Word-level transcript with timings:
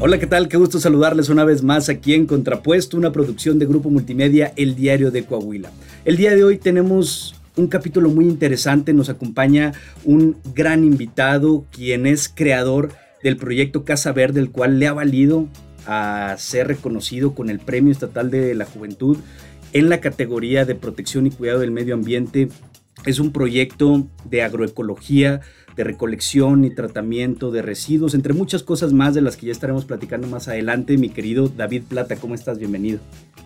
Hola, 0.00 0.18
¿qué 0.18 0.26
tal? 0.26 0.48
Qué 0.48 0.56
gusto 0.56 0.80
saludarles 0.80 1.28
una 1.28 1.44
vez 1.44 1.62
más 1.62 1.88
aquí 1.88 2.14
en 2.14 2.26
Contrapuesto, 2.26 2.96
una 2.96 3.12
producción 3.12 3.58
de 3.58 3.66
Grupo 3.66 3.90
Multimedia 3.90 4.52
El 4.56 4.74
Diario 4.74 5.10
de 5.10 5.24
Coahuila. 5.24 5.70
El 6.04 6.16
día 6.16 6.34
de 6.34 6.44
hoy 6.44 6.58
tenemos 6.58 7.36
un 7.56 7.68
capítulo 7.68 8.10
muy 8.10 8.26
interesante, 8.26 8.92
nos 8.92 9.08
acompaña 9.08 9.72
un 10.04 10.36
gran 10.54 10.84
invitado, 10.84 11.64
quien 11.70 12.06
es 12.06 12.28
creador 12.28 12.90
del 13.22 13.36
proyecto 13.36 13.84
Casa 13.84 14.12
Verde, 14.12 14.40
el 14.40 14.50
cual 14.50 14.78
le 14.78 14.88
ha 14.88 14.92
valido 14.92 15.48
a 15.86 16.34
ser 16.38 16.66
reconocido 16.66 17.34
con 17.34 17.48
el 17.48 17.60
Premio 17.60 17.92
Estatal 17.92 18.30
de 18.30 18.54
la 18.54 18.66
Juventud 18.66 19.18
en 19.72 19.88
la 19.88 20.00
categoría 20.00 20.64
de 20.64 20.74
protección 20.74 21.26
y 21.26 21.30
cuidado 21.30 21.60
del 21.60 21.70
medio 21.70 21.94
ambiente. 21.94 22.48
Es 23.06 23.20
un 23.20 23.32
proyecto 23.32 24.08
de 24.24 24.42
agroecología, 24.42 25.40
de 25.76 25.84
recolección 25.84 26.64
y 26.64 26.70
tratamiento 26.70 27.50
de 27.50 27.62
residuos, 27.62 28.14
entre 28.14 28.32
muchas 28.32 28.62
cosas 28.62 28.92
más 28.92 29.14
de 29.14 29.20
las 29.20 29.36
que 29.36 29.46
ya 29.46 29.52
estaremos 29.52 29.84
platicando 29.84 30.26
más 30.28 30.48
adelante. 30.48 30.96
Mi 30.98 31.08
querido 31.08 31.48
David 31.48 31.84
Plata, 31.88 32.16
¿cómo 32.16 32.34
estás? 32.34 32.58
Bienvenido. 32.58 33.00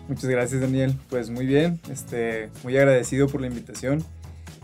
Muchas 0.07 0.29
gracias, 0.29 0.61
Daniel. 0.61 0.95
Pues 1.09 1.29
muy 1.29 1.45
bien, 1.45 1.79
este, 1.91 2.49
muy 2.63 2.77
agradecido 2.77 3.27
por 3.27 3.41
la 3.41 3.47
invitación 3.47 4.03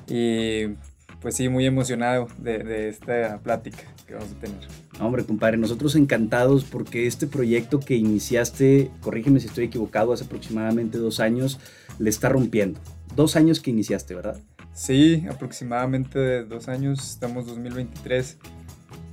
y 0.07 0.75
pues 1.21 1.35
sí, 1.35 1.49
muy 1.49 1.65
emocionado 1.65 2.27
de, 2.37 2.89
esta 2.89 3.39
plática 3.39 3.83
que 4.05 4.13
vamos 4.13 4.31
a 4.31 4.39
tener. 4.39 4.59
Hombre, 4.99 5.23
compadre, 5.23 5.57
nosotros 5.57 5.95
encantados 5.95 6.63
porque 6.63 7.07
este 7.07 7.25
proyecto 7.25 7.79
que 7.79 7.95
iniciaste, 7.95 8.91
corrígeme 9.01 9.39
si 9.39 9.47
estoy 9.47 9.65
equivocado, 9.65 10.13
hace 10.13 10.25
aproximadamente 10.25 10.99
dos 10.99 11.19
años, 11.19 11.59
le 11.97 12.11
está 12.11 12.29
rompiendo. 12.29 12.79
Dos 13.15 13.35
años 13.35 13.59
que 13.59 13.71
iniciaste, 13.71 14.13
¿verdad? 14.13 14.37
Sí, 14.75 15.25
aproximadamente 15.31 16.43
dos 16.43 16.67
años, 16.67 16.99
estamos 17.11 17.47
2023. 17.47 18.37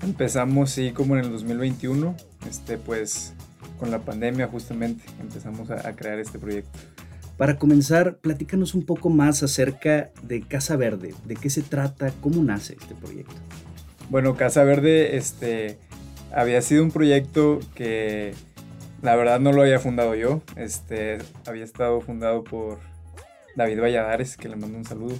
Empezamos, 0.02 0.70
sí, 0.70 0.90
como 0.90 1.16
en 1.16 1.24
el 1.24 1.30
2021, 1.30 2.16
este, 2.50 2.78
pues 2.78 3.32
con 3.78 3.92
la 3.92 4.00
pandemia 4.00 4.48
justamente 4.48 5.04
empezamos 5.20 5.70
a, 5.70 5.94
crear 5.94 6.18
este 6.18 6.40
proyecto. 6.40 6.76
Para 7.36 7.58
comenzar, 7.58 8.16
platícanos 8.16 8.74
un 8.74 8.84
poco 8.84 9.08
más 9.08 9.44
acerca 9.44 10.10
de 10.24 10.42
Casa 10.42 10.74
Verde, 10.74 11.14
de 11.26 11.36
qué 11.36 11.48
se 11.48 11.62
trata, 11.62 12.12
cómo 12.20 12.42
nace 12.42 12.76
este 12.80 12.96
proyecto. 12.96 13.36
Bueno, 14.10 14.34
Casa 14.34 14.64
Verde 14.64 15.16
este, 15.16 15.78
había 16.34 16.60
sido 16.60 16.82
un 16.82 16.90
proyecto 16.90 17.60
que 17.76 18.34
la 19.00 19.14
verdad 19.14 19.38
no 19.38 19.52
lo 19.52 19.62
había 19.62 19.78
fundado 19.78 20.16
yo, 20.16 20.42
este, 20.56 21.18
había 21.46 21.62
estado 21.62 22.00
fundado 22.00 22.42
por 22.42 22.80
David 23.54 23.80
Valladares, 23.80 24.36
que 24.36 24.48
le 24.48 24.56
mando 24.56 24.76
un 24.76 24.84
saludo. 24.84 25.14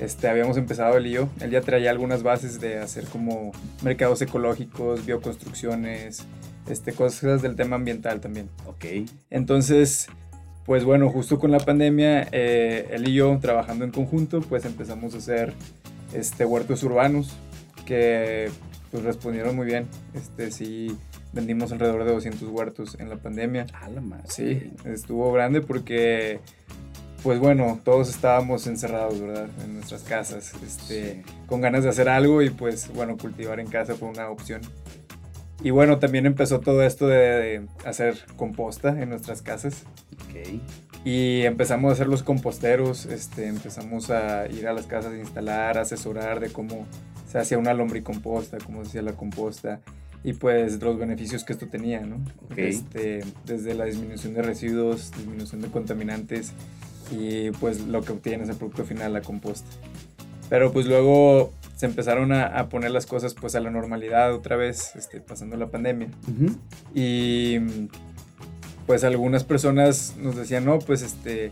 Este, 0.00 0.28
habíamos 0.28 0.56
empezado 0.56 0.96
el 0.96 1.04
lío. 1.04 1.28
Él 1.40 1.50
ya 1.50 1.60
traía 1.60 1.90
algunas 1.90 2.22
bases 2.22 2.60
de 2.60 2.78
hacer 2.78 3.04
como 3.04 3.52
mercados 3.82 4.20
ecológicos, 4.22 5.06
bioconstrucciones, 5.06 6.24
este, 6.68 6.92
cosas 6.92 7.42
del 7.42 7.56
tema 7.56 7.76
ambiental 7.76 8.20
también. 8.20 8.48
Ok. 8.66 8.84
Entonces, 9.30 10.08
pues 10.66 10.84
bueno, 10.84 11.10
justo 11.10 11.38
con 11.38 11.50
la 11.50 11.58
pandemia, 11.58 12.28
eh, 12.32 12.88
él 12.90 13.08
y 13.08 13.14
yo 13.14 13.38
trabajando 13.40 13.84
en 13.84 13.92
conjunto, 13.92 14.40
pues 14.40 14.64
empezamos 14.64 15.14
a 15.14 15.18
hacer 15.18 15.52
este, 16.12 16.44
huertos 16.44 16.82
urbanos 16.82 17.36
que 17.84 18.50
pues 18.90 19.04
respondieron 19.04 19.54
muy 19.54 19.66
bien. 19.66 19.86
Este, 20.14 20.50
sí, 20.50 20.96
vendimos 21.32 21.72
alrededor 21.72 22.04
de 22.04 22.12
200 22.12 22.48
huertos 22.48 22.96
en 22.98 23.08
la 23.08 23.16
pandemia. 23.16 23.66
Ah, 23.74 23.88
la 23.88 24.00
madre. 24.00 24.24
Sí, 24.28 24.72
estuvo 24.84 25.32
grande 25.32 25.60
porque 25.60 26.40
pues 27.24 27.40
bueno, 27.40 27.80
todos 27.82 28.10
estábamos 28.10 28.66
encerrados, 28.66 29.18
¿verdad? 29.18 29.48
En 29.64 29.72
nuestras 29.72 30.02
casas, 30.02 30.52
este, 30.62 31.24
con 31.46 31.62
ganas 31.62 31.82
de 31.82 31.88
hacer 31.88 32.10
algo 32.10 32.42
y 32.42 32.50
pues 32.50 32.92
bueno, 32.92 33.16
cultivar 33.16 33.60
en 33.60 33.66
casa 33.66 33.94
fue 33.94 34.10
una 34.10 34.28
opción. 34.28 34.60
Y 35.62 35.70
bueno, 35.70 35.98
también 35.98 36.26
empezó 36.26 36.60
todo 36.60 36.82
esto 36.82 37.06
de, 37.06 37.66
hacer 37.86 38.18
composta 38.36 38.90
en 38.90 39.08
nuestras 39.08 39.40
casas. 39.40 39.84
Okay. 40.28 40.60
Y 41.02 41.42
empezamos 41.46 41.88
a 41.88 41.92
hacer 41.94 42.08
los 42.08 42.22
composteros, 42.22 43.06
este, 43.06 43.46
empezamos 43.46 44.10
a 44.10 44.46
ir 44.48 44.68
a 44.68 44.74
las 44.74 44.84
casas 44.84 45.14
a 45.14 45.18
instalar, 45.18 45.78
asesorar 45.78 46.40
de 46.40 46.50
cómo 46.50 46.86
se 47.26 47.38
hacía 47.38 47.56
una 47.56 47.72
lombricomposta, 47.72 48.58
cómo 48.58 48.82
se 48.82 48.90
hacía 48.90 49.02
la 49.02 49.12
composta 49.12 49.80
y 50.22 50.34
pues 50.34 50.82
los 50.82 50.98
beneficios 50.98 51.42
que 51.42 51.54
esto 51.54 51.68
tenía, 51.68 52.00
¿no? 52.00 52.16
Okay. 52.50 52.68
Este, 52.68 53.24
desde 53.46 53.72
la 53.72 53.86
disminución 53.86 54.34
de 54.34 54.42
residuos, 54.42 55.10
disminución 55.16 55.62
de 55.62 55.68
contaminantes 55.68 56.52
y 57.10 57.50
pues 57.52 57.80
lo 57.80 58.02
que 58.02 58.12
obtienes 58.12 58.48
el 58.48 58.56
producto 58.56 58.84
final, 58.84 59.12
la 59.12 59.22
composta. 59.22 59.68
Pero 60.48 60.72
pues 60.72 60.86
luego 60.86 61.52
se 61.76 61.86
empezaron 61.86 62.32
a, 62.32 62.68
poner 62.68 62.90
las 62.90 63.06
cosas 63.06 63.34
pues 63.34 63.54
a 63.54 63.60
la 63.60 63.70
normalidad 63.70 64.34
otra 64.34 64.56
vez, 64.56 64.94
este, 64.96 65.20
pasando 65.20 65.56
la 65.56 65.68
pandemia. 65.68 66.08
Y 66.94 67.58
pues 68.86 69.04
algunas 69.04 69.44
personas 69.44 70.14
nos 70.18 70.36
decían, 70.36 70.64
no, 70.64 70.78
pues 70.78 71.02
este, 71.02 71.50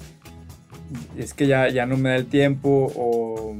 es 1.16 1.34
que 1.34 1.46
ya, 1.46 1.69
ya 1.69 1.86
no 1.86 1.96
me 1.96 2.10
da 2.10 2.16
el 2.16 2.26
tiempo 2.26 2.92
o 2.94 3.56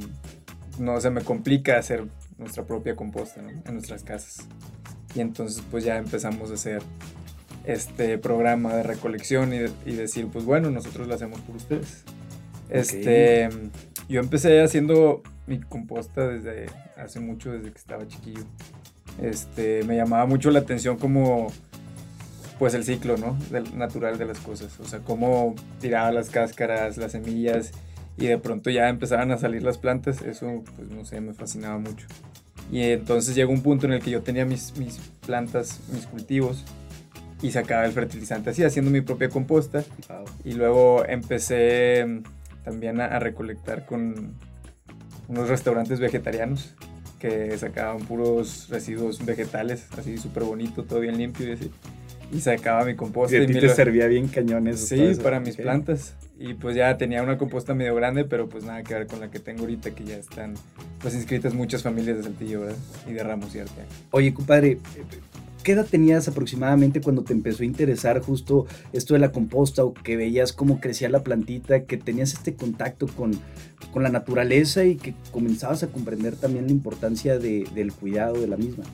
no 0.79 1.01
se 1.01 1.11
me 1.11 1.23
complica 1.23 1.79
hacer 1.79 2.05
nuestra 2.39 2.65
propia 2.65 2.95
composta 2.97 3.41
en 3.41 3.73
nuestras 3.73 4.05
casas. 4.05 4.47
Y 5.15 5.21
entonces 5.21 5.63
pues 5.71 5.85
ya 5.85 5.97
empezamos 5.97 6.51
a 6.51 6.55
hacer 6.55 6.83
este 7.65 8.19
programa 8.19 8.75
de 8.75 8.83
recolección 8.83 9.53
y, 9.53 9.93
decir, 9.93 10.29
pues 10.33 10.45
bueno, 10.45 10.71
nosotros 10.71 11.07
lo 11.07 11.15
hacemos 11.15 11.41
por 11.41 11.57
ustedes. 11.57 12.05
Este, 12.69 13.49
yo 14.09 14.21
empecé 14.21 14.63
haciendo 14.63 15.23
mi 15.47 15.61
composta 15.61 16.27
desde 16.27 16.67
hace 16.97 17.21
mucho, 17.21 17.53
desde 17.53 17.71
que 17.71 17.79
estaba 17.79 18.07
chiquillo. 18.07 18.45
Este, 19.21 19.83
me 19.85 19.97
llamaba 19.97 20.27
mucho 20.27 20.51
la 20.51 20.61
atención 20.61 20.97
como, 20.97 21.53
pues 22.59 22.75
el 22.75 22.85
ciclo, 22.85 23.17
¿no? 23.17 23.37
Del, 23.51 23.77
natural 23.77 24.19
de 24.19 24.25
las 24.25 24.39
cosas. 24.39 24.79
O 24.81 24.85
sea, 24.85 25.01
cómo 25.01 25.55
tiraba 25.81 26.11
las 26.13 26.31
cáscaras, 26.31 26.97
las 26.97 27.13
semillas 27.13 27.73
y 28.17 28.27
de 28.27 28.39
pronto 28.39 28.71
ya 28.71 28.89
empezaban 28.89 29.31
a 29.31 29.39
salir 29.39 29.63
las 29.63 29.79
plantas. 29.79 30.23
Eso, 30.23 30.63
pues 30.77 30.91
no 30.91 31.05
sé, 31.05 31.21
me 31.21 31.35
fascinaba 31.35 31.79
mucho. 31.79 32.07
Y 32.71 32.83
entonces 32.83 33.35
llegó 33.35 33.53
un 33.53 33.63
punto 33.63 33.87
en 33.87 33.93
el 33.93 34.03
que 34.03 34.11
yo 34.11 34.23
tenía 34.23 34.47
mis, 34.47 34.77
mis 34.79 34.97
plantas, 35.27 35.81
mis 35.93 36.07
cultivos 36.07 36.65
y 37.43 37.51
sacaba 37.51 37.85
el 37.85 37.93
fertilizante 37.93 38.51
así, 38.51 38.63
haciendo 38.63 38.91
mi 38.91 39.01
propia 39.01 39.29
composta. 39.29 39.85
Y 40.45 40.53
luego 40.53 41.05
empecé 41.05 42.07
mm, 42.07 42.23
también 42.65 43.01
a, 43.01 43.19
recolectar 43.19 43.85
con 43.85 44.35
unos 45.29 45.49
restaurantes 45.49 45.99
vegetarianos 45.99 46.75
que 47.19 47.57
sacaban 47.59 47.99
puros 47.99 48.69
residuos 48.69 49.25
vegetales, 49.25 49.87
así 49.97 50.19
súper 50.19 50.45
bonito, 50.45 50.85
todo 50.85 51.01
bien 51.01 51.19
limpio 51.19 51.49
y 51.49 51.53
así. 51.53 51.71
Y 52.33 52.41
sacaba 52.41 52.85
mi 52.85 52.95
composta. 52.97 53.37
Y 53.37 53.43
a 53.43 53.47
ti 53.47 53.53
te 53.53 53.69
servía 53.69 54.07
bien 54.07 54.29
cañones. 54.29 54.89
Sí, 54.89 55.13
para 55.23 55.39
mis 55.39 55.57
plantas. 55.57 56.15
Y 56.39 56.55
pues 56.55 56.75
ya 56.75 56.97
tenía 56.97 57.23
una 57.23 57.39
composta 57.39 57.75
medio 57.75 57.95
grande, 57.95 58.25
pero 58.25 58.49
pues 58.49 58.65
nada 58.65 58.83
que 58.83 58.95
ver 58.95 59.07
con 59.07 59.21
la 59.21 59.31
que 59.31 59.39
tengo 59.39 59.61
ahorita, 59.61 59.91
que 59.95 60.05
ya 60.05 60.17
están 60.17 60.55
pues 61.01 61.15
inscritas 61.15 61.55
muchas 61.55 61.83
familias 61.83 62.17
de 62.17 62.23
Saltillo, 62.23 62.63
¿verdad? 62.63 62.77
Y 63.07 63.13
de 63.13 63.23
Ramos 63.23 63.55
y. 63.55 63.61
Oye, 64.11 64.33
compadre, 64.33 64.79
¿Qué 65.63 65.73
edad 65.73 65.87
tenías 65.89 66.27
aproximadamente 66.27 67.01
cuando 67.01 67.23
te 67.23 67.33
empezó 67.33 67.63
a 67.63 67.67
interesar 67.67 68.21
justo 68.21 68.67
esto 68.93 69.15
de 69.15 69.21
la 69.21 69.31
composta 69.31 69.85
o 69.85 69.95
que 69.95 70.17
veías 70.17 70.53
cómo 70.53 70.81
crecía 70.81 71.09
la 71.09 71.23
plantita, 71.23 71.85
que 71.85 71.97
tenías 71.97 72.33
este 72.33 72.55
contacto 72.55 73.07
con, 73.07 73.33
con 73.93 74.03
la 74.03 74.09
naturaleza 74.09 74.85
y 74.85 74.97
que 74.97 75.15
comenzabas 75.31 75.85
a 75.85 75.87
comprender 75.87 76.35
también 76.35 76.67
la 76.67 76.73
importancia 76.73 77.39
de, 77.39 77.69
del 77.75 77.93
cuidado 77.93 78.41
de 78.41 78.49
la 78.49 78.57
misma? 78.57 78.85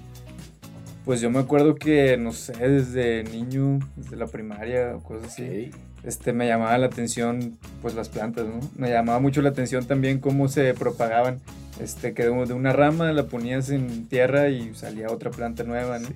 Pues 1.06 1.22
yo 1.22 1.30
me 1.30 1.38
acuerdo 1.38 1.74
que, 1.74 2.18
no 2.18 2.32
sé, 2.32 2.52
desde 2.52 3.24
niño, 3.24 3.78
desde 3.96 4.16
la 4.16 4.26
primaria 4.26 4.94
o 4.94 5.02
cosas 5.02 5.32
así, 5.32 5.70
este, 6.02 6.34
me 6.34 6.46
llamaba 6.46 6.76
la 6.76 6.86
atención 6.86 7.56
pues 7.80 7.94
las 7.94 8.10
plantas, 8.10 8.46
¿no? 8.46 8.60
Me 8.76 8.90
llamaba 8.90 9.18
mucho 9.18 9.40
la 9.40 9.48
atención 9.48 9.86
también 9.86 10.18
cómo 10.18 10.48
se 10.48 10.74
propagaban 10.74 11.40
este, 11.80 12.14
que 12.14 12.24
de 12.24 12.30
una 12.30 12.72
rama 12.72 13.12
la 13.12 13.26
ponías 13.26 13.70
en 13.70 14.06
tierra 14.08 14.48
y 14.48 14.74
salía 14.74 15.08
otra 15.10 15.30
planta 15.30 15.64
nueva, 15.64 15.98
¿no? 15.98 16.08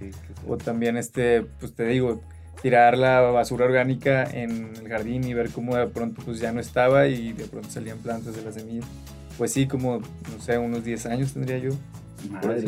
o 0.48 0.56
también, 0.56 0.96
este, 0.96 1.42
pues 1.60 1.72
te 1.74 1.86
digo, 1.86 2.20
tirar 2.62 2.96
la 2.96 3.20
basura 3.20 3.64
orgánica 3.64 4.24
en 4.24 4.70
el 4.76 4.88
jardín 4.88 5.24
y 5.24 5.34
ver 5.34 5.50
cómo 5.50 5.76
de 5.76 5.86
pronto 5.86 6.22
pues 6.24 6.38
ya 6.38 6.52
no 6.52 6.60
estaba 6.60 7.08
y 7.08 7.32
de 7.32 7.44
pronto 7.44 7.70
salían 7.70 7.98
plantas 7.98 8.36
de 8.36 8.42
las 8.42 8.54
semillas. 8.54 8.86
Pues 9.38 9.52
sí, 9.52 9.66
como, 9.66 9.98
no 9.98 10.40
sé, 10.40 10.58
unos 10.58 10.84
10 10.84 11.06
años 11.06 11.32
tendría 11.32 11.58
yo. 11.58 11.70
Madre. 12.30 12.62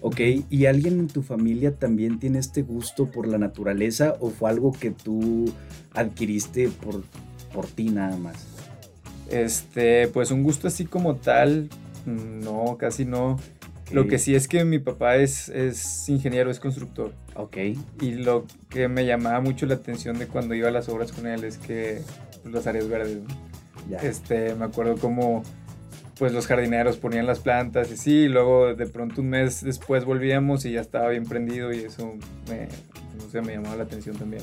Ok, 0.00 0.20
¿y 0.48 0.66
alguien 0.66 1.00
en 1.00 1.08
tu 1.08 1.22
familia 1.22 1.74
también 1.74 2.18
tiene 2.18 2.38
este 2.38 2.62
gusto 2.62 3.10
por 3.10 3.26
la 3.26 3.38
naturaleza 3.38 4.14
o 4.20 4.30
fue 4.30 4.50
algo 4.50 4.72
que 4.72 4.90
tú 4.90 5.52
adquiriste 5.92 6.68
por, 6.68 7.02
por 7.52 7.66
ti 7.66 7.90
nada 7.90 8.16
más? 8.16 8.46
Este, 9.30 10.08
pues 10.08 10.30
un 10.30 10.42
gusto 10.42 10.68
así 10.68 10.84
como 10.84 11.16
tal, 11.16 11.68
no, 12.06 12.76
casi 12.78 13.04
no. 13.04 13.38
Lo 13.92 14.08
que 14.08 14.18
sí 14.18 14.34
es 14.34 14.48
que 14.48 14.64
mi 14.64 14.80
papá 14.80 15.16
es, 15.16 15.48
es 15.48 16.08
ingeniero, 16.08 16.50
es 16.50 16.58
constructor. 16.58 17.12
Ok. 17.36 17.56
Y 18.00 18.12
lo 18.14 18.44
que 18.68 18.88
me 18.88 19.06
llamaba 19.06 19.40
mucho 19.40 19.66
la 19.66 19.74
atención 19.74 20.18
de 20.18 20.26
cuando 20.26 20.54
iba 20.54 20.68
a 20.68 20.72
las 20.72 20.88
obras 20.88 21.12
con 21.12 21.26
él 21.26 21.44
es 21.44 21.58
que 21.58 22.00
pues, 22.42 22.54
las 22.54 22.66
áreas 22.66 22.88
verdes. 22.88 23.18
Ya. 23.88 23.98
Este, 23.98 24.54
me 24.56 24.64
acuerdo 24.64 24.96
como 24.96 25.44
pues 26.18 26.32
los 26.32 26.46
jardineros 26.46 26.96
ponían 26.96 27.26
las 27.26 27.40
plantas 27.40 27.90
y 27.92 27.96
sí, 27.96 28.12
y 28.22 28.28
luego 28.28 28.74
de 28.74 28.86
pronto 28.86 29.20
un 29.20 29.28
mes 29.28 29.62
después 29.62 30.04
volvíamos 30.04 30.64
y 30.64 30.72
ya 30.72 30.80
estaba 30.80 31.10
bien 31.10 31.24
prendido 31.24 31.72
y 31.72 31.80
eso 31.80 32.14
me, 32.48 32.68
no 33.18 33.30
sé, 33.30 33.42
me 33.42 33.52
llamaba 33.52 33.76
la 33.76 33.82
atención 33.84 34.16
también. 34.16 34.42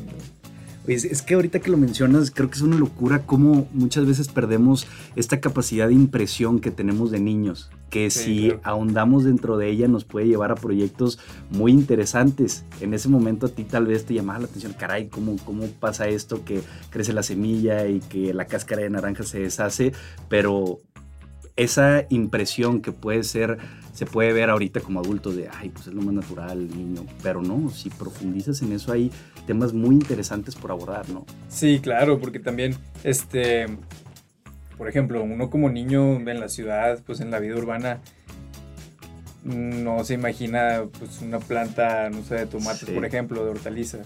Es, 0.88 1.22
que 1.22 1.36
ahorita 1.36 1.60
que 1.60 1.72
lo 1.72 1.78
mencionas, 1.78 2.30
creo 2.30 2.50
que 2.50 2.56
es 2.56 2.62
una 2.62 2.78
locura 2.78 3.26
cómo 3.26 3.68
muchas 3.72 4.06
veces 4.06 4.28
perdemos 4.28 4.86
esta 5.16 5.40
capacidad 5.40 5.88
de 5.88 5.94
impresión 5.94 6.60
que 6.60 6.72
tenemos 6.72 7.10
de 7.10 7.22
niños, 7.22 7.70
que 7.90 8.10
si 8.10 8.54
ahondamos 8.64 9.24
dentro 9.24 9.58
de 9.58 9.70
ella 9.70 9.88
nos 9.88 10.04
puede 10.04 10.28
llevar 10.28 10.52
a 10.52 10.56
proyectos 10.56 11.20
muy 11.52 11.72
interesantes. 11.72 12.66
En 12.82 12.94
ese 12.94 13.08
momento 13.08 13.46
a 13.46 13.50
ti 13.50 13.64
tal 13.64 13.88
vez 13.88 14.06
te 14.06 14.14
llamaba 14.14 14.40
la 14.40 14.46
atención, 14.46 14.74
caray, 14.74 15.08
¿cómo, 15.08 15.38
cómo 15.46 15.68
pasa 15.80 16.08
esto 16.08 16.44
que 16.44 16.62
crece 16.90 17.14
la 17.14 17.24
semilla 17.24 17.88
y 17.88 18.00
que 18.00 18.34
la 18.34 18.46
cáscara 18.46 18.82
de 18.82 18.90
naranja 18.90 19.24
se 19.24 19.40
deshace, 19.40 19.94
pero 20.28 20.80
esa 21.56 22.06
impresión 22.10 22.82
que 22.82 22.92
puede 22.92 23.24
ser, 23.24 23.58
se 23.94 24.06
puede 24.06 24.34
ver 24.34 24.50
ahorita 24.50 24.80
como 24.80 25.00
adulto 25.00 25.32
de, 25.32 25.50
ay, 25.50 25.70
pues 25.70 25.88
es 25.88 25.94
lo 25.94 26.02
más 26.02 26.14
natural, 26.14 26.68
niño, 26.76 27.06
pero 27.22 27.42
no, 27.42 27.70
si 27.70 27.90
profundizas 27.90 28.62
en 28.62 28.72
eso 28.72 28.92
hay 28.92 29.12
temas 29.46 29.74
muy 29.74 29.96
interesantes 29.96 30.56
por 30.56 30.72
abordar, 30.72 31.08
¿no? 31.10 31.26
Sí, 31.50 31.80
claro, 31.82 32.20
porque 32.20 32.40
también, 32.40 32.76
este, 33.04 33.68
por 34.78 34.90
ejemplo, 34.90 35.24
uno 35.24 35.50
como 35.50 35.70
niño 35.70 36.16
en 36.16 36.40
la 36.40 36.50
ciudad, 36.50 37.02
pues 37.06 37.20
en 37.20 37.30
la 37.30 37.40
vida 37.40 37.56
urbana, 37.56 38.02
no 39.44 40.04
se 40.04 40.14
imagina 40.14 40.84
pues 40.98 41.22
una 41.22 41.40
planta, 41.40 42.10
no 42.10 42.24
sé, 42.24 42.36
de 42.36 42.46
tomates, 42.46 42.90
por 42.90 43.06
ejemplo, 43.06 43.44
de 43.44 43.52
hortaliza. 43.52 44.00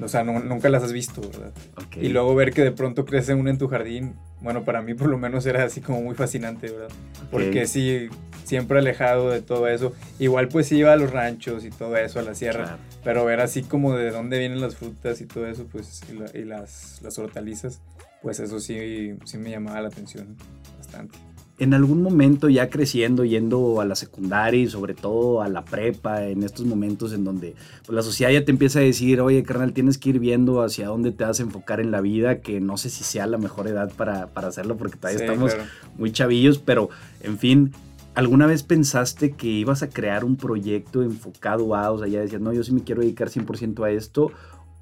O 0.00 0.08
sea, 0.08 0.24
nunca 0.24 0.68
las 0.70 0.82
has 0.82 0.92
visto, 0.92 1.20
¿verdad? 1.20 1.52
Y 2.00 2.08
luego 2.08 2.34
ver 2.34 2.52
que 2.52 2.62
de 2.62 2.72
pronto 2.72 3.04
crece 3.04 3.34
una 3.34 3.50
en 3.50 3.58
tu 3.58 3.68
jardín, 3.68 4.14
bueno, 4.44 4.62
para 4.62 4.82
mí 4.82 4.94
por 4.94 5.08
lo 5.08 5.18
menos 5.18 5.44
era 5.46 5.64
así 5.64 5.80
como 5.80 6.02
muy 6.02 6.14
fascinante, 6.14 6.70
¿verdad? 6.70 6.94
Porque 7.30 7.66
sí, 7.66 8.08
siempre 8.44 8.78
alejado 8.78 9.30
de 9.30 9.42
todo 9.42 9.66
eso. 9.66 9.94
Igual 10.18 10.48
pues 10.48 10.70
iba 10.70 10.92
a 10.92 10.96
los 10.96 11.10
ranchos 11.10 11.64
y 11.64 11.70
todo 11.70 11.96
eso, 11.96 12.20
a 12.20 12.22
la 12.22 12.34
sierra, 12.34 12.78
pero 13.02 13.24
ver 13.24 13.40
así 13.40 13.62
como 13.62 13.96
de 13.96 14.10
dónde 14.10 14.38
vienen 14.38 14.60
las 14.60 14.76
frutas 14.76 15.20
y 15.20 15.26
todo 15.26 15.46
eso, 15.46 15.66
pues, 15.72 16.02
y, 16.34 16.44
las, 16.44 17.00
las 17.02 17.18
hortalizas, 17.18 17.80
pues 18.22 18.38
eso 18.38 18.60
sí, 18.60 19.16
sí 19.24 19.38
me 19.38 19.50
llamaba 19.50 19.80
la 19.80 19.88
atención 19.88 20.36
bastante 20.78 21.18
en 21.58 21.72
algún 21.72 22.02
momento 22.02 22.48
ya 22.48 22.68
creciendo, 22.68 23.24
yendo 23.24 23.80
a 23.80 23.84
la 23.84 23.94
secundaria 23.94 24.60
y 24.60 24.66
sobre 24.66 24.94
todo 24.94 25.40
a 25.40 25.48
la 25.48 25.64
prepa, 25.64 26.26
en 26.26 26.42
estos 26.42 26.66
momentos 26.66 27.12
en 27.12 27.22
donde 27.22 27.54
pues, 27.86 27.94
la 27.94 28.02
sociedad 28.02 28.32
ya 28.32 28.44
te 28.44 28.50
empieza 28.50 28.80
a 28.80 28.82
decir, 28.82 29.20
oye, 29.20 29.42
carnal, 29.44 29.72
tienes 29.72 29.98
que 29.98 30.10
ir 30.10 30.18
viendo 30.18 30.62
hacia 30.62 30.88
dónde 30.88 31.12
te 31.12 31.24
vas 31.24 31.38
a 31.38 31.44
enfocar 31.44 31.80
en 31.80 31.92
la 31.92 32.00
vida, 32.00 32.40
que 32.40 32.60
no 32.60 32.76
sé 32.76 32.90
si 32.90 33.04
sea 33.04 33.26
la 33.26 33.38
mejor 33.38 33.68
edad 33.68 33.92
para, 33.92 34.28
hacerlo 34.34 34.76
porque 34.76 34.96
todavía 34.96 35.24
estamos 35.24 35.56
muy 35.96 36.10
chavillos, 36.10 36.58
pero 36.58 36.90
en 37.20 37.38
fin, 37.38 37.72
¿alguna 38.16 38.46
vez 38.46 38.64
pensaste 38.64 39.32
que 39.32 39.46
ibas 39.46 39.84
a 39.84 39.88
crear 39.88 40.24
un 40.24 40.36
proyecto 40.36 41.02
enfocado 41.02 41.76
a, 41.76 41.92
o 41.92 41.98
sea, 41.98 42.08
ya 42.08 42.20
decías, 42.20 42.42
no, 42.42 42.52
yo 42.52 42.64
sí 42.64 42.72
me 42.72 42.82
quiero 42.82 43.02
dedicar 43.02 43.28
100% 43.28 43.84
a 43.84 43.90
esto? 43.90 44.32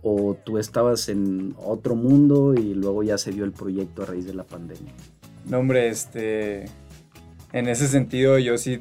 ¿O 0.04 0.36
tú 0.44 0.58
estabas 0.58 1.08
en 1.10 1.54
otro 1.62 1.94
mundo 1.94 2.54
y 2.54 2.74
luego 2.74 3.02
ya 3.02 3.18
se 3.18 3.30
dio 3.30 3.44
el 3.44 3.52
proyecto 3.52 4.02
a 4.02 4.06
raíz 4.06 4.26
de 4.26 4.34
la 4.34 4.42
pandemia? 4.42 4.92
No, 5.46 5.58
hombre, 5.58 5.88
este. 5.88 6.64
En 7.52 7.68
ese 7.68 7.86
sentido, 7.86 8.38
yo 8.38 8.56
sí 8.56 8.80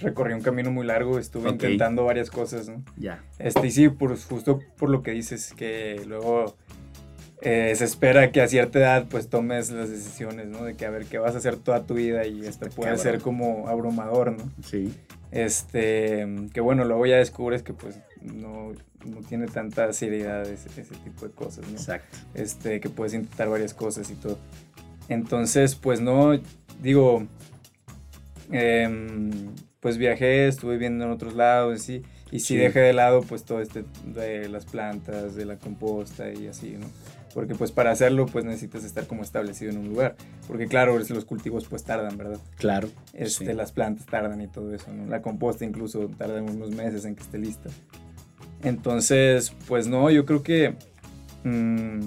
recorrí 0.00 0.34
un 0.34 0.40
camino 0.40 0.70
muy 0.70 0.86
largo, 0.86 1.18
estuve 1.18 1.50
intentando 1.50 2.04
varias 2.04 2.30
cosas, 2.30 2.68
¿no? 2.68 2.84
Ya. 2.96 3.24
Este, 3.38 3.66
y 3.66 3.70
sí, 3.70 3.88
por, 3.88 4.16
justo 4.16 4.60
por 4.76 4.90
lo 4.90 5.02
que 5.02 5.10
dices, 5.12 5.52
que 5.56 6.02
luego 6.06 6.56
eh, 7.40 7.74
se 7.76 7.84
espera 7.84 8.30
que 8.32 8.40
a 8.40 8.48
cierta 8.48 8.78
edad 8.78 9.06
pues 9.08 9.28
tomes 9.28 9.70
las 9.70 9.90
decisiones, 9.90 10.46
¿no? 10.46 10.64
De 10.64 10.74
que 10.74 10.86
a 10.86 10.90
ver 10.90 11.06
qué 11.06 11.18
vas 11.18 11.34
a 11.34 11.38
hacer 11.38 11.56
toda 11.56 11.84
tu 11.84 11.94
vida 11.94 12.26
y 12.26 12.46
esto 12.46 12.68
puede 12.70 12.96
ser 12.98 13.20
como 13.20 13.68
abrumador, 13.68 14.32
¿no? 14.32 14.50
Sí. 14.62 14.94
Este, 15.30 16.26
que 16.52 16.60
bueno, 16.60 16.84
luego 16.84 17.06
ya 17.06 17.16
descubres 17.16 17.62
que 17.62 17.72
pues 17.72 17.98
no, 18.22 18.72
no 19.04 19.20
tiene 19.28 19.46
tanta 19.46 19.92
seriedad 19.92 20.48
ese, 20.48 20.68
ese, 20.80 20.94
tipo 21.02 21.26
de 21.26 21.32
cosas, 21.32 21.66
¿no? 21.66 21.72
Exacto. 21.76 22.16
Este, 22.34 22.80
que 22.80 22.88
puedes 22.88 23.14
intentar 23.14 23.48
varias 23.48 23.74
cosas 23.74 24.10
y 24.10 24.14
todo. 24.14 24.38
Entonces, 25.08 25.74
pues 25.74 26.00
no, 26.00 26.38
digo, 26.82 27.26
em, 28.50 29.30
pues 29.80 29.98
viajé, 29.98 30.48
estuve 30.48 30.78
viendo 30.78 31.04
en 31.04 31.10
otros 31.10 31.34
lados, 31.34 31.82
¿sí? 31.82 32.02
y 32.34 32.40
sí, 32.40 32.56
dejé 32.56 32.80
de 32.80 32.92
lado 32.92 33.20
pues 33.22 33.44
todo 33.44 33.60
este 33.60 33.84
de 34.06 34.48
las 34.48 34.64
plantas, 34.64 35.36
de 35.36 35.44
la 35.44 35.56
composta 35.56 36.32
y 36.32 36.48
así, 36.48 36.72
¿no? 36.72 36.88
Porque 37.32 37.54
pues 37.54 37.70
para 37.70 37.92
hacerlo 37.92 38.26
pues 38.26 38.44
necesitas 38.44 38.82
estar 38.82 39.06
como 39.06 39.22
establecido 39.22 39.70
en 39.70 39.78
un 39.78 39.88
lugar, 39.88 40.16
porque 40.48 40.66
claro, 40.66 40.98
los 40.98 41.24
cultivos 41.24 41.66
pues 41.68 41.84
tardan, 41.84 42.16
¿verdad? 42.16 42.40
Claro. 42.56 42.88
Este, 43.12 43.54
Las 43.54 43.70
plantas 43.70 44.06
tardan 44.06 44.40
y 44.40 44.48
todo 44.48 44.74
eso, 44.74 44.92
¿no? 44.92 45.06
La 45.06 45.22
composta 45.22 45.64
incluso 45.64 46.08
tarda 46.08 46.42
unos 46.42 46.72
meses 46.72 47.04
en 47.04 47.14
que 47.14 47.22
esté 47.22 47.38
lista. 47.38 47.70
Entonces, 48.64 49.52
pues 49.68 49.86
no, 49.86 50.10
yo 50.10 50.24
creo 50.26 50.42
que... 50.42 50.74
Mm, 51.44 52.00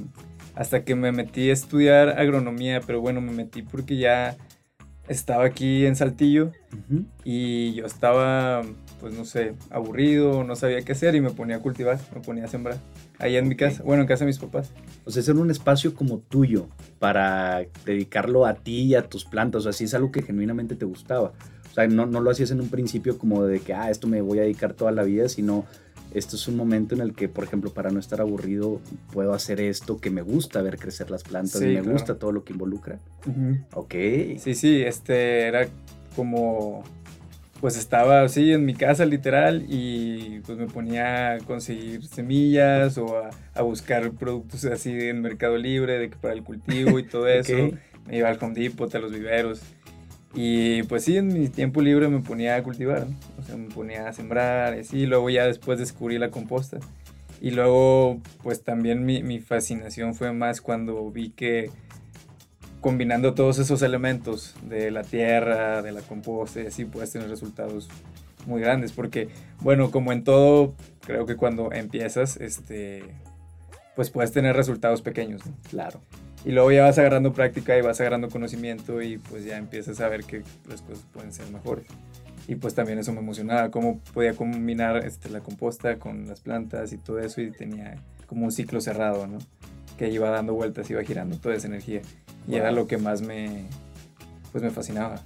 hasta 0.58 0.84
que 0.84 0.96
me 0.96 1.12
metí 1.12 1.52
a 1.52 1.54
estudiar 1.54 2.20
agronomía, 2.20 2.82
pero 2.86 3.00
bueno, 3.00 3.22
me 3.22 3.32
metí 3.32 3.62
porque 3.62 3.98
ya 3.98 4.36
estaba 5.08 5.46
aquí 5.46 5.86
en 5.86 5.96
Saltillo 5.96 6.52
y 7.24 7.76
yo 7.76 7.86
estaba, 7.86 8.64
pues 9.00 9.14
no 9.14 9.24
sé, 9.24 9.54
aburrido, 9.70 10.44
no 10.44 10.56
sabía 10.56 10.82
qué 10.82 10.94
hacer 10.94 11.14
y 11.14 11.22
me 11.22 11.30
ponía 11.30 11.58
a 11.58 11.60
cultivar, 11.60 12.00
me 12.14 12.22
ponía 12.22 12.46
a 12.46 12.48
sembrar. 12.48 12.78
Ahí 13.20 13.36
en 13.36 13.48
mi 13.48 13.56
casa, 13.56 13.84
bueno, 13.84 14.02
en 14.02 14.08
casa 14.08 14.26
de 14.26 14.30
mis 14.30 14.40
papás. 14.40 14.72
O 15.06 15.12
sea, 15.12 15.22
es 15.22 15.30
un 15.30 15.52
espacio 15.52 15.94
como 15.94 16.18
tuyo 16.18 16.68
para 16.98 17.64
dedicarlo 17.86 18.48
a 18.48 18.56
ti 18.56 18.82
y 18.82 18.96
a 18.96 19.04
tus 19.08 19.26
plantas, 19.26 19.60
o 19.60 19.64
sea, 19.64 19.74
si 19.74 19.84
es 19.84 19.94
algo 19.94 20.12
que 20.12 20.24
genuinamente 20.24 20.76
te 20.76 20.86
gustaba. 20.86 21.34
O 21.70 21.74
sea, 21.74 21.88
no, 21.88 22.08
no 22.08 22.20
lo 22.20 22.32
hacías 22.32 22.50
en 22.50 22.62
un 22.62 22.70
principio 22.70 23.20
como 23.20 23.46
de 23.46 23.60
que, 23.60 23.76
ah, 23.76 23.92
esto 23.92 24.08
me 24.08 24.22
voy 24.22 24.40
a 24.40 24.42
dedicar 24.42 24.74
toda 24.74 24.92
la 24.92 25.04
vida, 25.04 25.30
sino 25.30 25.66
esto 26.18 26.36
es 26.36 26.48
un 26.48 26.56
momento 26.56 26.96
en 26.96 27.02
el 27.02 27.14
que, 27.14 27.30
por 27.30 27.44
ejemplo, 27.44 27.72
para 27.72 27.90
no 27.92 28.00
estar 28.00 28.22
aburrido, 28.22 28.82
puedo 29.12 29.34
hacer 29.34 29.62
esto 29.62 30.00
que 30.00 30.10
me 30.10 30.22
gusta 30.22 30.62
ver 30.62 30.78
crecer 30.78 31.12
las 31.12 31.24
plantas, 31.24 31.62
y 31.62 31.66
me 31.66 31.82
gusta 31.82 32.16
todo 32.16 32.32
lo 32.32 32.44
que 32.44 32.54
involucra. 32.54 33.00
Ok. 33.74 33.94
Sí, 34.40 34.56
sí, 34.56 34.82
este 34.82 35.48
era 35.48 35.68
como, 36.16 36.84
pues 37.62 37.78
estaba 37.78 38.24
así 38.24 38.52
en 38.52 38.66
mi 38.66 38.74
casa 38.74 39.06
literal 39.06 39.66
y 39.68 40.40
pues 40.46 40.58
me 40.58 40.68
ponía 40.68 41.34
a 41.34 41.38
conseguir 41.40 42.06
semillas 42.06 42.98
o 42.98 43.22
a, 43.54 43.62
buscar 43.62 44.12
productos 44.12 44.66
así 44.66 44.92
en 44.92 45.22
Mercado 45.22 45.58
Libre, 45.58 46.00
de 46.00 46.10
que 46.10 46.18
para 46.18 46.34
el 46.34 46.44
cultivo 46.44 47.00
y 47.00 47.04
todo 47.04 47.28
eso. 47.28 47.54
Me 48.08 48.18
iba 48.18 48.30
al 48.30 48.38
Home 48.42 48.54
Depot, 48.54 48.94
a 48.96 49.00
los 49.00 49.12
viveros. 49.12 49.62
Y 50.34 50.84
pues 50.84 51.04
sí, 51.04 51.18
en 51.18 51.28
mi 51.28 51.48
tiempo 51.48 51.82
libre 51.82 52.10
me 52.10 52.20
ponía 52.20 52.56
a 52.56 52.64
cultivar, 52.64 53.08
o 53.40 53.44
sea, 53.44 53.58
me 53.58 53.70
ponía 53.70 54.08
a 54.08 54.14
sembrar 54.14 54.76
y 54.76 54.82
así, 54.82 55.06
luego 55.06 55.30
ya 55.30 55.46
después 55.46 55.80
descubrí 55.80 56.18
la 56.18 56.30
composta. 56.30 56.80
Y 57.40 57.52
luego, 57.52 58.20
pues 58.44 58.64
también 58.64 59.06
mi, 59.06 59.24
mi 59.24 59.40
fascinación 59.40 60.16
fue 60.16 60.34
más 60.34 60.60
cuando 60.62 61.10
vi 61.12 61.30
que 61.30 61.70
combinando 62.82 63.34
todos 63.34 63.60
esos 63.60 63.82
elementos 63.82 64.56
de 64.64 64.92
la 64.92 65.04
tierra, 65.04 65.82
de 65.82 65.92
la 65.92 66.02
composta 66.02 66.62
y 66.62 66.68
así, 66.68 66.86
puedes 66.86 67.12
tener 67.12 67.30
resultados 67.30 67.90
muy 68.46 68.62
grandes. 68.62 68.92
Porque, 68.92 69.30
bueno, 69.62 69.92
como 69.92 70.12
en 70.12 70.24
todo, 70.24 70.74
creo 71.06 71.26
que 71.26 71.36
cuando 71.36 71.72
empiezas, 71.72 72.38
este, 72.38 73.04
pues 73.96 74.10
puedes 74.10 74.32
tener 74.32 74.56
resultados 74.56 75.02
pequeños, 75.02 75.42
Claro. 75.70 76.00
Y 76.48 76.54
luego 76.54 76.72
ya 76.72 76.84
vas 76.84 76.98
agarrando 76.98 77.34
práctica 77.34 77.78
y 77.78 77.82
vas 77.82 78.00
agarrando 78.00 78.30
conocimiento 78.30 79.02
y 79.02 79.18
pues 79.18 79.44
ya 79.44 79.58
empiezas 79.58 80.00
a 80.00 80.08
ver 80.08 80.24
que 80.24 80.44
las 80.70 80.82
cosas 80.82 81.06
pueden 81.12 81.34
ser 81.34 81.52
mejores. 81.52 81.86
Y 82.48 82.56
pues 82.56 82.74
también 82.74 82.98
eso 83.00 83.12
me 83.12 83.20
emocionaba, 83.20 83.70
cómo 83.70 84.00
podía 84.14 84.34
combinar 84.34 85.06
este, 85.06 85.30
la 85.30 85.42
composta 85.42 86.00
con 86.00 86.26
las 86.26 86.40
plantas 86.40 86.94
y 86.94 86.98
todo 86.98 87.20
eso 87.20 87.42
y 87.42 87.52
tenía 87.52 88.02
como 88.28 88.46
un 88.46 88.54
ciclo 88.54 88.80
cerrado, 88.80 89.28
¿no? 89.28 89.40
Que 89.98 90.10
iba 90.10 90.30
dando 90.30 90.54
vueltas, 90.54 90.90
iba 90.90 91.04
girando 91.04 91.36
toda 91.36 91.54
esa 91.56 91.68
energía. 91.68 92.02
Y 92.48 92.56
era 92.56 92.72
lo 92.72 92.88
que 92.88 92.98
más 92.98 93.22
me, 93.22 93.66
pues 94.54 94.64
me 94.64 94.70
fascinaba. 94.70 95.22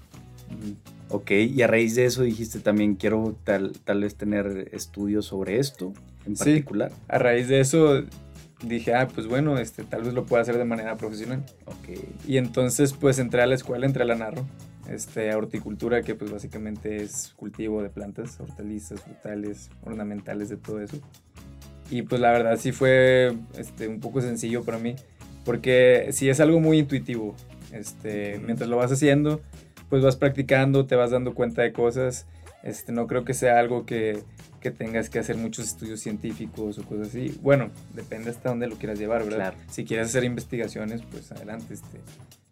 Ok, 1.10 1.30
y 1.30 1.62
a 1.62 1.68
raíz 1.68 1.94
de 1.94 2.06
eso 2.06 2.24
dijiste 2.24 2.62
también 2.62 2.96
quiero 2.96 3.36
tal, 3.44 3.74
tal 3.84 4.02
vez 4.02 4.16
tener 4.16 4.70
estudios 4.72 5.28
sobre 5.28 5.60
esto 5.60 5.94
en 6.26 6.34
particular. 6.34 6.90
Sí, 6.90 6.98
a 7.10 7.20
raíz 7.20 7.48
de 7.48 7.60
eso 7.60 8.06
dije, 8.62 8.94
ah, 8.94 9.08
pues 9.14 9.28
bueno, 9.28 9.58
este, 9.58 9.84
tal 9.84 10.04
vez 10.04 10.14
lo 10.14 10.26
pueda 10.26 10.42
hacer 10.42 10.58
de 10.58 10.66
manera 10.66 10.96
profesional. 10.98 11.44
Ok. 11.66 11.98
Y 12.28 12.38
entonces 12.38 12.94
pues 12.94 13.20
entré 13.20 13.42
a 13.42 13.48
la 13.48 13.56
escuela, 13.56 13.86
entré 13.86 14.04
a 14.04 14.06
la 14.06 14.16
Narro, 14.16 14.46
este, 14.90 15.32
a 15.32 15.38
horticultura, 15.38 16.02
que 16.02 16.16
pues 16.16 16.32
básicamente 16.32 16.98
es 16.98 17.34
cultivo 17.36 17.82
de 17.82 17.90
plantas, 17.90 18.40
hortalizas, 18.40 19.02
frutales, 19.02 19.70
ornamentales, 19.84 20.50
de 20.50 20.58
todo 20.58 20.82
eso. 20.82 20.98
Y 21.90 22.04
pues 22.04 22.22
la 22.22 22.32
verdad 22.32 22.58
sí 22.58 22.72
fue 22.72 23.36
este, 23.58 23.88
un 23.88 24.00
poco 24.00 24.22
sencillo 24.22 24.64
para 24.64 24.78
mí, 24.78 24.96
porque 25.44 26.10
sí 26.12 26.30
es 26.30 26.40
algo 26.40 26.60
muy 26.60 26.80
intuitivo. 26.80 27.36
Este, 27.74 28.40
mientras 28.40 28.70
lo 28.70 28.78
vas 28.78 28.92
haciendo, 28.92 29.42
pues 29.90 30.04
vas 30.04 30.16
practicando, 30.16 30.86
te 30.86 30.96
vas 30.96 31.12
dando 31.12 31.34
cuenta 31.34 31.62
de 31.62 31.74
cosas. 31.74 32.28
Este, 32.64 32.92
no 32.92 33.08
creo 33.08 33.26
que 33.26 33.34
sea 33.34 33.60
algo 33.60 33.86
que 33.86 34.24
que 34.62 34.72
tengas 34.72 35.10
que 35.10 35.20
hacer 35.20 35.38
muchos 35.38 35.68
estudios 35.68 36.00
científicos 36.00 36.78
o 36.78 36.84
cosas 36.84 37.10
así. 37.10 37.38
Bueno, 37.42 37.72
depende 37.94 38.30
hasta 38.30 38.50
dónde 38.50 38.68
lo 38.68 38.76
quieras 38.76 39.00
llevar, 39.00 39.26
¿verdad? 39.26 39.56
Si 39.70 39.84
quieres 39.84 40.08
hacer 40.08 40.24
investigaciones, 40.24 41.02
pues 41.02 41.32
adelante. 41.32 41.74
Este. 41.74 42.00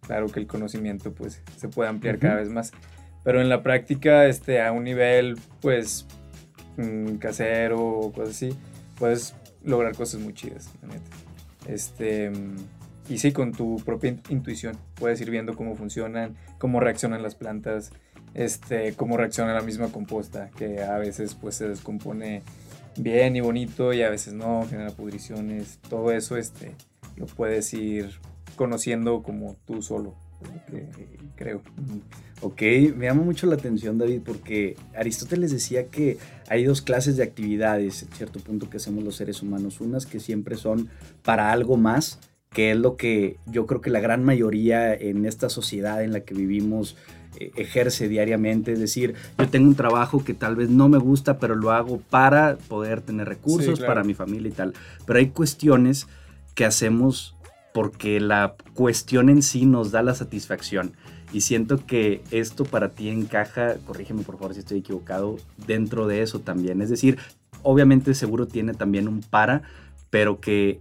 claro 0.05 0.27
que 0.27 0.39
el 0.39 0.47
conocimiento 0.47 1.13
pues 1.13 1.41
se 1.55 1.69
puede 1.69 1.89
ampliar 1.89 2.17
cada 2.17 2.35
vez 2.35 2.49
más. 2.49 2.71
Pero 3.23 3.41
en 3.41 3.49
la 3.49 3.61
práctica, 3.61 4.25
este, 4.25 4.61
a 4.61 4.71
un 4.71 4.85
nivel 4.85 5.37
pues 5.61 6.07
mm, 6.77 7.15
casero 7.15 7.81
o 7.81 8.11
cosas 8.11 8.35
así, 8.35 8.49
puedes 8.97 9.35
lograr 9.63 9.95
cosas 9.95 10.19
muy 10.19 10.33
chidas, 10.33 10.71
la 10.81 10.87
neta. 10.87 11.09
Este, 11.67 12.31
y 13.07 13.17
sí, 13.19 13.31
con 13.31 13.51
tu 13.51 13.77
propia 13.85 14.15
intuición, 14.29 14.77
puedes 14.95 15.21
ir 15.21 15.29
viendo 15.29 15.55
cómo 15.55 15.75
funcionan, 15.75 16.35
cómo 16.57 16.79
reaccionan 16.79 17.21
las 17.21 17.35
plantas, 17.35 17.91
este, 18.33 18.93
cómo 18.93 19.17
reacciona 19.17 19.53
la 19.53 19.61
misma 19.61 19.87
composta, 19.87 20.49
que 20.57 20.81
a 20.81 20.97
veces 20.97 21.35
pues 21.35 21.55
se 21.55 21.67
descompone 21.67 22.41
bien 22.97 23.35
y 23.35 23.41
bonito 23.41 23.93
y 23.93 24.01
a 24.01 24.09
veces 24.09 24.33
no, 24.33 24.65
genera 24.69 24.91
pudriciones, 24.91 25.79
todo 25.89 26.11
eso 26.11 26.37
este, 26.37 26.73
lo 27.15 27.25
puedes 27.25 27.73
ir 27.73 28.09
conociendo 28.55 29.23
como 29.23 29.55
tú 29.65 29.81
solo, 29.81 30.15
creo. 31.35 31.61
Ok, 32.41 32.61
me 32.95 33.05
llama 33.05 33.23
mucho 33.23 33.47
la 33.47 33.55
atención 33.55 33.97
David 33.97 34.21
porque 34.23 34.77
Aristóteles 34.95 35.51
decía 35.51 35.87
que 35.87 36.17
hay 36.47 36.63
dos 36.63 36.81
clases 36.81 37.17
de 37.17 37.23
actividades, 37.23 38.03
en 38.03 38.11
cierto 38.13 38.39
punto, 38.39 38.69
que 38.69 38.77
hacemos 38.77 39.03
los 39.03 39.17
seres 39.17 39.41
humanos. 39.41 39.81
Unas 39.81 40.05
que 40.05 40.21
siempre 40.21 40.55
son 40.55 40.89
para 41.21 41.51
algo 41.51 41.75
más, 41.75 42.19
que 42.49 42.71
es 42.71 42.77
lo 42.77 42.95
que 42.95 43.37
yo 43.45 43.65
creo 43.65 43.81
que 43.81 43.89
la 43.89 43.99
gran 43.99 44.23
mayoría 44.23 44.93
en 44.93 45.25
esta 45.25 45.49
sociedad 45.49 46.01
en 46.01 46.13
la 46.13 46.21
que 46.21 46.33
vivimos 46.33 46.95
ejerce 47.39 48.07
diariamente. 48.07 48.73
Es 48.73 48.79
decir, 48.79 49.15
yo 49.37 49.47
tengo 49.49 49.67
un 49.67 49.75
trabajo 49.75 50.23
que 50.23 50.33
tal 50.33 50.55
vez 50.55 50.69
no 50.69 50.89
me 50.89 50.97
gusta, 50.97 51.39
pero 51.39 51.55
lo 51.55 51.71
hago 51.71 51.99
para 52.09 52.57
poder 52.67 53.01
tener 53.01 53.27
recursos, 53.27 53.79
para 53.79 54.03
mi 54.03 54.13
familia 54.13 54.49
y 54.49 54.53
tal. 54.53 54.73
Pero 55.05 55.19
hay 55.19 55.29
cuestiones 55.29 56.07
que 56.55 56.65
hacemos 56.65 57.35
porque 57.73 58.19
la 58.19 58.55
cuestión 58.73 59.29
en 59.29 59.41
sí 59.41 59.65
nos 59.65 59.91
da 59.91 60.01
la 60.01 60.15
satisfacción. 60.15 60.93
Y 61.31 61.41
siento 61.41 61.85
que 61.85 62.23
esto 62.31 62.65
para 62.65 62.89
ti 62.89 63.09
encaja, 63.09 63.75
corrígeme 63.85 64.23
por 64.23 64.37
favor 64.37 64.53
si 64.53 64.61
estoy 64.61 64.79
equivocado, 64.79 65.37
dentro 65.67 66.07
de 66.07 66.23
eso 66.23 66.39
también. 66.39 66.81
Es 66.81 66.89
decir, 66.89 67.19
obviamente 67.61 68.13
seguro 68.15 68.47
tiene 68.47 68.73
también 68.73 69.07
un 69.07 69.21
para, 69.21 69.61
pero 70.09 70.39
que 70.39 70.79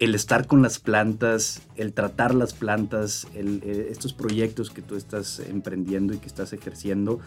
el 0.00 0.14
estar 0.14 0.46
con 0.46 0.62
las 0.62 0.78
plantas, 0.78 1.62
el 1.76 1.92
tratar 1.92 2.34
las 2.34 2.54
plantas, 2.54 3.26
eh, 3.34 3.88
estos 3.90 4.12
proyectos 4.12 4.70
que 4.70 4.82
tú 4.82 4.96
estás 4.96 5.40
emprendiendo 5.40 6.14
y 6.14 6.18
que 6.18 6.26
estás 6.26 6.52
ejerciendo, 6.52 7.18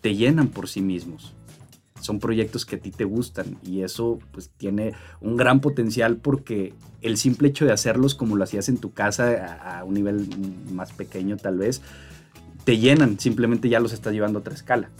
te 0.00 0.14
llenan 0.14 0.48
por 0.48 0.68
sí 0.68 0.80
mismos. 0.80 1.34
Son 2.00 2.18
proyectos 2.18 2.66
que 2.66 2.76
a 2.76 2.78
ti 2.80 2.90
te 2.90 3.04
gustan 3.04 3.58
y 3.62 3.82
eso 3.82 4.18
pues 4.32 4.50
tiene 4.56 4.92
un 5.20 5.36
gran 5.36 5.60
potencial 5.60 6.16
porque 6.16 6.74
el 7.00 7.16
simple 7.16 7.48
hecho 7.48 7.64
de 7.64 7.72
hacerlos 7.72 8.14
como 8.14 8.36
lo 8.36 8.44
hacías 8.44 8.68
en 8.68 8.78
tu 8.78 8.92
casa 8.92 9.78
a, 9.78 9.84
un 9.84 9.94
nivel 9.94 10.28
más 10.72 10.92
pequeño 10.92 11.36
tal 11.36 11.58
vez, 11.58 11.80
te 12.64 12.78
llenan, 12.78 13.18
simplemente 13.18 13.68
ya 13.68 13.80
los 13.80 13.92
estás 13.92 14.12
llevando 14.12 14.38
a 14.38 14.40
otra 14.40 14.54
escala. 14.54 14.90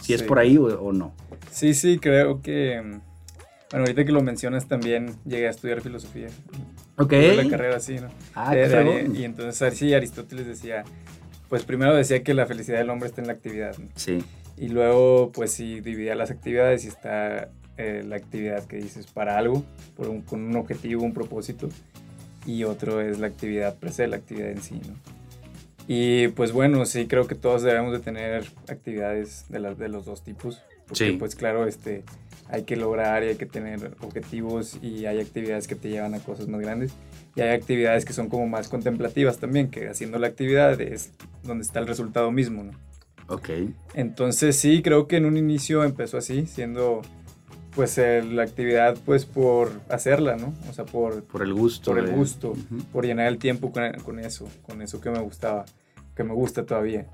Si 0.00 0.12
es 0.12 0.22
por 0.22 0.38
ahí 0.38 0.58
o 0.58 0.92
no. 0.92 1.14
Sí, 1.50 1.72
sí, 1.72 1.98
creo 1.98 2.42
que 2.42 3.00
bueno, 3.70 3.84
ahorita 3.84 4.04
que 4.04 4.12
lo 4.12 4.22
mencionas 4.22 4.68
también 4.68 5.16
llegué 5.24 5.46
a 5.46 5.50
estudiar 5.50 5.80
filosofía. 5.80 6.28
Ok. 6.96 7.12
la 7.12 7.48
carrera 7.48 7.76
así, 7.76 7.96
¿no? 7.96 8.08
Ah, 8.34 8.54
Y 8.56 9.24
entonces 9.24 9.74
sí, 9.76 9.92
Aristóteles 9.94 10.46
decía, 10.46 10.84
pues 11.48 11.64
primero 11.64 11.94
decía 11.94 12.22
que 12.22 12.34
la 12.34 12.46
felicidad 12.46 12.78
del 12.78 12.90
hombre 12.90 13.08
está 13.08 13.20
en 13.20 13.26
la 13.26 13.32
actividad. 13.32 13.76
Sí. 13.96 14.24
Y 14.56 14.68
luego, 14.68 15.32
pues 15.32 15.52
sí, 15.52 15.80
dividía 15.80 16.14
las 16.14 16.30
actividades 16.30 16.84
y 16.84 16.88
está 16.88 17.50
eh, 17.76 18.04
la 18.06 18.16
actividad 18.16 18.64
que 18.66 18.76
dices 18.76 19.06
para 19.08 19.36
algo, 19.36 19.64
por 19.96 20.24
con 20.24 20.42
un 20.42 20.56
objetivo, 20.56 21.02
un 21.02 21.12
propósito. 21.12 21.68
Y 22.46 22.64
otro 22.64 23.00
es 23.00 23.18
la 23.18 23.26
actividad 23.26 23.76
per 23.76 23.92
se, 23.92 24.06
la 24.06 24.16
actividad 24.16 24.50
en 24.50 24.62
sí, 24.62 24.80
¿no? 24.86 24.94
Y 25.86 26.28
pues 26.28 26.52
bueno, 26.52 26.84
sí 26.86 27.06
creo 27.06 27.26
que 27.26 27.34
todos 27.34 27.62
debemos 27.62 27.92
de 27.92 27.98
tener 27.98 28.44
actividades 28.68 29.44
de, 29.48 29.58
las, 29.58 29.78
de 29.78 29.88
los 29.88 30.04
dos 30.04 30.22
tipos. 30.22 30.62
Porque 30.86 31.12
sí. 31.12 31.16
pues 31.18 31.34
claro, 31.34 31.66
este, 31.66 32.04
hay 32.48 32.64
que 32.64 32.76
lograr 32.76 33.22
y 33.24 33.28
hay 33.28 33.36
que 33.36 33.46
tener 33.46 33.96
objetivos 34.00 34.78
y 34.82 35.06
hay 35.06 35.20
actividades 35.20 35.66
que 35.66 35.74
te 35.74 35.88
llevan 35.88 36.14
a 36.14 36.20
cosas 36.20 36.48
más 36.48 36.60
grandes 36.60 36.92
y 37.34 37.40
hay 37.40 37.50
actividades 37.50 38.04
que 38.04 38.12
son 38.12 38.28
como 38.28 38.46
más 38.46 38.68
contemplativas 38.68 39.38
también, 39.38 39.70
que 39.70 39.88
haciendo 39.88 40.18
la 40.18 40.26
actividad 40.26 40.80
es 40.80 41.12
donde 41.42 41.64
está 41.64 41.80
el 41.80 41.86
resultado 41.86 42.30
mismo, 42.30 42.64
¿no? 42.64 42.72
Ok. 43.28 43.48
Entonces 43.94 44.56
sí, 44.56 44.82
creo 44.82 45.08
que 45.08 45.16
en 45.16 45.24
un 45.24 45.36
inicio 45.36 45.84
empezó 45.84 46.18
así, 46.18 46.46
siendo 46.46 47.02
pues 47.74 47.98
la 47.98 48.42
actividad 48.42 48.96
pues 49.04 49.24
por 49.24 49.72
hacerla, 49.88 50.36
¿no? 50.36 50.54
O 50.70 50.72
sea, 50.72 50.84
por... 50.84 51.24
Por 51.24 51.42
el 51.42 51.52
gusto. 51.52 51.90
Por 51.90 52.00
el 52.00 52.12
gusto, 52.12 52.54
por 52.92 53.04
llenar 53.04 53.26
el 53.26 53.38
tiempo 53.38 53.72
con, 53.72 53.90
con, 54.04 54.20
eso, 54.20 54.48
con 54.62 54.80
eso 54.80 55.00
que 55.00 55.10
me 55.10 55.18
gustaba, 55.18 55.64
que 56.14 56.22
me 56.22 56.34
gusta 56.34 56.64
todavía. 56.64 57.06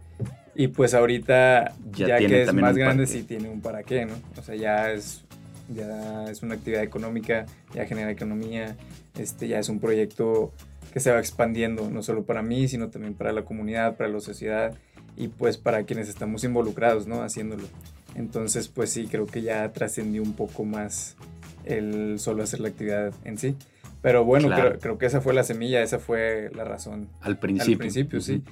Y 0.60 0.68
pues 0.68 0.92
ahorita, 0.92 1.72
ya, 1.90 2.18
que 2.18 2.42
es 2.42 2.52
más 2.52 2.76
grande, 2.76 3.06
sí 3.06 3.22
tiene 3.22 3.48
un 3.48 3.62
para 3.62 3.82
qué, 3.82 4.04
¿no? 4.04 4.12
O 4.38 4.42
sea, 4.42 4.54
ya 4.56 4.92
es, 4.92 5.24
ya 5.70 6.24
es 6.24 6.42
una 6.42 6.56
actividad 6.56 6.82
económica, 6.82 7.46
ya 7.72 7.86
genera 7.86 8.10
economía, 8.10 8.76
este, 9.18 9.48
ya 9.48 9.58
es 9.58 9.70
un 9.70 9.80
proyecto 9.80 10.52
que 10.92 11.00
se 11.00 11.10
va 11.12 11.18
expandiendo, 11.18 11.88
no 11.88 12.02
solo 12.02 12.24
para 12.24 12.42
mí, 12.42 12.68
sino 12.68 12.90
también 12.90 13.14
para 13.14 13.32
la 13.32 13.40
comunidad, 13.42 13.96
para 13.96 14.10
la 14.10 14.20
sociedad 14.20 14.74
y 15.16 15.28
pues 15.28 15.56
para 15.56 15.84
quienes 15.84 16.10
estamos 16.10 16.44
involucrados, 16.44 17.06
¿no? 17.06 17.22
Haciéndolo. 17.22 17.66
Entonces, 18.14 18.68
pues 18.68 18.90
sí, 18.90 19.08
creo 19.10 19.24
que 19.24 19.40
ya 19.40 19.72
trascendió 19.72 20.22
un 20.22 20.34
poco 20.34 20.66
más 20.66 21.16
el 21.64 22.18
solo 22.18 22.42
hacer 22.42 22.60
la 22.60 22.68
actividad 22.68 23.14
en 23.24 23.38
sí. 23.38 23.56
Pero 24.02 24.26
bueno, 24.26 24.48
creo, 24.54 24.78
creo, 24.78 24.98
que 24.98 25.06
esa 25.06 25.22
fue 25.22 25.32
la 25.32 25.42
semilla, 25.42 25.82
esa 25.82 25.98
fue 25.98 26.50
la 26.54 26.64
razón. 26.64 27.08
Al 27.22 27.38
principio. 27.38 27.72
Al 27.72 27.78
principio, 27.78 28.20
sí 28.20 28.42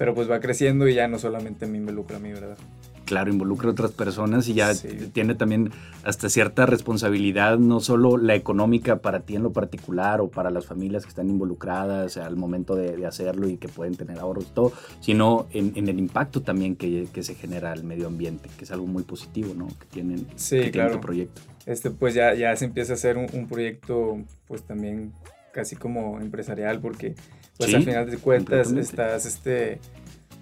pero 0.00 0.14
pues 0.14 0.30
va 0.30 0.40
creciendo 0.40 0.88
y 0.88 0.94
ya 0.94 1.08
no 1.08 1.18
solamente 1.18 1.66
me 1.66 1.76
involucra 1.76 2.16
a 2.16 2.20
mí, 2.20 2.32
¿verdad? 2.32 2.56
Claro, 3.04 3.30
involucra 3.30 3.68
a 3.68 3.72
otras 3.72 3.90
personas 3.90 4.48
y 4.48 4.54
ya 4.54 4.72
tiene 5.12 5.34
también 5.34 5.72
hasta 6.04 6.30
cierta 6.30 6.64
responsabilidad, 6.64 7.58
no 7.58 7.80
solo 7.80 8.16
la 8.16 8.34
económica 8.34 9.02
para 9.02 9.20
ti 9.20 9.36
en 9.36 9.42
lo 9.42 9.52
particular 9.52 10.22
o 10.22 10.30
para 10.30 10.50
las 10.50 10.64
familias 10.64 11.02
que 11.02 11.10
están 11.10 11.28
involucradas 11.28 12.16
al 12.16 12.36
momento 12.36 12.76
de, 12.76 13.04
hacerlo 13.04 13.46
y 13.46 13.58
que 13.58 13.68
pueden 13.68 13.94
tener 13.94 14.18
ahorros 14.18 14.46
y 14.46 14.54
todo, 14.54 14.72
sino 15.00 15.48
en, 15.52 15.76
el 15.76 15.98
impacto 15.98 16.40
también 16.40 16.76
que, 16.76 17.06
se 17.20 17.34
genera 17.34 17.70
al 17.70 17.84
medio 17.84 18.06
ambiente, 18.06 18.48
que 18.56 18.64
es 18.64 18.70
algo 18.70 18.86
muy 18.86 19.02
positivo, 19.02 19.52
¿no? 19.54 19.68
Que 19.68 19.84
tienen, 19.90 20.26
sí, 20.36 20.70
claro. 20.70 20.92
tu 20.92 21.00
proyecto. 21.02 21.42
Este, 21.66 21.90
pues 21.90 22.14
ya, 22.14 22.32
ya 22.32 22.56
se 22.56 22.64
empieza 22.64 22.92
a 22.92 22.94
hacer 22.94 23.18
un, 23.18 23.26
un 23.34 23.46
proyecto, 23.48 24.16
pues 24.46 24.62
también 24.62 25.12
casi 25.52 25.76
como 25.76 26.20
empresarial, 26.20 26.80
porque 26.80 27.16
pues 27.60 27.74
al 27.74 27.84
final 27.84 28.10
de 28.10 28.16
cuentas 28.16 28.72
estás 28.72 29.26
este, 29.26 29.80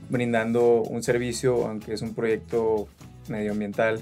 brindando 0.09 0.83
un 0.83 1.03
servicio, 1.03 1.67
aunque 1.67 1.93
es 1.93 2.03
un 2.03 2.15
proyecto 2.15 2.87
medioambiental, 3.29 4.01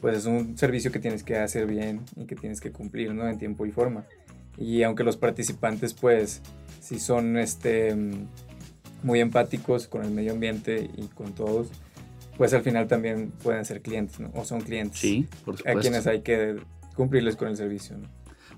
pues 0.00 0.16
es 0.18 0.24
un 0.24 0.56
servicio 0.56 0.90
que 0.90 0.98
tienes 0.98 1.22
que 1.22 1.36
hacer 1.36 1.66
bien 1.66 2.00
y 2.16 2.24
que 2.24 2.36
tienes 2.36 2.62
que 2.62 2.72
cumplir, 2.72 3.14
¿no? 3.14 3.28
En 3.28 3.38
tiempo 3.38 3.66
y 3.66 3.70
forma. 3.70 4.06
Y 4.56 4.82
aunque 4.82 5.04
los 5.04 5.18
participantes, 5.18 5.92
pues, 5.92 6.40
si 6.80 6.98
son 6.98 7.36
este, 7.36 7.94
muy 9.02 9.20
empáticos 9.20 9.86
con 9.86 10.02
el 10.02 10.10
medio 10.10 10.32
ambiente 10.32 10.88
y 10.96 11.08
con 11.08 11.34
todos, 11.34 11.68
pues 12.38 12.54
al 12.54 12.62
final 12.62 12.88
también 12.88 13.30
pueden 13.42 13.66
ser 13.66 13.82
clientes, 13.82 14.20
¿no? 14.20 14.30
O 14.34 14.44
son 14.44 14.62
clientes. 14.62 14.98
Sí, 14.98 15.28
por 15.44 15.58
supuesto. 15.58 15.78
A 15.78 15.82
quienes 15.82 16.06
hay 16.06 16.22
que 16.22 16.56
cumplirles 16.96 17.36
con 17.36 17.48
el 17.48 17.56
servicio, 17.56 17.98
¿no? 17.98 18.08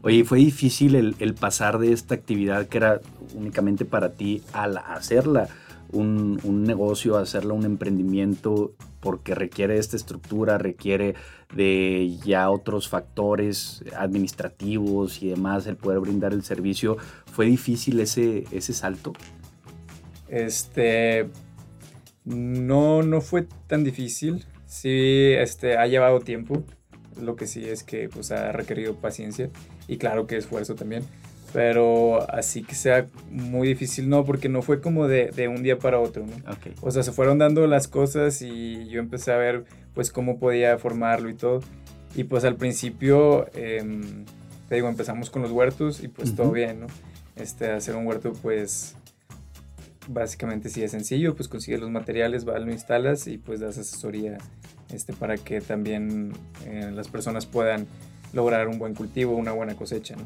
Oye, 0.02 0.24
¿fue 0.24 0.38
difícil 0.38 0.94
el, 0.94 1.34
pasar 1.34 1.78
de 1.78 1.92
esta 1.92 2.14
actividad 2.14 2.66
que 2.68 2.78
era 2.78 3.00
únicamente 3.34 3.84
para 3.84 4.12
ti 4.12 4.42
a 4.52 4.64
hacerla 4.94 5.48
un, 5.92 6.64
negocio, 6.64 7.16
a 7.16 7.22
hacerla 7.22 7.54
un 7.54 7.64
emprendimiento, 7.64 8.72
porque 9.00 9.34
requiere 9.34 9.78
esta 9.78 9.96
estructura, 9.96 10.58
requiere 10.58 11.14
de 11.54 12.16
ya 12.24 12.50
otros 12.50 12.88
factores 12.88 13.84
administrativos 13.96 15.22
y 15.22 15.28
demás, 15.28 15.66
el 15.66 15.76
poder 15.76 16.00
brindar 16.00 16.32
el 16.32 16.42
servicio? 16.42 16.96
¿Fue 17.32 17.46
difícil 17.46 18.00
ese, 18.00 18.44
ese 18.50 18.72
salto? 18.72 19.12
Este, 20.28 21.28
no, 22.24 23.02
no 23.02 23.20
fue 23.20 23.46
tan 23.66 23.84
difícil. 23.84 24.44
Sí, 24.66 25.32
este, 25.38 25.78
ha 25.78 25.86
llevado 25.86 26.20
tiempo. 26.20 26.64
Lo 27.20 27.36
que 27.36 27.46
sí 27.46 27.64
es 27.64 27.82
que 27.82 28.08
pues, 28.08 28.30
ha 28.30 28.52
requerido 28.52 28.96
paciencia 28.96 29.50
y 29.88 29.98
claro 29.98 30.26
que 30.26 30.36
esfuerzo 30.36 30.74
también. 30.74 31.04
Pero 31.52 32.28
así 32.30 32.62
que 32.62 32.74
sea 32.74 33.06
muy 33.30 33.68
difícil, 33.68 34.08
no, 34.08 34.24
porque 34.24 34.48
no 34.48 34.62
fue 34.62 34.80
como 34.80 35.08
de, 35.08 35.30
de 35.30 35.48
un 35.48 35.62
día 35.62 35.78
para 35.78 36.00
otro, 36.00 36.26
¿no? 36.26 36.34
O 36.82 36.90
sea, 36.90 37.02
se 37.02 37.12
fueron 37.12 37.38
dando 37.38 37.66
las 37.66 37.88
cosas 37.88 38.42
y 38.42 38.88
yo 38.88 39.00
empecé 39.00 39.32
a 39.32 39.36
ver 39.36 39.64
pues 39.94 40.10
cómo 40.10 40.38
podía 40.38 40.76
formarlo 40.76 41.30
y 41.30 41.34
todo. 41.34 41.60
Y 42.14 42.24
pues 42.24 42.44
al 42.44 42.56
principio, 42.56 43.46
em, 43.54 44.24
te 44.68 44.74
digo, 44.74 44.88
empezamos 44.88 45.30
con 45.30 45.42
los 45.42 45.50
huertos 45.50 46.02
y 46.02 46.08
pues 46.08 46.34
todo 46.34 46.50
bien, 46.50 46.80
¿no? 46.80 46.86
Este, 47.36 47.70
hacer 47.70 47.94
un 47.96 48.06
huerto 48.06 48.32
pues 48.32 48.96
básicamente 50.08 50.68
sí 50.68 50.82
es 50.82 50.90
sencillo, 50.90 51.34
pues 51.34 51.48
consigues 51.48 51.80
los 51.80 51.90
materiales, 51.90 52.44
vas, 52.44 52.60
lo 52.60 52.72
instalas 52.72 53.26
y 53.26 53.38
pues 53.38 53.60
das 53.60 53.78
asesoría 53.78 54.38
este, 54.90 55.12
para 55.12 55.36
que 55.36 55.60
también 55.60 56.32
eh, 56.64 56.90
las 56.94 57.08
personas 57.08 57.46
puedan 57.46 57.86
lograr 58.32 58.68
un 58.68 58.78
buen 58.78 58.94
cultivo, 58.94 59.36
una 59.36 59.52
buena 59.52 59.74
cosecha, 59.74 60.16
¿no? 60.16 60.24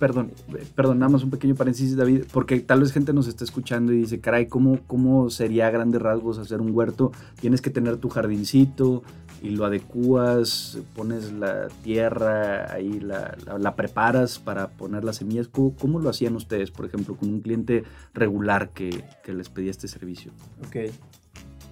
perdón, 0.00 0.32
perdón, 0.74 0.98
nada 0.98 1.10
más 1.10 1.22
un 1.22 1.30
pequeño 1.30 1.54
paréntesis, 1.54 1.94
David, 1.94 2.24
porque 2.32 2.58
tal 2.60 2.80
vez 2.80 2.90
gente 2.90 3.12
nos 3.12 3.28
está 3.28 3.44
escuchando 3.44 3.92
y 3.92 3.98
dice, 3.98 4.18
caray, 4.18 4.46
¿cómo, 4.46 4.78
cómo 4.86 5.28
sería 5.28 5.66
a 5.66 5.70
grandes 5.70 6.00
rasgos 6.00 6.38
hacer 6.38 6.62
un 6.62 6.74
huerto? 6.74 7.12
Tienes 7.38 7.60
que 7.60 7.68
tener 7.68 7.98
tu 7.98 8.08
jardincito 8.08 9.02
y 9.42 9.50
lo 9.50 9.66
adecuas, 9.66 10.78
pones 10.96 11.32
la 11.32 11.68
tierra, 11.84 12.72
ahí 12.72 12.98
la, 12.98 13.36
la, 13.58 13.76
preparas 13.76 14.38
para 14.38 14.68
poner 14.68 15.04
las 15.04 15.16
semillas. 15.16 15.48
¿Cómo, 15.48 15.98
lo 15.98 16.08
hacían 16.08 16.34
ustedes, 16.34 16.70
por 16.70 16.86
ejemplo, 16.86 17.14
con 17.14 17.28
un 17.28 17.40
cliente 17.42 17.84
regular 18.14 18.70
que, 18.70 19.04
que 19.22 19.34
les 19.34 19.50
pedía 19.50 19.70
este 19.70 19.86
servicio? 19.86 20.32
Ok, 20.66 20.90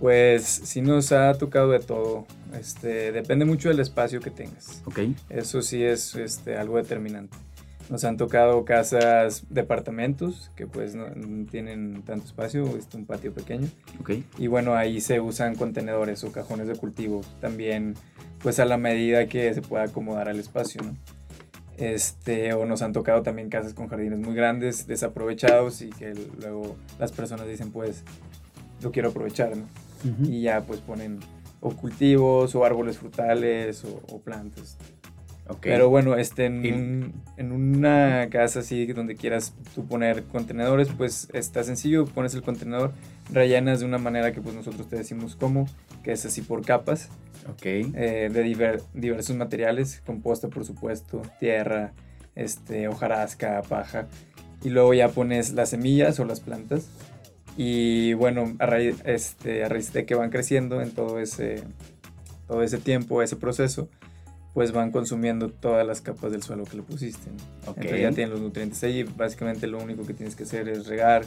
pues 0.00 0.44
sí 0.44 0.82
nos 0.82 1.12
ha 1.12 1.32
tocado 1.38 1.70
de 1.70 1.80
todo. 1.80 2.26
Este, 2.54 3.12
depende 3.12 3.44
mucho 3.44 3.68
del 3.68 3.80
espacio 3.80 4.20
que 4.20 4.30
tengas. 4.30 4.82
Ok. 4.86 5.00
Eso 5.28 5.62
sí 5.62 5.82
es 5.82 6.14
este, 6.14 6.56
algo 6.56 6.76
determinante. 6.76 7.36
Nos 7.90 8.04
han 8.04 8.18
tocado 8.18 8.64
casas, 8.66 9.44
departamentos, 9.48 10.50
que 10.54 10.66
pues 10.66 10.94
no, 10.94 11.06
tienen 11.50 12.02
tanto 12.02 12.26
espacio, 12.26 12.64
es 12.76 12.86
un 12.94 13.06
patio 13.06 13.32
pequeño. 13.32 13.68
Okay. 14.00 14.24
Y 14.36 14.46
bueno, 14.46 14.74
ahí 14.74 15.00
se 15.00 15.20
usan 15.20 15.54
contenedores 15.54 16.22
o 16.24 16.30
cajones 16.30 16.68
de 16.68 16.76
cultivo, 16.76 17.22
también 17.40 17.94
pues 18.42 18.60
a 18.60 18.66
la 18.66 18.76
medida 18.76 19.26
que 19.26 19.54
se 19.54 19.62
pueda 19.62 19.84
acomodar 19.84 20.28
al 20.28 20.38
espacio, 20.38 20.82
¿no? 20.82 20.96
Este, 21.78 22.52
o 22.54 22.66
nos 22.66 22.82
han 22.82 22.92
tocado 22.92 23.22
también 23.22 23.48
casas 23.48 23.72
con 23.72 23.88
jardines 23.88 24.18
muy 24.18 24.34
grandes, 24.34 24.86
desaprovechados 24.86 25.80
y 25.80 25.90
que 25.90 26.12
luego 26.40 26.76
las 26.98 27.12
personas 27.12 27.46
dicen 27.46 27.70
pues 27.70 28.02
lo 28.82 28.90
quiero 28.90 29.10
aprovechar, 29.10 29.56
¿no? 29.56 29.66
Y 30.24 30.42
ya 30.42 30.60
pues 30.62 30.80
ponen 30.80 31.20
o 31.60 31.70
cultivos 31.70 32.54
o 32.54 32.64
árboles 32.64 32.98
frutales 32.98 33.84
o 33.84 34.20
plantas. 34.20 34.76
Pero 35.62 35.88
bueno, 35.88 36.16
este, 36.16 36.46
en, 36.46 37.12
en, 37.36 37.52
una 37.52 38.28
casa 38.30 38.60
así 38.60 38.86
donde 38.86 39.16
quieras 39.16 39.54
tú 39.74 39.86
poner 39.86 40.24
contenedores, 40.24 40.88
pues 40.88 41.28
está 41.32 41.64
sencillo, 41.64 42.04
pones 42.04 42.34
el 42.34 42.42
contenedor, 42.42 42.92
rellenas 43.32 43.80
de 43.80 43.86
una 43.86 43.98
manera 43.98 44.32
que 44.32 44.42
pues 44.42 44.54
nosotros 44.54 44.88
te 44.88 44.96
decimos 44.96 45.36
cómo, 45.36 45.66
que 46.02 46.12
es 46.12 46.24
así 46.26 46.42
por 46.42 46.64
capas. 46.64 47.08
Ok. 47.50 47.64
Eh, 47.64 48.30
de 48.30 48.78
diversos 48.92 49.36
materiales, 49.36 50.02
composta 50.04 50.48
por 50.48 50.66
supuesto, 50.66 51.22
tierra, 51.40 51.92
este, 52.34 52.88
hojarasca, 52.88 53.62
paja. 53.62 54.06
Y 54.62 54.68
luego 54.68 54.92
ya 54.92 55.08
pones 55.08 55.52
las 55.52 55.70
semillas 55.70 56.20
o 56.20 56.26
las 56.26 56.40
plantas. 56.40 56.88
Y 57.60 58.14
bueno, 58.14 58.54
a 58.60 58.66
raíz, 58.66 59.02
este, 59.04 59.64
a 59.64 59.68
raíz 59.68 59.92
de 59.92 60.06
que 60.06 60.14
van 60.14 60.30
creciendo 60.30 60.80
en 60.80 60.92
todo 60.92 61.18
ese, 61.18 61.64
todo 62.46 62.62
ese 62.62 62.78
tiempo, 62.78 63.20
ese 63.20 63.34
proceso, 63.34 63.88
pues 64.54 64.70
van 64.70 64.92
consumiendo 64.92 65.50
todas 65.50 65.84
las 65.84 66.00
capas 66.00 66.30
del 66.30 66.44
suelo 66.44 66.62
que 66.62 66.76
le 66.76 66.84
pusiste. 66.84 67.28
Entonces 67.66 68.00
ya 68.00 68.12
tienen 68.12 68.30
los 68.30 68.40
nutrientes 68.40 68.80
ahí. 68.84 69.02
Básicamente 69.02 69.66
lo 69.66 69.82
único 69.82 70.06
que 70.06 70.14
tienes 70.14 70.36
que 70.36 70.44
hacer 70.44 70.68
es 70.68 70.86
regar 70.86 71.24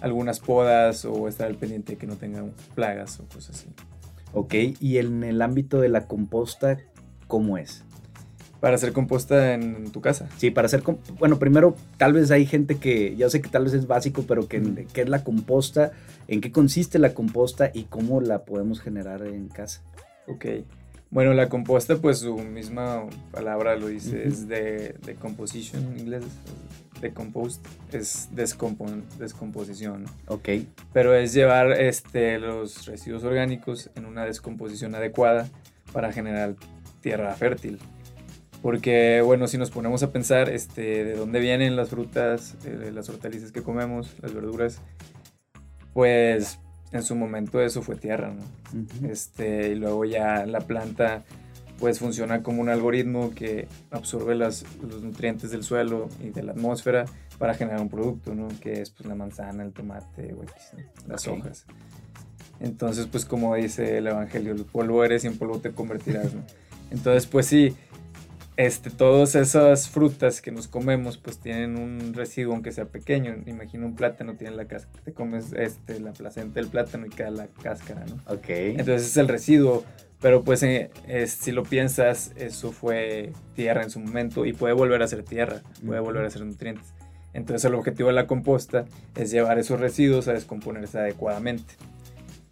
algunas 0.00 0.38
podas 0.38 1.04
o 1.04 1.26
estar 1.26 1.48
al 1.48 1.56
pendiente 1.56 1.94
de 1.94 1.98
que 1.98 2.06
no 2.06 2.14
tengan 2.14 2.52
plagas 2.76 3.18
o 3.18 3.24
cosas 3.24 3.56
así. 3.56 3.68
Ok, 4.32 4.54
y 4.78 4.98
en 4.98 5.24
el 5.24 5.42
ámbito 5.42 5.80
de 5.80 5.88
la 5.88 6.06
composta, 6.06 6.78
¿cómo 7.26 7.58
es? 7.58 7.82
Para 8.62 8.76
hacer 8.76 8.94
composta 8.94 9.52
en 9.52 9.90
tu 9.90 10.00
casa. 10.00 10.26
Sí, 10.38 10.50
para 10.50 10.66
hacer, 10.66 10.82
bueno, 11.18 11.38
primero 11.38 11.76
tal 11.98 12.14
vez 12.14 12.30
hay 12.30 12.46
gente 12.46 12.76
que, 12.76 13.14
ya 13.14 13.28
sé 13.28 13.42
que 13.42 13.50
tal 13.50 13.64
vez 13.64 13.74
es 13.74 13.86
básico, 13.86 14.24
pero 14.26 14.48
que, 14.48 14.86
¿qué 14.94 15.02
es 15.02 15.08
la 15.10 15.22
composta? 15.22 15.92
¿En 16.28 16.40
qué 16.40 16.50
consiste 16.50 16.98
la 16.98 17.12
composta 17.12 17.70
y 17.74 17.84
cómo 17.84 18.22
la 18.22 18.44
podemos 18.44 18.80
generar 18.80 19.26
en 19.26 19.48
casa? 19.48 19.82
Ok, 20.26 20.46
bueno, 21.12 21.34
la 21.34 21.50
composta, 21.50 21.96
pues 21.96 22.20
su 22.20 22.38
misma 22.38 23.04
palabra 23.32 23.76
lo 23.76 23.88
dice, 23.88 24.26
es 24.26 24.48
de, 24.48 24.94
de, 25.04 25.14
composition 25.16 25.84
en 25.92 25.98
inglés, 25.98 26.24
de 27.02 27.12
compost, 27.12 27.62
es 27.92 28.30
descomposición. 28.32 30.06
Ok. 30.28 30.48
Pero 30.94 31.14
es 31.14 31.34
llevar 31.34 31.72
este, 31.72 32.38
los 32.38 32.86
residuos 32.86 33.24
orgánicos 33.24 33.90
en 33.94 34.06
una 34.06 34.24
descomposición 34.24 34.94
adecuada 34.94 35.50
para 35.92 36.14
generar 36.14 36.54
tierra 37.02 37.34
fértil. 37.34 37.78
Porque, 38.62 39.20
bueno, 39.22 39.48
si 39.48 39.58
nos 39.58 39.70
ponemos 39.70 40.02
a 40.04 40.12
pensar 40.12 40.48
este, 40.48 41.04
de 41.04 41.16
dónde 41.16 41.40
vienen 41.40 41.74
las 41.74 41.90
frutas, 41.90 42.56
eh, 42.64 42.92
las 42.94 43.08
hortalizas 43.08 43.50
que 43.50 43.62
comemos, 43.62 44.14
las 44.22 44.32
verduras, 44.32 44.80
pues 45.92 46.58
en 46.92 47.02
su 47.02 47.16
momento 47.16 47.60
eso 47.60 47.82
fue 47.82 47.96
tierra, 47.96 48.32
¿no? 48.32 49.08
este, 49.08 49.70
y 49.70 49.74
luego 49.74 50.04
ya 50.04 50.46
la 50.46 50.60
planta 50.60 51.24
pues 51.82 51.98
funciona 51.98 52.44
como 52.44 52.62
un 52.62 52.68
algoritmo 52.68 53.34
que 53.34 53.66
absorbe 53.90 54.36
las, 54.36 54.64
los 54.88 55.02
nutrientes 55.02 55.50
del 55.50 55.64
suelo 55.64 56.08
y 56.22 56.30
de 56.30 56.44
la 56.44 56.52
atmósfera 56.52 57.06
para 57.38 57.54
generar 57.54 57.80
un 57.80 57.88
producto, 57.88 58.36
¿no? 58.36 58.46
Que 58.60 58.82
es 58.82 58.90
pues 58.90 59.08
la 59.08 59.16
manzana, 59.16 59.64
el 59.64 59.72
tomate, 59.72 60.32
las 61.08 61.26
hojas. 61.26 61.66
Entonces, 62.60 63.08
pues 63.10 63.24
como 63.24 63.56
dice 63.56 63.98
el 63.98 64.06
Evangelio, 64.06 64.52
el 64.52 64.64
polvo 64.64 65.04
eres 65.04 65.24
y 65.24 65.26
en 65.26 65.36
polvo 65.36 65.58
te 65.58 65.72
convertirás, 65.72 66.32
¿no? 66.32 66.44
Entonces, 66.92 67.26
pues 67.26 67.46
sí, 67.46 67.74
este, 68.56 68.90
todas 68.90 69.34
esas 69.34 69.88
frutas 69.88 70.42
que 70.42 70.52
nos 70.52 70.68
comemos 70.68 71.16
pues 71.16 71.38
tienen 71.38 71.78
un 71.78 72.12
residuo 72.12 72.52
aunque 72.52 72.72
sea 72.72 72.84
pequeño. 72.84 73.36
Imagina 73.46 73.86
un 73.86 73.94
plátano, 73.94 74.34
tiene 74.34 74.54
la 74.54 74.66
cáscara, 74.66 75.02
te 75.04 75.12
comes 75.12 75.52
este, 75.54 76.00
la 76.00 76.12
placenta 76.12 76.60
del 76.60 76.68
plátano 76.68 77.06
y 77.06 77.10
queda 77.10 77.30
la 77.30 77.46
cáscara, 77.62 78.04
¿no? 78.04 78.16
Ok. 78.32 78.48
Entonces 78.48 79.06
es 79.06 79.16
el 79.16 79.28
residuo, 79.28 79.84
pero 80.20 80.42
pues 80.42 80.62
eh, 80.62 80.90
si 81.26 81.52
lo 81.52 81.62
piensas, 81.62 82.32
eso 82.36 82.72
fue 82.72 83.32
tierra 83.54 83.82
en 83.82 83.90
su 83.90 84.00
momento 84.00 84.44
y 84.44 84.52
puede 84.52 84.74
volver 84.74 85.02
a 85.02 85.08
ser 85.08 85.22
tierra, 85.22 85.62
puede 85.84 86.00
volver 86.00 86.24
a 86.24 86.30
ser 86.30 86.44
nutrientes. 86.44 86.92
Entonces 87.32 87.64
el 87.64 87.74
objetivo 87.74 88.10
de 88.10 88.14
la 88.14 88.26
composta 88.26 88.84
es 89.16 89.30
llevar 89.30 89.58
esos 89.58 89.80
residuos 89.80 90.28
a 90.28 90.34
descomponerse 90.34 90.98
adecuadamente. 90.98 91.74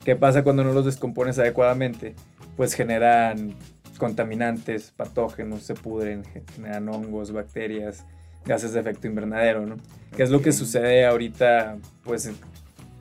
¿Qué 0.03 0.17
pasa 0.17 0.43
cuando 0.43 0.65
no 0.65 0.73
los 0.73 0.87
descompones 0.87 1.39
adecuadamente? 1.39 2.15
Pues 2.57 2.73
generan 2.73 3.55
contaminantes, 4.01 4.93
patógenos, 4.97 5.63
se 5.63 5.75
pudren, 5.75 6.25
generan 6.57 6.89
hongos, 6.89 7.31
bacterias, 7.33 8.07
gases 8.47 8.73
de 8.73 8.81
efecto 8.81 9.07
invernadero, 9.07 9.67
¿no? 9.67 9.77
¿Qué 10.17 10.23
es 10.23 10.31
lo 10.31 10.41
que 10.41 10.53
sucede 10.53 11.05
ahorita, 11.05 11.77
pues, 12.03 12.31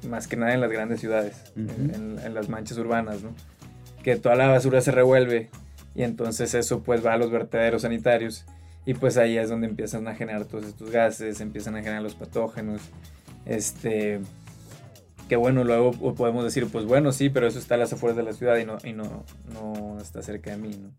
más 0.08 0.28
que 0.28 0.36
nada 0.36 0.54
en 0.54 0.62
las 0.62 0.72
grandes 0.72 1.00
ciudades, 1.00 1.52
en, 1.56 2.34
las 2.34 2.50
manchas 2.50 2.78
urbanas, 2.78 3.24
¿no? 3.24 3.34
Que 4.04 4.18
toda 4.18 4.36
la 4.36 4.50
basura 4.50 4.82
se 4.82 4.92
revuelve 4.92 5.50
y 5.96 6.04
entonces 6.04 6.54
eso 6.54 6.84
pues 6.84 7.06
va 7.06 7.14
a 7.14 7.18
los 7.18 7.32
vertederos 7.32 7.82
sanitarios 7.82 8.46
y 8.86 8.94
pues 8.94 9.18
ahí 9.18 9.38
es 9.38 9.50
donde 9.50 9.68
empiezan 9.68 10.08
a 10.08 10.16
generar 10.16 10.46
todos 10.46 10.66
estos 10.66 10.92
gases, 10.92 11.42
empiezan 11.42 11.76
a 11.76 11.80
generar 11.80 12.02
los 12.02 12.16
patógenos, 12.16 12.82
este, 13.46 14.20
que 15.30 15.38
bueno, 15.38 15.64
luego 15.64 15.92
podemos 16.16 16.44
decir, 16.44 16.68
pues 16.70 16.86
bueno, 16.86 17.14
sí, 17.14 17.30
pero 17.30 17.48
eso 17.48 17.60
está 17.60 17.76
a 17.76 17.78
las 17.78 17.94
afueras 17.94 18.18
de 18.18 18.24
la 18.24 18.34
ciudad 18.34 18.58
y 18.58 18.66
no, 18.66 18.78
y 18.84 18.92
no, 18.92 19.24
no 19.54 19.98
está 20.02 20.22
cerca 20.22 20.52
de 20.52 20.58
mí, 20.58 20.76
¿no? 20.76 20.90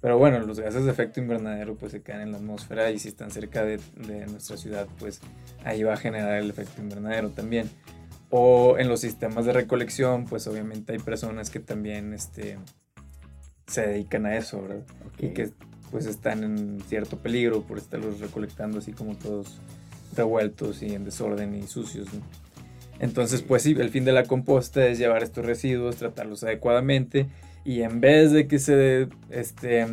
Pero 0.00 0.16
bueno, 0.16 0.38
los 0.38 0.60
gases 0.60 0.84
de 0.84 0.90
efecto 0.90 1.20
invernadero 1.20 1.74
pues 1.74 1.92
se 1.92 2.02
quedan 2.02 2.20
en 2.20 2.32
la 2.32 2.38
atmósfera 2.38 2.90
y 2.90 2.98
si 2.98 3.08
están 3.08 3.30
cerca 3.30 3.64
de, 3.64 3.80
de 3.96 4.26
nuestra 4.26 4.56
ciudad, 4.56 4.86
pues 4.98 5.20
ahí 5.64 5.82
va 5.82 5.94
a 5.94 5.96
generar 5.96 6.36
el 6.36 6.50
efecto 6.50 6.80
invernadero 6.80 7.30
también. 7.30 7.68
O 8.30 8.78
en 8.78 8.88
los 8.88 9.00
sistemas 9.00 9.44
de 9.44 9.54
recolección, 9.54 10.26
pues 10.26 10.46
obviamente 10.46 10.92
hay 10.92 10.98
personas 10.98 11.50
que 11.50 11.58
también 11.58 12.12
este, 12.12 12.58
se 13.66 13.86
dedican 13.86 14.26
a 14.26 14.36
eso, 14.36 14.62
¿verdad? 14.62 14.84
Y 15.18 15.30
que 15.30 15.50
pues 15.90 16.06
están 16.06 16.44
en 16.44 16.80
cierto 16.86 17.18
peligro 17.18 17.62
por 17.62 17.78
estarlos 17.78 18.20
recolectando 18.20 18.78
así 18.78 18.92
como 18.92 19.16
todos 19.16 19.58
revueltos 20.14 20.82
y 20.82 20.94
en 20.94 21.04
desorden 21.04 21.54
y 21.54 21.66
sucios, 21.66 22.12
¿no? 22.12 22.20
Entonces, 23.00 23.42
pues 23.42 23.62
sí, 23.62 23.74
el 23.78 23.90
fin 23.90 24.04
de 24.04 24.12
la 24.12 24.24
composta 24.24 24.86
es 24.86 24.98
llevar 24.98 25.22
estos 25.22 25.44
residuos, 25.44 25.96
tratarlos 25.96 26.44
adecuadamente 26.44 27.26
y 27.64 27.82
en 27.82 28.00
vez 28.00 28.30
de 28.30 28.46
que 28.46 28.58
se, 28.58 29.08
este, 29.30 29.86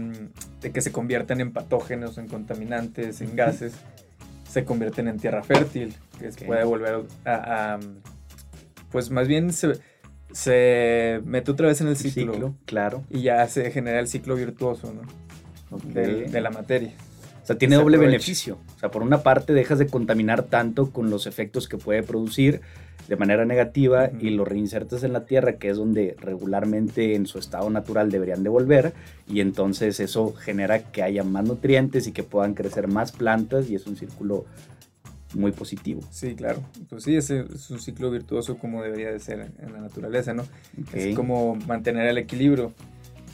de 0.62 0.72
que 0.72 0.82
se 0.82 0.92
conviertan 0.92 1.40
en 1.40 1.54
patógenos, 1.54 2.18
en 2.18 2.28
contaminantes, 2.28 3.22
en 3.22 3.36
gases, 3.36 3.74
se 4.48 4.66
convierten 4.66 5.08
en 5.08 5.18
tierra 5.18 5.42
fértil, 5.42 5.96
que 6.20 6.32
se 6.32 6.46
puede 6.46 6.66
volver 6.66 7.04
a, 7.26 7.80
pues 8.92 9.10
más 9.10 9.30
bien 9.30 9.54
se, 9.54 9.80
se, 10.34 11.22
mete 11.24 11.52
otra 11.52 11.68
vez 11.68 11.80
en 11.80 11.88
el 11.88 11.96
ciclo, 11.96 12.56
claro. 12.66 13.04
Y 13.10 13.22
ya 13.22 13.48
se 13.48 13.72
genera 13.72 14.00
el 14.00 14.10
ciclo 14.10 14.36
virtuoso, 14.36 14.94
¿no? 14.94 15.02
de 15.86 16.42
la 16.42 16.50
materia. 16.50 16.92
O 17.42 17.46
sea, 17.46 17.58
tiene 17.58 17.76
doble 17.76 17.98
beneficio. 17.98 18.60
O 18.76 18.80
sea, 18.80 18.92
por 18.92 19.02
una 19.02 19.24
parte 19.24 19.54
dejas 19.54 19.80
de 19.80 19.88
contaminar 19.88 20.44
tanto 20.44 20.92
con 20.92 21.10
los 21.10 21.26
efectos 21.26 21.68
que 21.68 21.78
puede 21.78 22.04
producir 22.04 22.62
de 23.08 23.16
manera 23.16 23.46
negativa 23.46 24.10
y 24.20 24.30
lo 24.32 24.46
reinsertas 24.46 25.04
en 25.04 25.14
la 25.14 25.26
tierra, 25.26 25.58
que 25.58 25.70
es 25.70 25.78
donde 25.78 26.16
regularmente 26.20 27.16
en 27.16 27.26
su 27.26 27.40
estado 27.40 27.70
natural 27.70 28.12
deberían 28.12 28.44
de 28.44 28.50
volver, 28.50 28.94
y 29.28 29.42
entonces 29.42 30.00
eso 30.00 30.34
genera 30.34 30.92
que 30.92 31.04
haya 31.04 31.24
más 31.24 31.46
nutrientes 31.46 32.08
y 32.08 32.12
que 32.12 32.24
puedan 32.24 32.54
crecer 32.54 32.88
más 32.88 33.12
plantas 33.12 33.70
y 33.70 33.76
es 33.76 33.88
un 33.88 33.98
círculo 33.98 34.46
muy 35.34 35.52
positivo. 35.52 36.02
Sí, 36.12 36.36
claro. 36.36 36.62
Pues 36.90 37.04
sí, 37.04 37.16
es, 37.16 37.30
es 37.30 37.70
un 37.70 37.80
ciclo 37.80 38.12
virtuoso 38.12 38.58
como 38.58 38.84
debería 38.84 39.12
de 39.12 39.20
ser 39.20 39.52
en 39.60 39.74
la 39.74 39.80
naturaleza, 39.80 40.34
¿no? 40.34 40.44
Es 40.94 41.16
como 41.16 41.56
mantener 41.56 42.08
el 42.08 42.18
equilibrio 42.18 42.74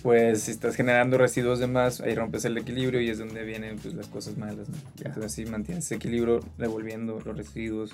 pues 0.08 0.44
si 0.44 0.52
estás 0.52 0.76
generando 0.76 1.18
residuos 1.18 1.60
de 1.60 1.68
más, 1.68 2.02
ahí 2.02 2.16
rompes 2.16 2.46
el 2.46 2.58
equilibrio 2.58 3.02
y 3.02 3.10
es 3.10 3.18
donde 3.18 3.44
vienen 3.44 3.78
pues, 3.78 3.94
las 3.94 4.08
cosas 4.08 4.38
malas. 4.38 4.70
¿no? 4.70 4.76
Entonces 4.98 5.26
así 5.26 5.46
mantienes 5.46 5.86
ese 5.86 5.96
equilibrio 5.96 6.40
devolviendo 6.58 7.20
los 7.26 7.36
residuos, 7.36 7.92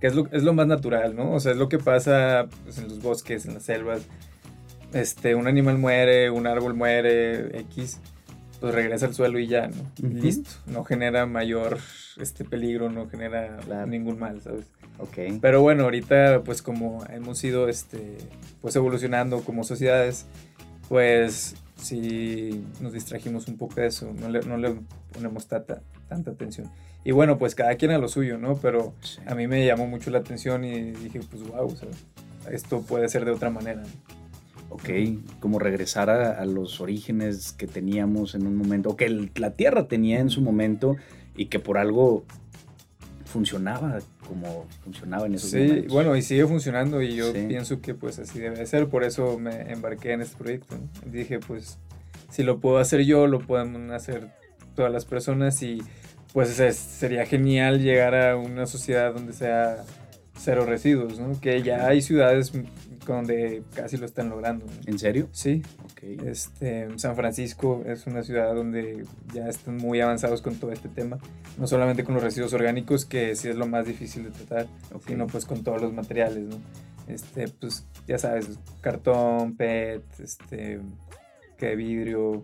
que 0.00 0.06
es 0.06 0.14
lo, 0.14 0.28
es 0.32 0.42
lo 0.42 0.52
más 0.52 0.66
natural, 0.66 1.16
¿no? 1.16 1.32
O 1.32 1.40
sea, 1.40 1.52
es 1.52 1.58
lo 1.58 1.68
que 1.68 1.78
pasa 1.78 2.46
pues, 2.64 2.78
en 2.78 2.88
los 2.88 3.00
bosques, 3.00 3.46
en 3.46 3.54
las 3.54 3.64
selvas. 3.64 4.02
Este, 4.92 5.34
un 5.34 5.46
animal 5.46 5.78
muere, 5.78 6.30
un 6.30 6.46
árbol 6.46 6.74
muere, 6.74 7.58
X, 7.60 8.00
pues 8.60 8.74
regresa 8.74 9.06
al 9.06 9.14
suelo 9.14 9.38
y 9.38 9.46
ya, 9.46 9.68
¿no? 9.68 10.08
Listo. 10.08 10.50
No 10.66 10.84
genera 10.84 11.26
mayor 11.26 11.78
este 12.18 12.44
peligro, 12.44 12.90
no 12.90 13.08
genera 13.08 13.58
ningún 13.86 14.18
mal, 14.18 14.40
¿sabes? 14.40 14.66
Ok. 14.98 15.38
Pero 15.40 15.60
bueno, 15.60 15.84
ahorita 15.84 16.42
pues 16.44 16.62
como 16.62 17.04
hemos 17.10 17.42
ido 17.44 17.68
este, 17.68 18.16
pues 18.62 18.76
evolucionando 18.76 19.40
como 19.40 19.64
sociedades, 19.64 20.26
pues 20.88 21.56
sí 21.76 22.64
nos 22.80 22.92
distrajimos 22.92 23.48
un 23.48 23.56
poco 23.56 23.80
de 23.80 23.86
eso, 23.88 24.12
no 24.18 24.28
le, 24.28 24.40
no 24.40 24.56
le 24.56 24.76
ponemos 25.12 25.46
tanta, 25.46 25.82
tanta 26.08 26.30
atención. 26.30 26.70
Y 27.06 27.12
bueno, 27.12 27.38
pues 27.38 27.54
cada 27.54 27.76
quien 27.76 27.92
a 27.92 27.98
lo 27.98 28.08
suyo, 28.08 28.36
¿no? 28.36 28.56
Pero 28.56 28.92
a 29.26 29.36
mí 29.36 29.46
me 29.46 29.64
llamó 29.64 29.86
mucho 29.86 30.10
la 30.10 30.18
atención 30.18 30.64
y 30.64 30.90
dije, 30.90 31.20
pues 31.30 31.46
wow, 31.46 31.66
o 31.66 31.76
sea, 31.76 31.88
esto 32.50 32.82
puede 32.82 33.08
ser 33.08 33.24
de 33.24 33.30
otra 33.30 33.48
manera. 33.48 33.84
Ok, 34.70 34.88
como 35.38 35.60
regresar 35.60 36.10
a, 36.10 36.44
los 36.46 36.80
orígenes 36.80 37.52
que 37.52 37.68
teníamos 37.68 38.34
en 38.34 38.44
un 38.44 38.56
momento, 38.56 38.88
o 38.88 38.96
que 38.96 39.30
la 39.36 39.52
Tierra 39.52 39.86
tenía 39.86 40.18
en 40.18 40.30
su 40.30 40.40
momento 40.40 40.96
y 41.36 41.46
que 41.46 41.60
por 41.60 41.78
algo 41.78 42.24
funcionaba 43.24 44.00
como 44.26 44.66
funcionaba 44.82 45.26
en 45.26 45.34
esos 45.34 45.50
sí, 45.50 45.84
bueno, 45.88 46.16
y 46.16 46.22
sigue 46.22 46.44
funcionando 46.46 47.02
y 47.02 47.14
yo 47.14 47.32
pienso 47.32 47.80
que 47.80 47.94
pues 47.94 48.18
así 48.18 48.40
debe 48.40 48.66
ser, 48.66 48.88
por 48.88 49.04
eso 49.04 49.38
me 49.38 49.70
embarqué 49.70 50.10
en 50.10 50.22
este 50.22 50.36
proyecto. 50.36 50.76
Dije, 51.08 51.38
pues 51.38 51.78
si 52.32 52.42
lo 52.42 52.58
puedo 52.58 52.78
hacer 52.78 53.04
yo, 53.04 53.28
lo 53.28 53.38
pueden 53.38 53.92
hacer 53.92 54.32
todas 54.74 54.90
las 54.90 55.04
personas 55.04 55.62
y 55.62 55.80
pues 56.36 56.50
sería 56.50 57.24
genial 57.24 57.80
llegar 57.80 58.14
a 58.14 58.36
una 58.36 58.66
sociedad 58.66 59.14
donde 59.14 59.32
sea 59.32 59.86
cero 60.36 60.66
residuos, 60.66 61.18
¿no? 61.18 61.40
Que 61.40 61.62
ya 61.62 61.86
hay 61.86 62.02
ciudades 62.02 62.52
donde 63.06 63.62
casi 63.74 63.96
lo 63.96 64.04
están 64.04 64.28
logrando. 64.28 64.66
¿En 64.84 64.98
serio? 64.98 65.30
Sí. 65.32 65.62
Okay. 65.92 66.18
Este, 66.26 66.88
San 66.98 67.16
Francisco 67.16 67.84
es 67.86 68.06
una 68.06 68.22
ciudad 68.22 68.54
donde 68.54 69.06
ya 69.32 69.48
están 69.48 69.78
muy 69.78 70.02
avanzados 70.02 70.42
con 70.42 70.56
todo 70.56 70.72
este 70.72 70.90
tema, 70.90 71.16
no 71.56 71.66
solamente 71.66 72.04
con 72.04 72.12
los 72.12 72.22
residuos 72.22 72.52
orgánicos, 72.52 73.06
que 73.06 73.34
sí 73.34 73.48
es 73.48 73.56
lo 73.56 73.66
más 73.66 73.86
difícil 73.86 74.24
de 74.24 74.30
tratar, 74.32 74.66
sino 75.06 75.26
pues 75.28 75.46
con 75.46 75.64
todos 75.64 75.80
los 75.80 75.94
materiales, 75.94 76.44
¿no? 76.44 76.58
Este, 77.08 77.48
pues 77.48 77.86
ya 78.06 78.18
sabes, 78.18 78.58
cartón, 78.82 79.56
PET, 79.56 80.02
este, 80.22 80.80
que 81.56 81.76
vidrio, 81.76 82.42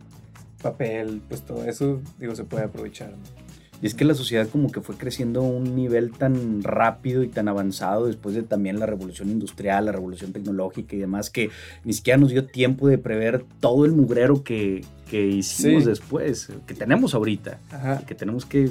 papel, 0.62 1.20
pues 1.28 1.42
todo 1.42 1.62
eso, 1.66 2.00
digo, 2.18 2.34
se 2.34 2.44
puede 2.44 2.64
aprovechar, 2.64 3.10
¿no? 3.10 3.41
Y 3.82 3.86
es 3.86 3.94
que 3.94 4.04
la 4.04 4.14
sociedad 4.14 4.48
como 4.48 4.70
que 4.70 4.80
fue 4.80 4.96
creciendo 4.96 5.40
a 5.40 5.42
un 5.42 5.74
nivel 5.74 6.12
tan 6.12 6.62
rápido 6.62 7.24
y 7.24 7.28
tan 7.28 7.48
avanzado 7.48 8.06
después 8.06 8.32
de 8.36 8.44
también 8.44 8.78
la 8.78 8.86
revolución 8.86 9.28
industrial, 9.28 9.86
la 9.86 9.92
revolución 9.92 10.32
tecnológica 10.32 10.94
y 10.94 11.00
demás, 11.00 11.30
que 11.30 11.50
ni 11.82 11.92
siquiera 11.92 12.16
nos 12.16 12.30
dio 12.30 12.46
tiempo 12.46 12.86
de 12.86 12.96
prever 12.98 13.44
todo 13.58 13.84
el 13.84 13.90
mugrero 13.90 14.44
que, 14.44 14.84
que 15.10 15.26
hicimos 15.26 15.84
después, 15.84 16.48
que 16.64 16.74
tenemos 16.74 17.12
ahorita, 17.12 17.58
que 18.06 18.14
tenemos 18.14 18.46
que... 18.46 18.70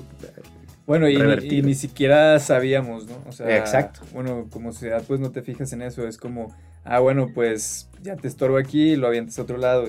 Bueno, 0.88 1.10
y, 1.10 1.16
y, 1.16 1.62
ni 1.62 1.76
siquiera 1.76 2.40
sabíamos, 2.40 3.06
¿no? 3.06 3.22
O 3.28 3.34
sea, 3.34 3.58
Exacto. 3.58 4.02
Bueno, 4.14 4.48
como 4.50 4.72
sociedad 4.72 5.04
pues 5.06 5.20
no 5.20 5.32
te 5.32 5.42
fijas 5.42 5.74
en 5.74 5.82
eso, 5.82 6.08
es 6.08 6.18
como, 6.18 6.56
ah, 6.86 7.00
bueno, 7.00 7.28
pues 7.34 7.90
ya 8.02 8.16
te 8.16 8.30
estorbo 8.30 8.58
aquí, 8.58 8.96
lo 8.96 9.08
avientas 9.08 9.38
a 9.40 9.42
otro 9.42 9.58
lado. 9.58 9.88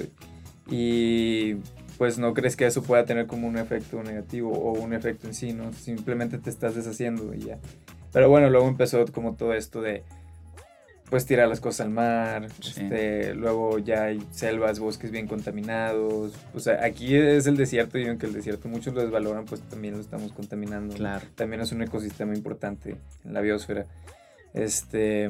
Y 0.68 1.56
pues 1.98 2.18
no 2.18 2.35
crees 2.35 2.57
que 2.57 2.66
eso 2.66 2.83
pueda 2.83 3.05
tener 3.05 3.26
como 3.26 3.48
un 3.48 3.59
efecto 3.59 4.02
negativo 4.02 4.52
o 4.52 4.72
un 4.72 4.92
efecto 4.92 5.26
en 5.26 5.35
sí, 5.35 5.52
¿no? 5.52 5.72
Simplemente 5.72 6.38
te 6.38 6.50
estás 6.50 6.74
deshaciendo 6.74 7.35
y 7.35 7.40
ya. 7.40 7.59
Pero 8.12 8.28
bueno, 8.28 8.50
luego 8.50 8.68
empezó 8.68 9.05
como 9.07 9.35
todo 9.35 9.55
esto 9.55 9.81
de 9.81 10.02
pues 11.12 11.26
tirar 11.26 11.46
las 11.46 11.61
cosas 11.61 11.83
al 11.85 11.92
mar, 11.92 12.46
este, 12.59 13.35
luego 13.35 13.78
ya 13.78 14.05
hay 14.05 14.26
selvas, 14.31 14.78
bosques 14.78 15.11
bien 15.11 15.26
contaminados, 15.26 16.33
o 16.55 16.59
sea, 16.59 16.83
aquí 16.83 17.14
es 17.14 17.46
el 17.46 17.59
desierto 17.59 17.98
y 17.98 18.09
aunque 18.09 18.24
el 18.24 18.33
desierto 18.33 18.66
muchos 18.66 18.94
lo 18.94 19.02
desvaloran, 19.02 19.44
pues 19.44 19.61
también 19.61 19.92
lo 19.92 20.00
estamos 20.00 20.33
contaminando. 20.33 20.94
Claro. 20.94 21.26
También 21.35 21.61
es 21.61 21.70
un 21.70 21.83
ecosistema 21.83 22.35
importante 22.35 22.96
en 23.26 23.35
la 23.35 23.42
biosfera. 23.42 23.85
Este, 24.55 25.28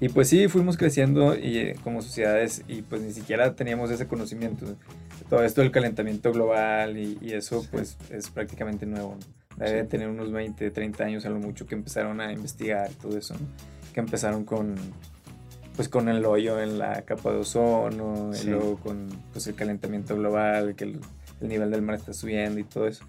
y 0.00 0.08
pues 0.08 0.28
sí, 0.30 0.48
fuimos 0.48 0.78
creciendo 0.78 1.36
y, 1.36 1.58
eh, 1.58 1.76
como 1.84 2.00
sociedades 2.00 2.62
y 2.68 2.80
pues 2.80 3.02
ni 3.02 3.12
siquiera 3.12 3.54
teníamos 3.54 3.90
ese 3.90 4.06
conocimiento 4.06 4.64
todo 5.28 5.44
esto 5.44 5.60
del 5.60 5.70
calentamiento 5.70 6.32
global 6.32 6.96
y, 6.96 7.18
eso 7.32 7.66
pues 7.70 7.96
es 8.10 8.30
prácticamente 8.30 8.86
nuevo. 8.86 9.16
Debe 9.56 9.84
tener 9.84 10.08
unos 10.08 10.30
20, 10.32 10.70
30 10.70 11.04
años 11.04 11.26
a 11.26 11.30
lo 11.30 11.38
mucho 11.38 11.66
que 11.66 11.74
empezaron 11.74 12.20
a 12.20 12.32
investigar 12.32 12.90
todo 13.00 13.18
eso, 13.18 13.34
que 13.92 14.00
empezaron 14.00 14.44
con 14.44 14.76
pues 15.74 15.88
con 15.88 16.08
el 16.08 16.24
hoyo 16.24 16.60
en 16.60 16.78
la 16.78 17.02
capa 17.02 17.30
de 17.30 17.38
ozono, 17.38 18.32
y 18.34 18.46
luego 18.48 18.78
con 18.78 19.08
pues, 19.32 19.46
el 19.46 19.54
calentamiento 19.54 20.16
global, 20.16 20.74
que 20.74 20.84
el, 20.84 21.00
nivel 21.40 21.70
del 21.70 21.82
mar 21.82 21.94
está 21.94 22.12
subiendo 22.12 22.58
y 22.58 22.64
todo 22.64 22.88
eso. 22.88 23.04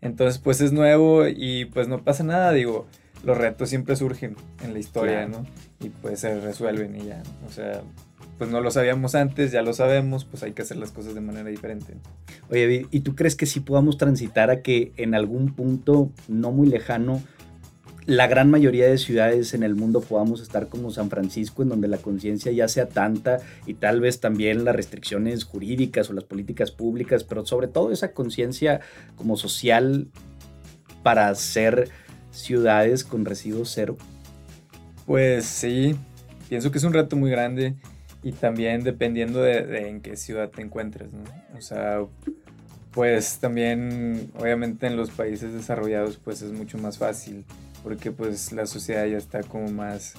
Entonces 0.00 0.40
pues 0.40 0.60
es 0.60 0.72
nuevo 0.72 1.28
y 1.28 1.66
pues 1.66 1.86
no 1.86 2.02
pasa 2.02 2.24
nada, 2.24 2.52
digo, 2.52 2.86
los 3.22 3.36
retos 3.38 3.68
siempre 3.68 3.94
surgen 3.94 4.34
en 4.64 4.72
la 4.72 4.78
historia, 4.80 5.26
¿no? 5.28 5.44
Y 5.78 5.90
pues 5.90 6.20
se 6.20 6.40
resuelven 6.40 6.96
y 6.96 7.04
ya, 7.04 7.22
o 7.46 7.52
sea, 7.52 7.82
pues 8.40 8.48
no 8.48 8.62
lo 8.62 8.70
sabíamos 8.70 9.14
antes, 9.14 9.52
ya 9.52 9.60
lo 9.60 9.74
sabemos, 9.74 10.24
pues 10.24 10.42
hay 10.42 10.52
que 10.52 10.62
hacer 10.62 10.78
las 10.78 10.92
cosas 10.92 11.14
de 11.14 11.20
manera 11.20 11.50
diferente. 11.50 11.92
Oye, 12.48 12.86
¿y 12.90 13.00
tú 13.00 13.14
crees 13.14 13.36
que 13.36 13.44
sí 13.44 13.60
podamos 13.60 13.98
transitar 13.98 14.50
a 14.50 14.62
que 14.62 14.92
en 14.96 15.14
algún 15.14 15.54
punto 15.54 16.10
no 16.26 16.50
muy 16.50 16.66
lejano 16.66 17.22
la 18.06 18.28
gran 18.28 18.50
mayoría 18.50 18.86
de 18.86 18.96
ciudades 18.96 19.52
en 19.52 19.62
el 19.62 19.74
mundo 19.74 20.00
podamos 20.00 20.40
estar 20.40 20.68
como 20.68 20.90
San 20.90 21.10
Francisco, 21.10 21.62
en 21.62 21.68
donde 21.68 21.86
la 21.86 21.98
conciencia 21.98 22.50
ya 22.50 22.66
sea 22.66 22.88
tanta 22.88 23.40
y 23.66 23.74
tal 23.74 24.00
vez 24.00 24.20
también 24.20 24.64
las 24.64 24.74
restricciones 24.74 25.44
jurídicas 25.44 26.08
o 26.08 26.14
las 26.14 26.24
políticas 26.24 26.70
públicas, 26.70 27.24
pero 27.24 27.44
sobre 27.44 27.68
todo 27.68 27.92
esa 27.92 28.14
conciencia 28.14 28.80
como 29.16 29.36
social 29.36 30.08
para 31.02 31.28
hacer 31.28 31.90
ciudades 32.30 33.04
con 33.04 33.26
residuos 33.26 33.70
cero? 33.74 33.98
Pues 35.04 35.44
sí, 35.44 35.94
pienso 36.48 36.70
que 36.70 36.78
es 36.78 36.84
un 36.84 36.94
reto 36.94 37.16
muy 37.16 37.30
grande 37.30 37.76
y 38.22 38.32
también 38.32 38.84
dependiendo 38.84 39.40
de, 39.40 39.88
en 39.88 40.00
qué 40.00 40.16
ciudad 40.16 40.50
te 40.50 40.62
encuentres, 40.62 41.12
¿no? 41.12 41.24
O 41.56 41.60
sea, 41.60 42.00
pues 42.90 43.38
también 43.38 44.30
obviamente 44.38 44.86
en 44.86 44.96
los 44.96 45.10
países 45.10 45.52
desarrollados 45.52 46.18
pues 46.18 46.42
es 46.42 46.52
mucho 46.52 46.76
más 46.78 46.98
fácil 46.98 47.44
porque 47.82 48.10
pues 48.10 48.52
la 48.52 48.66
sociedad 48.66 49.06
ya 49.06 49.16
está 49.16 49.42
como 49.42 49.70
más 49.70 50.14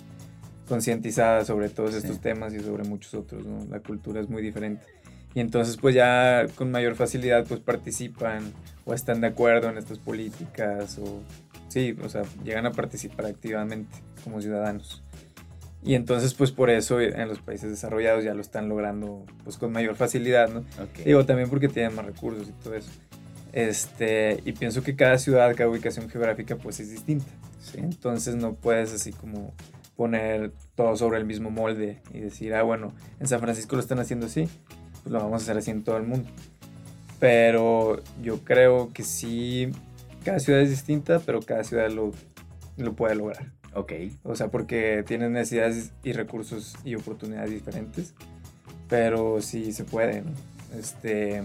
concientizada 0.68 1.44
sobre 1.44 1.70
todos 1.70 1.94
estos 1.94 2.22
temas 2.22 2.54
y 2.54 2.60
sobre 2.62 2.84
muchos 2.86 3.14
otros, 3.14 3.46
¿no? 3.46 3.66
La 3.70 3.82
cultura 3.82 4.22
es 4.22 4.30
muy 4.30 4.42
diferente. 4.42 4.86
Y 5.34 5.42
entonces 5.42 5.78
pues 5.78 5.94
ya 5.94 6.48
con 6.56 6.72
mayor 6.72 6.96
facilidad 6.96 7.46
pues 7.46 7.60
participan 7.60 8.54
o 8.86 8.94
están 8.94 9.22
de 9.22 9.28
acuerdo 9.28 9.70
en 9.70 9.78
estas 9.78 10.00
políticas 10.00 10.98
o 10.98 11.22
sí, 11.68 11.96
o 12.04 12.10
sea, 12.10 12.24
llegan 12.44 12.66
a 12.66 12.72
participar 12.72 13.28
activamente 13.28 13.96
como 14.24 14.42
ciudadanos. 14.42 15.04
Y 15.84 15.96
entonces, 15.96 16.34
pues 16.36 16.52
por 16.52 16.70
eso 16.70 17.02
en 17.02 17.28
los 17.28 17.40
países 17.40 17.70
desarrollados 17.72 18.24
ya 18.24 18.34
lo 18.34 18.42
están 18.42 18.70
logrando 18.70 19.26
pues 19.44 19.58
con 19.58 19.72
mayor 19.72 19.96
facilidad, 19.96 20.50
¿no? 20.50 20.64
Digo, 21.04 21.26
también 21.26 21.50
porque 21.50 21.70
tienen 21.70 21.96
más 21.96 22.06
recursos 22.06 22.48
y 22.50 22.52
todo 22.64 22.76
eso. 22.76 22.92
Este, 23.52 24.40
y 24.46 24.54
pienso 24.54 24.84
que 24.84 24.96
cada 24.96 25.18
ciudad, 25.18 25.54
cada 25.56 25.70
ubicación 25.70 26.10
geográfica 26.10 26.56
pues 26.56 26.80
es 26.80 26.92
distinta. 26.92 27.26
¿sí? 27.60 27.80
Entonces 27.80 28.36
no 28.36 28.54
puedes 28.54 28.94
así 28.94 29.12
como 29.12 29.54
poner 29.96 30.52
todo 30.76 30.96
sobre 30.96 31.20
el 31.20 31.26
mismo 31.26 31.50
molde 31.50 32.00
y 32.14 32.20
decir, 32.20 32.54
ah, 32.54 32.64
bueno, 32.64 32.94
en 33.20 33.28
San 33.28 33.40
Francisco 33.40 33.76
lo 33.76 33.82
están 33.82 34.00
haciendo 34.00 34.28
así, 34.28 34.48
pues 35.04 35.12
lo 35.12 35.20
vamos 35.20 35.42
a 35.42 35.44
hacer 35.44 35.58
así 35.58 35.72
en 35.72 35.84
todo 35.84 35.98
el 35.98 36.04
mundo. 36.04 36.30
Pero 37.20 38.02
yo 38.22 38.40
creo 38.40 38.92
que 38.94 39.04
sí, 39.04 39.72
cada 40.24 40.40
ciudad 40.40 40.62
es 40.62 40.70
distinta, 40.70 41.20
pero 41.20 41.40
cada 41.42 41.64
ciudad 41.64 41.90
lo, 41.90 42.12
lo 42.78 42.94
puede 42.94 43.16
lograr. 43.16 43.52
Ok. 43.74 43.94
O 44.24 44.36
sea, 44.36 44.50
porque 44.50 45.04
tienen 45.08 45.34
necesidades 45.34 45.94
y 46.04 46.14
recursos 46.14 46.76
y 46.84 46.96
oportunidades 46.96 47.52
diferentes, 47.52 48.14
pero 48.90 49.42
sí 49.42 49.72
se 49.72 49.84
puede, 49.84 50.22
¿no? 50.22 50.32
Este, 50.78 51.42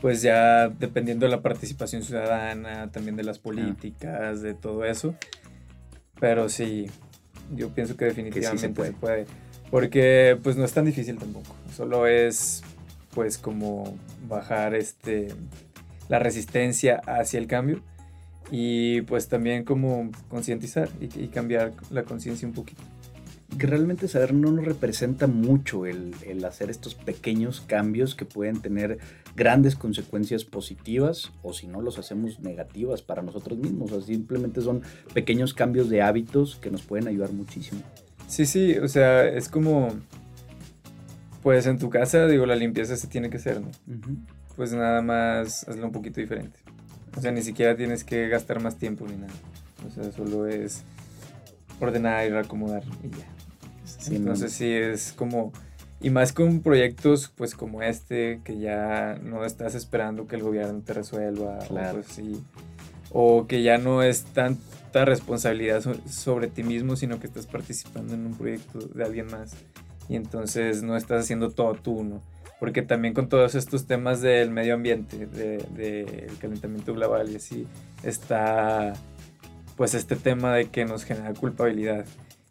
pues 0.00 0.22
ya 0.22 0.68
dependiendo 0.68 1.26
de 1.26 1.30
la 1.30 1.42
participación 1.42 2.02
ciudadana, 2.02 2.90
también 2.90 3.16
de 3.16 3.24
las 3.24 3.38
políticas, 3.38 4.42
de 4.42 4.54
todo 4.54 4.84
eso, 4.84 5.14
pero 6.18 6.48
sí, 6.48 6.86
yo 7.54 7.70
pienso 7.70 7.96
que 7.96 8.06
definitivamente 8.06 8.68
se, 8.68 8.68
puede. 8.70 8.90
se 8.90 8.96
puede. 8.96 9.26
Porque 9.70 10.38
pues 10.42 10.56
no 10.56 10.64
es 10.64 10.72
tan 10.72 10.84
difícil 10.84 11.18
tampoco, 11.18 11.54
solo 11.74 12.06
es 12.06 12.62
pues 13.14 13.38
como 13.38 13.96
bajar 14.28 14.74
este 14.74 15.28
la 16.08 16.18
resistencia 16.18 17.00
hacia 17.06 17.38
el 17.38 17.46
cambio 17.46 17.82
y 18.50 19.02
pues 19.02 19.28
también 19.28 19.64
como 19.64 20.10
concientizar 20.28 20.88
y, 21.00 21.28
cambiar 21.28 21.72
la 21.90 22.02
conciencia 22.02 22.46
un 22.46 22.54
poquito. 22.54 22.82
que 23.58 23.66
realmente 23.66 24.08
saber 24.08 24.32
no 24.32 24.50
nos 24.52 24.64
representa 24.64 25.26
mucho 25.26 25.84
el, 25.84 26.14
hacer 26.44 26.70
estos 26.70 26.94
pequeños 26.94 27.60
cambios 27.60 28.14
que 28.14 28.24
pueden 28.24 28.60
tener 28.62 28.98
grandes 29.36 29.74
consecuencias 29.76 30.44
positivas 30.44 31.32
o 31.42 31.52
si 31.52 31.66
no 31.66 31.80
los 31.80 31.98
hacemos 31.98 32.40
negativas 32.40 33.02
para 33.02 33.22
nosotros 33.22 33.58
mismos. 33.58 33.92
O 33.92 34.00
simplemente 34.00 34.60
son 34.60 34.82
pequeños 35.14 35.52
cambios 35.52 35.90
de 35.90 36.02
hábitos 36.02 36.56
que 36.56 36.70
nos 36.70 36.82
pueden 36.82 37.08
ayudar 37.08 37.32
muchísimo. 37.32 37.82
Sí, 38.28 38.46
sí, 38.46 38.78
o 38.78 38.86
sea, 38.86 39.26
es 39.26 39.48
como, 39.48 39.88
pues 41.42 41.66
en 41.66 41.78
tu 41.78 41.90
casa, 41.90 42.26
digo, 42.28 42.46
la 42.46 42.54
limpieza 42.54 42.96
se 42.96 43.08
tiene 43.08 43.28
que 43.28 43.38
hacer, 43.38 43.60
¿no? 43.60 43.70
Pues 44.54 44.72
nada 44.72 45.02
más 45.02 45.68
hazlo 45.68 45.86
un 45.86 45.92
poquito 45.92 46.20
diferente. 46.20 46.60
O 47.16 47.20
sea, 47.20 47.32
ni 47.32 47.42
siquiera 47.42 47.76
tienes 47.76 48.04
que 48.04 48.28
gastar 48.28 48.60
más 48.60 48.76
tiempo 48.76 49.06
ni 49.06 49.16
nada. 49.16 49.32
O 49.86 49.90
sea, 49.90 50.10
solo 50.12 50.46
es 50.46 50.82
ordenar 51.80 52.26
y 52.26 52.30
reacomodar 52.30 52.84
y 53.02 53.10
ya. 53.10 53.26
Sí, 53.84 54.16
Entonces 54.16 54.52
sí 54.52 54.70
es 54.72 55.12
como, 55.12 55.52
y 56.00 56.10
más 56.10 56.32
con 56.32 56.60
proyectos 56.60 57.32
pues 57.34 57.54
como 57.54 57.82
este, 57.82 58.40
que 58.44 58.58
ya 58.58 59.18
no 59.22 59.44
estás 59.44 59.74
esperando 59.74 60.26
que 60.26 60.36
el 60.36 60.42
gobierno 60.42 60.80
te 60.80 60.94
resuelva, 60.94 61.58
o, 61.70 63.38
o 63.38 63.46
que 63.46 63.62
ya 63.62 63.78
no 63.78 64.02
es 64.02 64.24
tanta 64.24 65.04
responsabilidad 65.04 65.82
sobre 66.08 66.46
ti 66.46 66.62
mismo, 66.62 66.96
sino 66.96 67.18
que 67.18 67.26
estás 67.26 67.46
participando 67.46 68.14
en 68.14 68.26
un 68.26 68.34
proyecto 68.34 68.78
de 68.78 69.04
alguien 69.04 69.26
más. 69.26 69.52
Y 70.08 70.16
entonces 70.16 70.82
no 70.82 70.96
estás 70.96 71.24
haciendo 71.24 71.50
todo 71.50 71.74
tú, 71.74 72.04
¿no? 72.04 72.20
Porque 72.60 72.82
también 72.82 73.14
con 73.14 73.28
todos 73.28 73.54
estos 73.54 73.86
temas 73.86 74.20
del 74.20 74.50
medio 74.50 74.74
ambiente, 74.74 75.26
del 75.26 75.74
de, 75.74 76.30
calentamiento 76.40 76.94
global 76.94 77.30
y 77.30 77.36
así, 77.36 77.66
está 78.02 78.92
pues 79.76 79.94
este 79.94 80.14
tema 80.14 80.54
de 80.54 80.66
que 80.68 80.84
nos 80.84 81.04
genera 81.04 81.32
culpabilidad. 81.32 82.04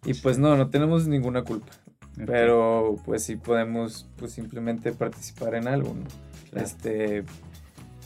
Y 0.04 0.16
pues 0.16 0.40
no, 0.40 0.58
no 0.58 0.70
tenemos 0.70 1.08
ninguna 1.08 1.44
culpa. 1.44 1.72
Pero 2.26 2.98
pues 3.06 3.24
sí 3.24 3.36
podemos 3.36 4.10
pues 4.18 4.32
simplemente 4.32 4.92
participar 4.92 5.56
en 5.56 5.68
algo, 5.68 5.94
¿no? 5.94 6.60
Este, 6.60 7.24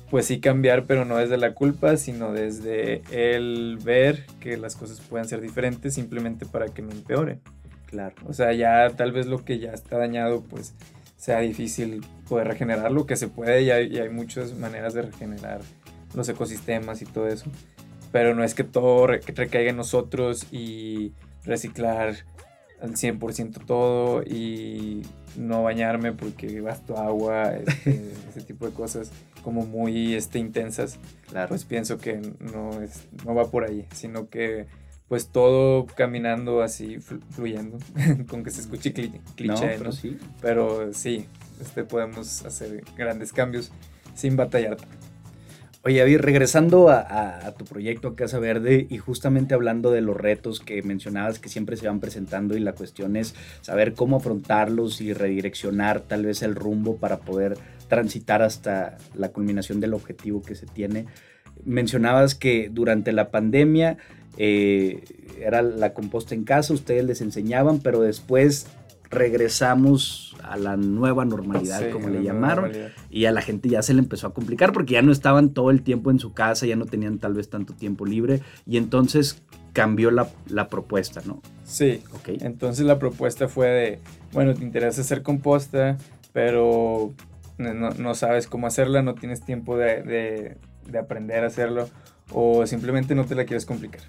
pues 0.10 0.28
sí 0.28 0.40
cambiar, 0.40 0.84
pero 0.84 1.06
no 1.06 1.18
desde 1.18 1.38
la 1.38 1.54
culpa, 1.54 1.98
sino 1.98 2.34
desde 2.34 3.02
el 3.10 3.80
ver 3.84 4.26
que 4.40 4.58
las 4.58 4.76
cosas 4.76 5.00
pueden 5.00 5.28
ser 5.28 5.42
diferentes 5.42 5.96
simplemente 5.96 6.46
para 6.46 6.68
que 6.68 6.82
no 6.82 6.92
empeoren. 6.92 7.42
Claro. 7.88 8.16
O 8.28 8.34
sea, 8.34 8.54
ya 8.54 8.90
tal 8.96 9.12
vez 9.12 9.26
lo 9.26 9.44
que 9.44 9.60
ya 9.60 9.72
está 9.72 9.98
dañado, 9.98 10.44
pues 10.44 10.74
sea 11.24 11.40
difícil 11.40 12.06
poder 12.28 12.50
regenerarlo, 12.50 13.06
que 13.06 13.16
se 13.16 13.30
puede 13.30 13.62
y 13.62 13.72
hay, 13.72 13.88
y 13.88 13.98
hay 13.98 14.10
muchas 14.10 14.56
maneras 14.56 14.94
de 14.94 15.04
regenerar 15.04 15.62
los 16.14 16.28
ecosistemas 16.28 17.02
y 17.02 17.06
todo 17.06 17.30
eso. 17.30 17.50
Pero 18.12 18.36
no 18.36 18.44
es 18.44 18.54
que 18.54 18.66
todo 18.66 19.08
recaiga 19.08 19.70
en 19.70 19.78
nosotros 19.78 20.46
y 20.52 21.14
reciclar 21.46 22.16
al 22.82 22.96
100% 22.96 23.66
todo 23.66 24.22
y 24.24 25.04
no 25.38 25.64
bañarme 25.64 26.12
porque 26.12 26.60
gasto 26.60 26.98
agua, 26.98 27.54
este, 27.56 28.12
ese 28.30 28.42
tipo 28.42 28.66
de 28.66 28.74
cosas 28.74 29.10
como 29.46 29.66
muy 29.66 30.16
este, 30.16 30.40
intensas, 30.40 31.00
claro. 31.30 31.48
pues 31.48 31.64
pienso 31.64 32.00
que 32.00 32.20
no, 32.42 32.82
es, 32.82 33.08
no 33.26 33.34
va 33.34 33.50
por 33.50 33.64
ahí, 33.64 33.88
sino 33.94 34.28
que 34.28 34.68
pues 35.14 35.28
todo 35.28 35.86
caminando 35.86 36.64
así, 36.64 36.98
fluyendo, 37.30 37.78
con 38.28 38.44
que 38.44 38.50
se 38.50 38.62
escuche 38.62 38.92
cliché, 38.94 39.76
pero, 39.78 39.92
Sí. 39.92 40.18
pero 40.42 40.92
sí, 40.92 41.28
este, 41.62 41.84
podemos 41.84 42.44
hacer 42.44 42.84
grandes 42.98 43.32
cambios 43.32 43.72
sin 44.16 44.36
batallar 44.36 44.78
Oye, 45.84 46.00
David, 46.00 46.18
regresando 46.18 46.90
a, 46.90 47.54
tu 47.60 47.66
proyecto 47.66 48.16
Casa 48.16 48.40
Verde 48.40 48.88
y 48.90 48.98
justamente 48.98 49.54
hablando 49.54 49.92
de 49.92 50.02
los 50.02 50.18
retos 50.18 50.60
que 50.60 50.82
mencionabas 50.82 51.38
que 51.38 51.48
siempre 51.48 51.78
se 51.78 51.86
van 51.86 52.00
presentando 52.00 52.58
y 52.58 52.60
la 52.60 52.74
cuestión 52.74 53.16
es 53.16 53.36
saber 53.62 53.94
cómo 53.94 54.18
afrontarlos 54.18 55.00
y 55.00 55.14
redireccionar 55.14 56.02
tal 56.02 56.26
vez 56.26 56.42
el 56.42 56.56
rumbo 56.56 56.98
para 56.98 57.20
poder 57.20 57.56
transitar 57.88 58.42
hasta 58.42 58.98
la 59.14 59.30
culminación 59.30 59.80
del 59.80 59.94
objetivo 59.94 60.42
que 60.42 60.56
se 60.56 60.66
tiene. 60.66 61.06
Mencionabas 61.66 62.34
que 62.34 62.72
durante 62.74 63.12
la 63.12 63.30
pandemia 63.30 64.00
eh, 64.38 65.04
era 65.40 65.62
la 65.62 65.94
composta 65.94 66.36
en 66.36 66.44
casa, 66.44 66.74
ustedes 66.74 67.04
les 67.06 67.22
enseñaban, 67.22 67.80
pero 67.80 68.02
después 68.02 68.68
regresamos 69.10 70.36
a 70.44 70.58
la 70.58 70.76
nueva 70.76 71.24
normalidad, 71.24 71.90
como 71.92 72.10
le 72.10 72.24
llamaron, 72.24 72.72
y 73.10 73.26
a 73.26 73.32
la 73.32 73.42
gente 73.42 73.70
ya 73.70 73.82
se 73.82 73.94
le 73.94 74.00
empezó 74.00 74.28
a 74.28 74.34
complicar 74.34 74.74
porque 74.74 74.94
ya 74.94 75.02
no 75.02 75.12
estaban 75.12 75.54
todo 75.54 75.72
el 75.72 75.84
tiempo 75.84 76.12
en 76.12 76.20
su 76.20 76.34
casa, 76.34 76.66
ya 76.66 76.76
no 76.76 76.86
tenían 76.86 77.20
tal 77.20 77.34
vez 77.34 77.50
tanto 77.50 77.74
tiempo 77.74 78.06
libre, 78.06 78.42
y 78.66 78.78
entonces 78.78 79.42
cambió 79.72 80.12
la, 80.12 80.28
propuesta, 80.70 81.22
¿no? 81.26 81.42
Sí, 81.64 82.04
okay. 82.16 82.38
entonces 82.42 82.86
la 82.86 83.00
propuesta 83.00 83.48
fue 83.48 83.68
de, 83.68 84.00
bueno, 84.34 84.54
te 84.54 84.64
interesa 84.64 85.02
hacer 85.02 85.24
composta, 85.24 85.98
pero 86.32 87.14
no, 87.58 88.16
sabes 88.16 88.48
cómo 88.48 88.68
hacerla, 88.68 89.02
no 89.02 89.16
tienes 89.16 89.44
tiempo 89.44 89.78
de, 89.78 90.58
aprender 91.00 91.44
a 91.44 91.48
hacerlo, 91.48 91.90
o 92.32 92.66
simplemente 92.66 93.16
no 93.16 93.26
te 93.26 93.36
la 93.36 93.46
quieres 93.46 93.66
complicar. 93.66 94.02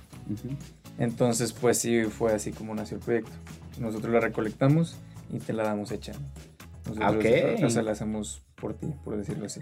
Entonces, 0.99 1.53
pues 1.53 1.79
sí, 1.79 2.05
fue 2.05 2.33
así 2.33 2.53
como 2.53 2.75
nació 2.75 2.97
el 2.99 3.03
proyecto. 3.03 3.33
Nosotros 3.79 4.13
la 4.13 4.21
recolectamos 4.21 4.97
y 5.33 5.39
te 5.39 5.53
la 5.53 5.65
damos 5.65 5.91
hecha. 5.93 6.13
Nosotros, 6.87 7.63
O 7.63 7.71
sea, 7.71 7.83
la 7.83 7.93
hacemos 7.93 8.45
por 8.55 8.75
ti, 8.75 8.95
por 9.05 9.17
decirlo 9.17 9.47
así. 9.47 9.61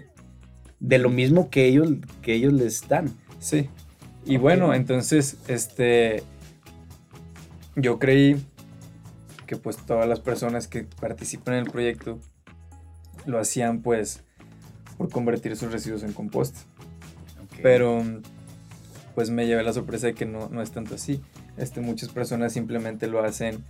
De 0.79 0.97
lo 0.97 1.09
mismo 1.09 1.49
que 1.49 1.65
ellos, 1.65 1.89
que 2.21 2.33
ellos 2.33 2.53
les 2.53 2.87
dan. 2.87 3.09
Sí. 3.39 3.69
Y 4.25 4.37
bueno, 4.37 4.73
entonces, 4.73 5.37
este, 5.47 6.23
yo 7.75 7.99
creí 7.99 8.43
que 9.47 9.57
pues 9.57 9.77
todas 9.77 10.07
las 10.07 10.19
personas 10.19 10.67
que 10.67 10.83
participan 10.83 11.55
en 11.55 11.65
el 11.65 11.71
proyecto 11.71 12.19
lo 13.25 13.39
hacían 13.39 13.81
pues 13.81 14.23
por 14.97 15.09
convertir 15.09 15.55
sus 15.55 15.71
residuos 15.71 16.03
en 16.03 16.13
compost. 16.13 16.57
Pero 17.61 18.03
pues 19.15 19.29
me 19.29 19.45
llevé 19.45 19.63
la 19.63 19.73
sorpresa 19.73 20.07
de 20.07 20.13
que 20.13 20.25
no, 20.25 20.49
no 20.49 20.61
es 20.61 20.71
tanto 20.71 20.95
así. 20.95 21.21
Este, 21.57 21.81
muchas 21.81 22.09
personas 22.09 22.53
simplemente 22.53 23.07
lo 23.07 23.23
hacen 23.23 23.63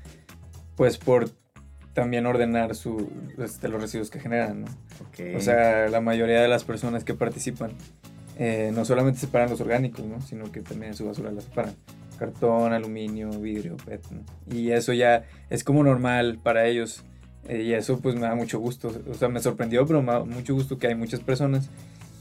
pues 0.75 0.97
por 0.97 1.29
también 1.93 2.25
ordenar 2.25 2.75
su, 2.75 3.09
este, 3.37 3.67
los 3.67 3.81
residuos 3.81 4.09
que 4.09 4.19
generan, 4.19 4.61
¿no? 4.61 4.67
O 5.37 5.41
sea, 5.41 5.87
la 5.89 6.01
mayoría 6.01 6.41
de 6.41 6.47
las 6.47 6.63
personas 6.63 7.03
que 7.03 7.13
participan 7.13 7.71
eh, 8.39 8.71
no 8.73 8.83
solamente 8.83 9.19
separan 9.19 9.49
los 9.49 9.61
orgánicos, 9.61 10.05
¿no? 10.05 10.19
Sino 10.21 10.51
que 10.51 10.61
también 10.61 10.95
su 10.95 11.05
basura 11.05 11.31
la 11.31 11.41
separan. 11.41 11.75
Cartón, 12.17 12.73
aluminio, 12.73 13.29
vidrio, 13.29 13.75
PET, 13.77 14.01
¿no? 14.11 14.21
Y 14.55 14.71
eso 14.71 14.93
ya 14.93 15.25
es 15.49 15.63
como 15.63 15.83
normal 15.83 16.39
para 16.41 16.65
ellos. 16.65 17.03
Eh, 17.47 17.63
y 17.63 17.73
eso 17.73 17.99
pues 17.99 18.15
me 18.15 18.21
da 18.21 18.35
mucho 18.35 18.59
gusto. 18.59 18.91
O 19.09 19.13
sea, 19.13 19.29
me 19.29 19.39
sorprendió, 19.39 19.85
pero 19.85 20.01
me 20.01 20.13
da 20.13 20.23
mucho 20.23 20.53
gusto 20.53 20.77
que 20.77 20.87
hay 20.87 20.95
muchas 20.95 21.19
personas 21.19 21.69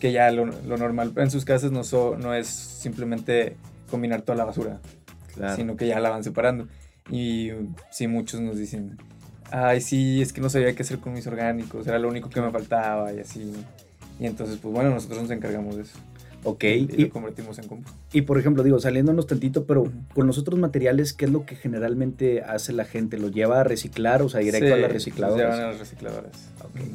que 0.02 0.10
ya 0.10 0.32
lo, 0.32 0.46
normal 0.46 1.12
en 1.14 1.30
sus 1.30 1.44
casas 1.44 1.70
no, 1.70 1.82
no 2.16 2.34
es 2.34 2.48
simplemente 2.48 3.54
combinar 3.88 4.22
toda 4.22 4.36
la 4.36 4.44
basura, 4.44 4.80
sino 5.54 5.76
que 5.76 5.86
ya 5.86 6.00
la 6.00 6.10
van 6.10 6.24
separando. 6.24 6.66
Y 7.08 7.50
sí, 7.92 8.08
muchos 8.08 8.40
nos 8.40 8.58
dicen, 8.58 8.98
ay, 9.52 9.80
sí, 9.80 10.20
es 10.20 10.32
que 10.32 10.40
no 10.40 10.50
sabía 10.50 10.74
qué 10.74 10.82
hacer 10.82 10.98
con 10.98 11.12
mis 11.12 11.24
orgánicos, 11.28 11.86
era 11.86 12.00
lo 12.00 12.08
único 12.08 12.30
que 12.30 12.40
me 12.40 12.50
faltaba 12.50 13.12
y 13.12 13.20
así. 13.20 13.52
Y 14.18 14.26
entonces, 14.26 14.58
pues 14.60 14.74
bueno, 14.74 14.90
nosotros 14.90 15.22
nos 15.22 15.30
encargamos 15.30 15.76
de 15.76 15.82
eso. 15.82 15.96
Ok. 16.42 16.64
Y, 16.64 16.86
lo 17.04 17.10
convertimos 17.10 17.60
en 17.60 17.68
compost. 17.68 17.94
Y 18.12 18.22
por 18.22 18.40
ejemplo, 18.40 18.64
digo, 18.64 18.80
saliéndonos 18.80 19.28
tantito, 19.28 19.66
pero 19.66 19.84
con 20.14 20.26
los 20.26 20.36
otros 20.36 20.58
materiales, 20.58 21.12
¿qué 21.12 21.26
es 21.26 21.30
lo 21.30 21.46
que 21.46 21.54
generalmente 21.54 22.42
hace 22.42 22.72
la 22.72 22.86
gente? 22.86 23.18
¿Lo 23.18 23.28
lleva 23.28 23.60
a 23.60 23.62
reciclar, 23.62 24.22
o 24.22 24.28
sea, 24.28 24.40
directo 24.40 24.74
a 24.74 24.78
las 24.78 24.92
recicladoras? 24.92 25.46
Lo 25.46 25.52
llevan 25.52 25.64
a 25.64 25.70
las 25.70 25.78
recicladoras. 25.78 26.32
Okay. 26.70 26.90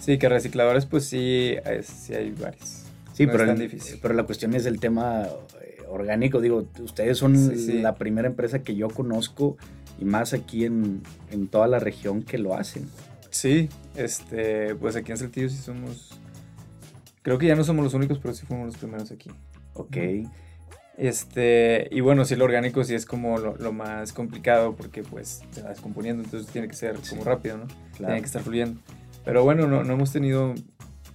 Sí, 0.00 0.18
que 0.18 0.28
recicladores, 0.28 0.86
pues 0.86 1.04
sí, 1.04 1.56
sí 1.82 2.14
hay 2.14 2.30
varios. 2.32 2.84
Sí, 3.12 3.26
pero, 3.26 3.54
pero 4.02 4.14
la 4.14 4.24
cuestión 4.24 4.54
es 4.54 4.66
el 4.66 4.78
tema 4.78 5.26
eh, 5.62 5.78
orgánico. 5.88 6.40
Digo, 6.40 6.68
ustedes 6.82 7.16
son 7.16 7.82
la 7.82 7.94
primera 7.94 8.28
empresa 8.28 8.62
que 8.62 8.76
yo 8.76 8.88
conozco 8.88 9.56
y 9.98 10.04
más 10.04 10.34
aquí 10.34 10.66
en, 10.66 11.02
toda 11.50 11.66
la 11.66 11.78
región 11.78 12.22
que 12.22 12.36
lo 12.36 12.54
hacen. 12.54 12.86
Sí, 13.30 13.70
este, 13.94 14.74
pues 14.74 14.96
aquí 14.96 15.12
en 15.12 15.18
Saltillo 15.18 15.48
sí 15.48 15.56
somos. 15.56 16.18
Creo 17.22 17.38
que 17.38 17.46
ya 17.46 17.56
no 17.56 17.64
somos 17.64 17.84
los 17.84 17.94
únicos, 17.94 18.18
pero 18.18 18.34
sí 18.34 18.44
fuimos 18.46 18.66
los 18.66 18.76
primeros 18.76 19.10
aquí. 19.10 19.30
Ok. 19.72 19.96
Este, 20.98 21.88
y 21.90 22.00
bueno, 22.00 22.24
sí, 22.24 22.36
lo 22.36 22.44
orgánico 22.44 22.82
sí 22.84 22.94
es 22.94 23.04
como 23.04 23.38
lo, 23.38 23.72
más 23.72 24.12
complicado 24.12 24.76
porque 24.76 25.02
pues 25.02 25.42
se 25.50 25.62
va 25.62 25.68
descomponiendo, 25.70 26.22
entonces 26.22 26.50
tiene 26.50 26.68
que 26.68 26.74
ser 26.74 26.96
como 27.08 27.24
rápido, 27.24 27.58
¿no? 27.58 27.66
Tiene 27.96 28.20
que 28.20 28.26
estar 28.26 28.42
fluyendo. 28.42 28.80
Pero 29.26 29.42
bueno, 29.42 29.66
no, 29.66 29.92
hemos 29.92 30.12
tenido 30.12 30.54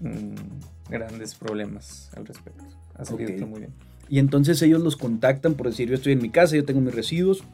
mm, 0.01 0.89
grandes 0.89 1.33
problemas 1.33 2.11
al 2.15 2.25
respecto. 2.27 2.63
Ha 2.95 3.05
salido 3.05 3.47
muy 3.47 3.61
bien. 3.61 3.71
Y 4.09 4.19
entonces 4.19 4.61
ellos 4.61 4.81
los 4.81 4.97
contactan 4.97 5.53
por 5.53 5.67
decir, 5.67 5.87
yo 5.87 5.95
estoy 5.95 6.11
en 6.11 6.21
mi 6.21 6.29
casa, 6.29 6.57
yo 6.57 6.65
tengo 6.65 6.81
mis 6.81 6.93
residuos, 6.93 7.45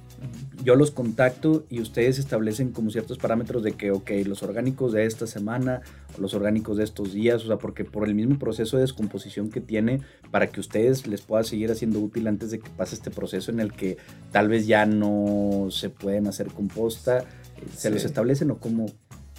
yo 0.63 0.75
los 0.75 0.89
contacto 0.89 1.67
y 1.69 1.79
ustedes 1.81 2.17
establecen 2.17 2.71
como 2.71 2.89
ciertos 2.89 3.19
parámetros 3.19 3.61
de 3.61 3.73
que, 3.73 3.91
ok, 3.91 4.09
los 4.25 4.41
orgánicos 4.41 4.93
de 4.93 5.05
esta 5.05 5.27
semana 5.27 5.83
o 6.17 6.21
los 6.21 6.33
orgánicos 6.33 6.77
de 6.77 6.85
estos 6.85 7.13
días, 7.13 7.43
o 7.43 7.47
sea, 7.47 7.57
porque 7.57 7.85
por 7.85 8.07
el 8.07 8.15
mismo 8.15 8.39
proceso 8.39 8.77
de 8.77 8.81
descomposición 8.81 9.51
que 9.51 9.61
tiene, 9.61 10.01
para 10.31 10.47
que 10.47 10.59
ustedes 10.59 11.05
les 11.05 11.21
pueda 11.21 11.43
seguir 11.43 11.69
haciendo 11.69 11.99
útil 11.99 12.25
antes 12.25 12.49
de 12.49 12.57
que 12.57 12.71
pase 12.71 12.95
este 12.95 13.11
proceso 13.11 13.51
en 13.51 13.59
el 13.59 13.71
que 13.73 13.97
tal 14.31 14.47
vez 14.47 14.65
ya 14.65 14.87
no 14.87 15.67
se 15.69 15.91
pueden 15.91 16.25
hacer 16.25 16.47
composta, 16.47 17.19
eh, 17.19 17.67
¿se 17.75 17.91
los 17.91 18.03
establecen 18.03 18.49
o 18.49 18.57
cómo? 18.57 18.87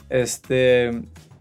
Este, 0.09 0.90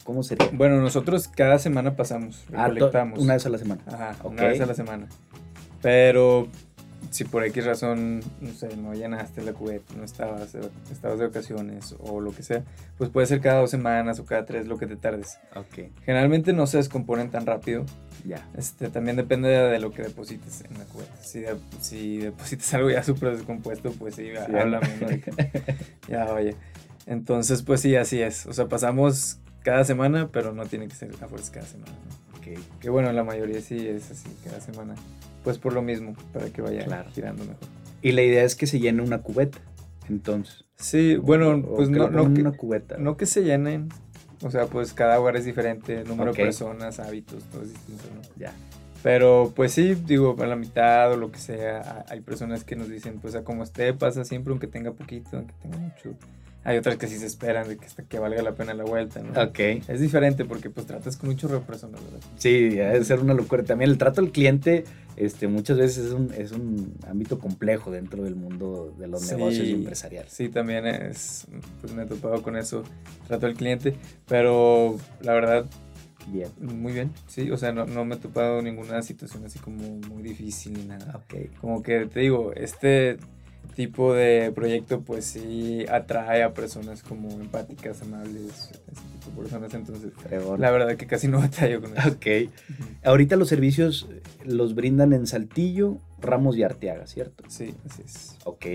¿Cómo 0.04 0.24
sería? 0.24 0.50
Bueno, 0.54 0.80
nosotros 0.82 1.28
cada 1.28 1.60
semana 1.60 1.96
pasamos, 1.96 2.46
ah, 2.54 2.68
recolectamos. 2.68 3.20
una 3.20 3.34
vez 3.34 3.46
a 3.46 3.50
la 3.50 3.58
semana. 3.58 3.82
Ajá, 3.88 4.16
una 4.24 4.44
vez 4.44 4.62
a 4.62 4.66
la 4.66 4.74
semana. 4.74 5.08
Pero 5.82 6.48
si 7.10 7.24
por 7.24 7.44
X 7.44 7.66
razón, 7.66 8.22
no 8.42 8.54
sé, 8.54 8.76
no 8.78 8.94
llenaste 8.94 9.42
la 9.42 9.54
cubeta, 9.54 9.94
no 9.96 10.04
estabas, 10.04 10.56
estabas 10.92 11.20
de 11.20 11.28
vacaciones 11.28 11.96
o 12.00 12.22
lo 12.22 12.32
que 12.32 12.44
sea, 12.44 12.64
pues 12.98 13.10
puede 13.10 13.28
ser 13.28 13.42
cada 13.42 13.60
dos 13.60 13.70
semanas 13.70 14.20
o 14.20 14.26
cada 14.26 14.46
tres 14.46 14.68
lo 14.68 14.78
que 14.78 14.88
te 14.88 14.96
tardes. 14.96 15.40
Ok. 15.56 15.90
Generalmente 16.06 16.54
no 16.54 16.68
se 16.68 16.78
descomponen 16.78 17.30
tan 17.30 17.46
rápido. 17.46 17.86
Ya. 18.26 18.48
Este, 18.58 18.90
también 18.90 19.16
depende 19.16 19.50
de, 19.50 19.80
lo 19.80 19.92
que 19.92 20.04
deposites 20.04 20.64
en 20.70 20.78
la 20.78 20.86
cubeta. 20.86 21.16
Si, 21.22 21.44
si 21.82 22.18
depositas 22.18 22.74
algo 22.76 22.90
ya 22.90 23.04
súper 23.04 23.36
descompuesto, 23.36 23.92
pues 23.92 24.16
sí, 24.16 24.32
sí 24.32 24.56
háblame, 24.56 25.24
ya, 26.08 26.26
vaya. 26.26 26.54
Entonces, 27.08 27.64
pues 27.64 27.82
sí, 27.82 27.96
así 27.96 28.22
es. 28.22 28.46
O 28.46 28.54
sea, 28.54 28.68
pasamos 28.68 29.40
cada 29.64 29.84
semana, 29.84 30.30
pero 30.32 30.54
no 30.54 30.66
tiene 30.66 30.88
que 30.88 30.96
ser 30.96 31.12
a 31.22 31.28
fuerza 31.28 31.52
cada 31.52 31.66
semana. 31.66 31.92
Ok. 32.38 32.60
Que 32.80 32.90
bueno, 32.92 33.12
la 33.12 33.24
mayoría 33.24 33.62
sí 33.62 33.88
es 33.88 34.12
así, 34.12 34.30
cada 34.44 34.62
semana 34.62 34.94
pues 35.48 35.60
por 35.60 35.72
lo 35.72 35.82
mismo, 35.82 36.14
para 36.34 36.50
que 36.50 36.62
vaya 36.62 37.06
girando 37.14 37.46
mejor. 37.46 37.70
Y 38.02 38.12
la 38.12 38.22
idea 38.22 38.44
es 38.44 38.54
que 38.54 38.68
se 38.68 38.82
llene 38.82 39.02
una 39.02 39.20
cubeta, 39.20 39.60
entonces. 40.10 40.66
Sí, 40.76 41.16
bueno, 41.16 41.64
pues 41.66 41.90
no, 41.90 42.10
no 42.10 42.34
que, 42.34 42.42
una 42.42 42.52
cubeta. 42.52 42.98
No 42.98 43.16
que 43.16 43.26
se 43.26 43.46
llenen, 43.46 43.88
o 44.44 44.52
sea, 44.52 44.66
pues 44.66 44.92
cada 44.92 45.18
hogar 45.22 45.38
es 45.38 45.46
diferente, 45.46 46.04
número 46.04 46.34
de 46.34 46.44
personas, 46.44 47.00
hábitos, 47.00 47.46
todo 47.46 47.62
es 47.62 47.70
distinto, 47.70 48.04
¿no? 48.14 48.22
Ya. 48.38 48.52
Pero 49.04 49.54
pues 49.56 49.72
sí, 49.72 49.96
digo, 49.96 50.36
a 50.38 50.48
la 50.48 50.58
mitad 50.58 51.14
o 51.14 51.16
lo 51.16 51.32
que 51.32 51.40
sea, 51.40 52.04
hay 52.10 52.20
personas 52.20 52.66
que 52.66 52.76
nos 52.76 52.90
dicen, 52.90 53.20
pues 53.22 53.34
a 53.34 53.46
como 53.46 53.64
esté, 53.64 53.94
pasa 53.94 54.26
siempre, 54.26 54.52
aunque 54.52 54.68
tenga 54.68 54.92
poquito, 54.92 55.38
aunque 55.38 55.54
tenga 55.62 55.78
mucho. 55.78 56.14
Hay 56.68 56.76
otras 56.76 56.98
que 56.98 57.08
sí 57.08 57.18
se 57.18 57.26
esperan 57.26 57.70
de 57.70 57.78
que 57.78 57.86
hasta 57.86 58.04
que 58.04 58.20
valga 58.20 58.42
la 58.42 58.54
pena 58.54 58.74
la 58.74 58.84
vuelta, 58.84 59.22
¿no? 59.22 59.42
Ok. 59.42 59.58
Es 59.88 60.02
diferente 60.02 60.44
porque 60.44 60.70
pues 60.70 60.86
tratas 60.86 61.16
con 61.16 61.30
mucho 61.30 61.48
¿verdad? 61.48 61.90
Sí, 62.36 62.72
debe 62.72 63.06
ser 63.06 63.22
una 63.22 63.34
locura. 63.34 63.64
También 63.64 63.90
el 63.90 63.98
trato 63.98 64.20
al 64.20 64.32
cliente 64.32 64.84
este, 65.16 65.48
muchas 65.48 65.78
veces 65.78 66.08
es 66.08 66.12
un, 66.12 66.34
es 66.34 66.52
un 66.52 66.94
ámbito 67.08 67.40
complejo 67.40 67.90
dentro 67.90 68.22
del 68.22 68.36
mundo 68.36 68.94
de 69.00 69.08
los 69.08 69.32
negocios 69.32 69.66
empresariales. 69.66 70.34
Sí, 70.34 70.50
también 70.50 70.86
es, 70.86 71.48
pues 71.80 71.94
me 71.94 72.04
he 72.04 72.06
topado 72.06 72.44
con 72.44 72.58
eso, 72.58 72.84
trato 73.30 73.46
al 73.46 73.54
cliente, 73.54 73.96
pero 74.28 74.98
la 75.22 75.32
verdad... 75.32 75.66
Bien. 76.30 76.50
Muy 76.60 76.92
bien, 76.92 77.14
sí, 77.28 77.50
o 77.50 77.56
sea, 77.56 77.72
no, 77.72 77.86
no 77.86 78.04
me 78.04 78.16
he 78.16 78.18
topado 78.18 78.62
ninguna 78.62 79.02
situación 79.02 79.46
así 79.46 79.60
como 79.60 79.82
muy 80.10 80.22
difícil 80.22 80.74
ni 80.74 80.84
nada. 80.84 81.16
Ok. 81.16 81.58
Como 81.62 81.82
que 81.82 82.08
te 82.08 82.20
digo, 82.20 82.52
este 82.54 83.18
tipo 83.78 84.12
de 84.12 84.52
proyecto 84.56 85.02
pues 85.02 85.26
sí 85.26 85.86
atrae 85.88 86.42
a 86.42 86.52
personas 86.52 87.04
como 87.04 87.30
empáticas, 87.30 88.02
amables, 88.02 88.72
ese 88.92 89.17
de 89.28 89.36
personas, 89.36 89.74
entonces 89.74 90.12
la 90.58 90.72
verdad 90.72 90.96
que 90.96 91.08
casi 91.08 91.28
no 91.28 91.40
batallo 91.42 91.82
con 91.82 91.98
eso. 91.98 92.10
Ok. 92.10 92.52
Ahorita 93.04 93.36
los 93.36 93.50
servicios 93.50 94.08
los 94.44 94.76
brindan 94.76 95.14
en 95.14 95.28
Saltillo, 95.28 95.98
Ramos 96.20 96.58
y 96.58 96.64
Arteaga, 96.64 97.06
¿cierto? 97.06 97.44
Sí, 97.48 97.76
así 97.88 98.02
es. 98.04 98.38
Ok. 98.44 98.66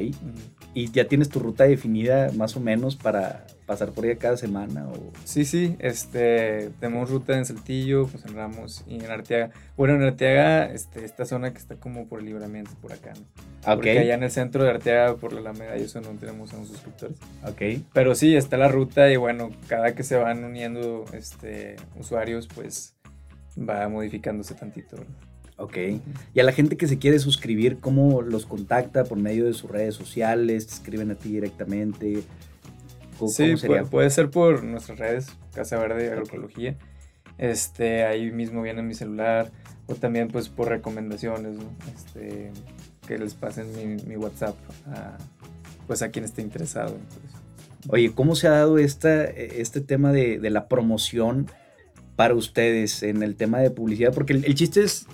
¿Y 0.74 0.90
ya 0.92 1.06
tienes 1.06 1.28
tu 1.28 1.40
ruta 1.40 1.64
definida 1.64 2.30
más 2.36 2.56
o 2.56 2.60
menos 2.60 2.94
para 2.94 3.46
pasar 3.66 3.90
por 3.90 4.06
ella 4.06 4.16
cada 4.16 4.36
semana? 4.36 4.86
O... 4.88 5.12
Sí, 5.24 5.44
sí, 5.44 5.76
este, 5.80 6.70
tenemos 6.78 7.10
ruta 7.10 7.36
en 7.36 7.44
Saltillo, 7.44 8.06
pues 8.06 8.24
en 8.26 8.34
Ramos 8.34 8.84
y 8.86 8.96
en 8.96 9.10
Arteaga. 9.10 9.50
Bueno, 9.76 9.94
en 9.94 10.02
Arteaga, 10.02 10.66
este, 10.66 11.04
esta 11.04 11.24
zona 11.24 11.52
que 11.52 11.58
está 11.58 11.74
como 11.76 12.06
por 12.06 12.20
el 12.20 12.26
libramiento, 12.26 12.70
por 12.80 12.92
acá, 12.92 13.12
¿no? 13.14 13.74
Porque 13.74 13.98
allá 13.98 14.14
en 14.14 14.22
el 14.24 14.30
centro 14.30 14.64
de 14.64 14.70
Arteaga, 14.70 15.16
por 15.16 15.32
la 15.32 15.40
Alameda 15.40 15.76
y 15.78 15.82
eso 15.82 16.00
no 16.00 16.08
tenemos 16.10 16.52
a 16.52 16.58
un 16.58 16.66
suscriptores. 16.66 17.16
Ok. 17.44 17.84
Pero 17.92 18.14
sí, 18.14 18.36
está 18.36 18.56
la 18.56 18.68
ruta 18.68 19.10
y 19.10 19.16
bueno, 19.16 19.50
cada 19.68 19.94
que 19.94 20.02
se 20.02 20.16
van 20.16 20.41
uniendo 20.44 21.04
este, 21.12 21.76
usuarios, 21.98 22.48
pues 22.54 22.94
va 23.58 23.88
modificándose 23.88 24.54
tantito, 24.54 24.96
Ok. 25.58 25.76
Y 26.34 26.40
a 26.40 26.42
la 26.42 26.52
gente 26.52 26.76
que 26.76 26.88
se 26.88 26.98
quiere 26.98 27.18
suscribir, 27.18 27.78
¿cómo 27.78 28.22
los 28.22 28.46
contacta? 28.46 29.04
¿Por 29.04 29.18
medio 29.18 29.44
de 29.44 29.52
sus 29.52 29.70
redes 29.70 29.94
sociales? 29.94 30.66
¿Te 30.66 30.74
escriben 30.74 31.10
a 31.10 31.14
ti 31.14 31.30
directamente? 31.30 32.24
sí, 33.28 33.54
Puede, 33.90 34.10
ser 34.10 34.30
por 34.30 34.64
nuestras 34.64 34.98
redes, 34.98 35.28
Casa 35.54 35.78
Verde 35.78 36.08
Agroecología. 36.10 36.76
Este, 37.38 38.04
ahí 38.04 38.32
mismo 38.32 38.62
viene 38.62 38.82
mi 38.82 38.94
celular. 38.94 39.52
O 39.86 39.94
también 39.94 40.28
pues 40.28 40.48
por 40.48 40.68
recomendaciones, 40.68 41.56
¿no? 41.56 41.64
Este, 41.94 42.52
que 43.06 43.18
les 43.18 43.34
pasen 43.34 43.98
mi, 44.06 44.16
WhatsApp 44.16 44.56
a, 44.86 45.18
pues 45.86 46.02
a 46.02 46.10
quien 46.10 46.24
esté 46.24 46.40
interesado. 46.42 46.96
Oye, 47.88 48.12
¿cómo 48.14 48.34
se 48.34 48.48
ha 48.48 48.52
dado 48.52 48.78
esta, 48.78 49.24
este 49.24 49.80
tema 49.80 50.12
de, 50.12 50.38
de, 50.38 50.50
la 50.50 50.68
promoción 50.68 51.50
para 52.16 52.34
ustedes 52.34 53.02
en 53.02 53.22
el 53.22 53.34
tema 53.36 53.58
de 53.58 53.70
publicidad? 53.70 54.12
Porque 54.14 54.34
el, 54.34 54.44
el 54.44 54.54
chiste 54.54 54.82
es 54.82 55.06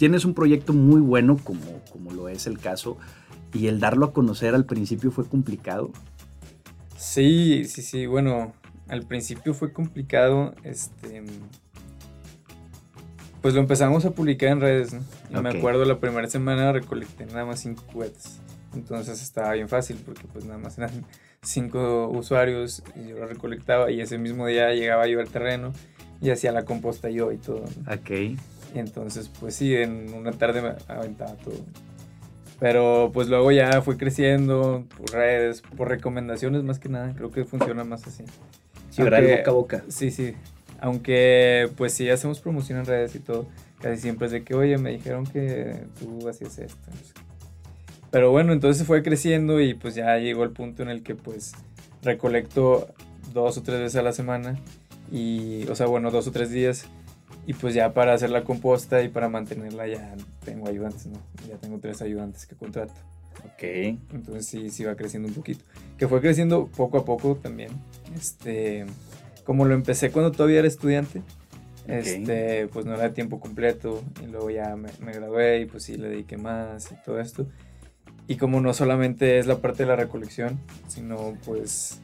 tienes 0.00 0.24
un 0.24 0.32
proyecto 0.32 0.72
muy 0.72 1.02
bueno, 1.02 1.36
como, 1.36 1.82
como 1.92 2.10
lo 2.12 2.30
es 2.30 2.46
el 2.46 2.58
caso, 2.58 2.96
y 3.52 3.66
el 3.66 3.80
darlo 3.80 4.06
a 4.06 4.12
conocer 4.14 4.54
al 4.54 4.64
principio 4.64 5.10
fue 5.10 5.26
complicado. 5.26 5.92
Sí, 6.96 7.66
sí, 7.66 7.82
sí, 7.82 8.06
bueno, 8.06 8.54
al 8.88 9.02
principio 9.02 9.52
fue 9.52 9.74
complicado, 9.74 10.54
este, 10.64 11.22
pues 13.42 13.52
lo 13.52 13.60
empezamos 13.60 14.06
a 14.06 14.12
publicar 14.12 14.48
en 14.48 14.62
redes, 14.62 14.96
¿no? 15.30 15.42
me 15.42 15.50
acuerdo 15.50 15.84
la 15.84 16.00
primera 16.00 16.28
semana 16.28 16.72
recolecté 16.72 17.26
nada 17.26 17.44
más 17.44 17.60
cinco 17.60 17.84
cubetas, 17.92 18.40
entonces 18.74 19.20
estaba 19.20 19.52
bien 19.52 19.68
fácil 19.68 19.98
porque 20.02 20.26
pues 20.32 20.46
nada 20.46 20.58
más 20.58 20.78
eran 20.78 21.04
cinco 21.42 22.08
usuarios 22.08 22.82
y 22.94 23.08
yo 23.08 23.18
lo 23.18 23.26
recolectaba 23.26 23.90
y 23.90 24.00
ese 24.00 24.18
mismo 24.18 24.46
día 24.46 24.72
llegaba 24.74 25.06
yo 25.06 25.20
al 25.20 25.28
terreno 25.28 25.72
y 26.20 26.30
hacía 26.30 26.52
la 26.52 26.64
composta 26.64 27.08
yo 27.08 27.32
y 27.32 27.38
todo. 27.38 27.64
Ok. 27.90 28.10
Y 28.10 28.78
entonces, 28.78 29.30
pues 29.40 29.54
sí, 29.54 29.74
en 29.74 30.12
una 30.14 30.32
tarde 30.32 30.62
me 30.62 30.74
aventaba 30.86 31.32
todo. 31.34 31.56
Pero 32.58 33.10
pues 33.12 33.28
luego 33.28 33.50
ya 33.52 33.80
fui 33.80 33.96
creciendo 33.96 34.84
por 34.96 35.12
redes, 35.12 35.62
por 35.62 35.88
recomendaciones 35.88 36.62
más 36.62 36.78
que 36.78 36.90
nada. 36.90 37.14
Creo 37.14 37.30
que 37.30 37.44
funciona 37.44 37.84
más 37.84 38.06
así. 38.06 38.24
Sí, 38.90 39.02
boca 39.02 39.18
a 39.46 39.50
boca. 39.50 39.84
Sí, 39.88 40.10
sí. 40.10 40.34
Aunque 40.78 41.70
pues 41.76 41.94
sí 41.94 42.10
hacemos 42.10 42.40
promoción 42.40 42.78
en 42.80 42.86
redes 42.86 43.14
y 43.14 43.20
todo, 43.20 43.46
casi 43.80 44.00
siempre 44.00 44.26
es 44.26 44.32
de 44.32 44.44
que, 44.44 44.54
oye, 44.54 44.76
me 44.76 44.90
dijeron 44.90 45.24
que 45.24 45.84
tú 45.98 46.28
hacías 46.28 46.58
esto. 46.58 46.90
Pero 48.10 48.30
bueno, 48.30 48.52
entonces 48.52 48.86
fue 48.86 49.02
creciendo 49.02 49.60
y 49.60 49.74
pues 49.74 49.94
ya 49.94 50.16
llegó 50.18 50.44
el 50.44 50.50
punto 50.50 50.82
en 50.82 50.88
el 50.88 51.02
que 51.02 51.14
pues 51.14 51.52
recolecto 52.02 52.88
dos 53.32 53.58
o 53.58 53.62
tres 53.62 53.78
veces 53.78 53.96
a 53.96 54.02
la 54.02 54.12
semana. 54.12 54.58
Y, 55.12 55.66
o 55.68 55.74
sea, 55.74 55.86
bueno, 55.86 56.10
dos 56.10 56.26
o 56.26 56.32
tres 56.32 56.50
días 56.50 56.86
y 57.46 57.54
pues 57.54 57.74
ya 57.74 57.92
para 57.94 58.12
hacer 58.14 58.30
la 58.30 58.44
composta 58.44 59.02
y 59.02 59.08
para 59.08 59.28
mantenerla 59.28 59.86
ya 59.86 60.14
tengo 60.44 60.68
ayudantes, 60.68 61.06
¿no? 61.06 61.18
Ya 61.48 61.56
tengo 61.56 61.78
tres 61.78 62.02
ayudantes 62.02 62.46
que 62.46 62.54
contrato. 62.54 62.94
Ok. 63.44 63.62
Entonces 64.12 64.46
sí, 64.46 64.70
sí 64.70 64.84
va 64.84 64.94
creciendo 64.94 65.28
un 65.28 65.34
poquito. 65.34 65.64
Que 65.98 66.06
fue 66.06 66.20
creciendo 66.20 66.66
poco 66.66 66.98
a 66.98 67.04
poco 67.04 67.36
también. 67.36 67.70
Este, 68.14 68.86
como 69.44 69.64
lo 69.64 69.74
empecé 69.74 70.10
cuando 70.10 70.32
todavía 70.32 70.60
era 70.60 70.68
estudiante, 70.68 71.22
este, 71.86 72.68
pues 72.68 72.86
no 72.86 72.94
era 72.94 73.12
tiempo 73.14 73.40
completo. 73.40 74.02
Y 74.22 74.30
luego 74.30 74.50
ya 74.50 74.76
me, 74.76 74.90
me 75.00 75.12
gradué 75.12 75.60
y 75.60 75.66
pues 75.66 75.84
sí 75.84 75.96
le 75.96 76.08
dediqué 76.08 76.36
más 76.36 76.92
y 76.92 76.96
todo 77.04 77.20
esto. 77.20 77.46
Y 78.30 78.36
como 78.36 78.60
no 78.60 78.72
solamente 78.74 79.40
es 79.40 79.48
la 79.48 79.56
parte 79.56 79.82
de 79.82 79.88
la 79.88 79.96
recolección, 79.96 80.60
sino 80.86 81.36
pues 81.44 82.00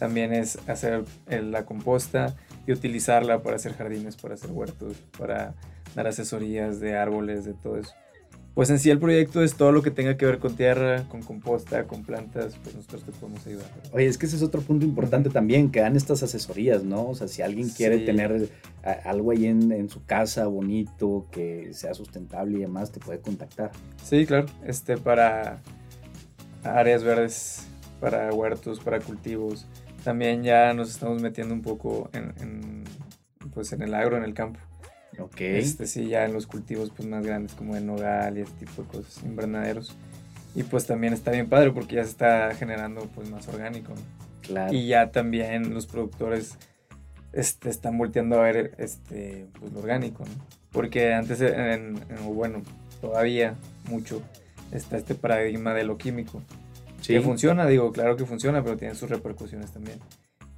también 0.00 0.34
es 0.34 0.58
hacer 0.66 1.04
la 1.28 1.66
composta, 1.66 2.34
y 2.66 2.72
utilizarla 2.72 3.44
para 3.44 3.54
hacer 3.54 3.74
jardines, 3.74 4.16
para 4.16 4.34
hacer 4.34 4.50
huertos, 4.50 4.96
para 5.16 5.54
dar 5.94 6.08
asesorías 6.08 6.80
de 6.80 6.96
árboles, 6.96 7.44
de 7.44 7.54
todo 7.54 7.78
eso. 7.78 7.94
Pues 8.58 8.70
en 8.70 8.80
sí 8.80 8.90
el 8.90 8.98
proyecto 8.98 9.44
es 9.44 9.54
todo 9.54 9.70
lo 9.70 9.82
que 9.82 9.92
tenga 9.92 10.16
que 10.16 10.26
ver 10.26 10.40
con 10.40 10.56
tierra, 10.56 11.04
con 11.04 11.22
composta, 11.22 11.84
con 11.84 12.02
plantas, 12.02 12.58
pues 12.60 12.74
nosotros 12.74 13.04
te 13.04 13.12
podemos 13.12 13.46
ayudar. 13.46 13.66
Oye, 13.92 14.06
es 14.06 14.18
que 14.18 14.26
ese 14.26 14.34
es 14.34 14.42
otro 14.42 14.62
punto 14.62 14.84
importante 14.84 15.30
también, 15.30 15.70
que 15.70 15.78
dan 15.78 15.94
estas 15.94 16.24
asesorías, 16.24 16.82
¿no? 16.82 17.06
O 17.06 17.14
sea, 17.14 17.28
si 17.28 17.40
alguien 17.40 17.68
quiere 17.68 17.98
tener 17.98 18.48
algo 19.04 19.30
ahí 19.30 19.46
en, 19.46 19.70
en, 19.70 19.88
su 19.88 20.04
casa 20.04 20.48
bonito, 20.48 21.28
que 21.30 21.68
sea 21.72 21.94
sustentable 21.94 22.58
y 22.58 22.62
demás, 22.62 22.90
te 22.90 22.98
puede 22.98 23.20
contactar. 23.20 23.70
Sí, 24.02 24.26
claro, 24.26 24.46
este, 24.66 24.96
para 24.96 25.60
áreas 26.64 27.04
verdes, 27.04 27.64
para 28.00 28.34
huertos, 28.34 28.80
para 28.80 28.98
cultivos, 28.98 29.68
también 30.02 30.42
ya 30.42 30.74
nos 30.74 30.90
estamos 30.90 31.22
metiendo 31.22 31.54
un 31.54 31.62
poco 31.62 32.10
en, 32.12 32.82
pues 33.54 33.72
en 33.72 33.82
el 33.82 33.94
agro, 33.94 34.16
en 34.16 34.24
el 34.24 34.34
campo. 34.34 34.58
Ok. 35.18 35.40
Este 35.40 35.86
sí, 35.86 36.08
ya 36.08 36.24
en 36.24 36.32
los 36.32 36.46
cultivos 36.46 36.92
pues 36.94 37.08
más 37.08 37.24
grandes 37.24 37.54
como 37.54 37.74
de 37.74 37.80
nogal 37.80 38.38
y 38.38 38.42
ese 38.42 38.52
tipo 38.52 38.82
de 38.82 38.88
cosas, 38.88 39.22
invernaderos. 39.24 39.96
Y 40.54 40.62
pues 40.62 40.86
también 40.86 41.12
está 41.12 41.30
bien 41.30 41.48
padre 41.48 41.72
porque 41.72 41.96
ya 41.96 42.04
se 42.04 42.10
está 42.10 42.54
generando 42.54 43.08
pues 43.14 43.30
más 43.30 43.48
orgánico. 43.48 43.94
Claro. 44.42 44.72
Y 44.72 44.88
ya 44.88 45.10
también 45.10 45.74
los 45.74 45.86
productores 45.86 46.56
este, 47.32 47.70
están 47.70 47.98
volteando 47.98 48.40
a 48.40 48.42
ver 48.42 48.74
este, 48.78 49.46
pues, 49.58 49.72
lo 49.72 49.80
orgánico, 49.80 50.24
¿no? 50.24 50.44
Porque 50.72 51.12
antes, 51.12 51.40
en, 51.40 52.00
bueno, 52.24 52.62
todavía 53.00 53.56
mucho 53.88 54.22
está 54.72 54.96
este 54.96 55.14
paradigma 55.14 55.74
de 55.74 55.84
lo 55.84 55.98
químico. 55.98 56.42
Sí. 57.00 57.14
Que 57.14 57.20
funciona, 57.20 57.66
digo, 57.66 57.92
claro 57.92 58.16
que 58.16 58.26
funciona, 58.26 58.62
pero 58.62 58.76
tiene 58.76 58.94
sus 58.94 59.08
repercusiones 59.08 59.70
también. 59.70 59.98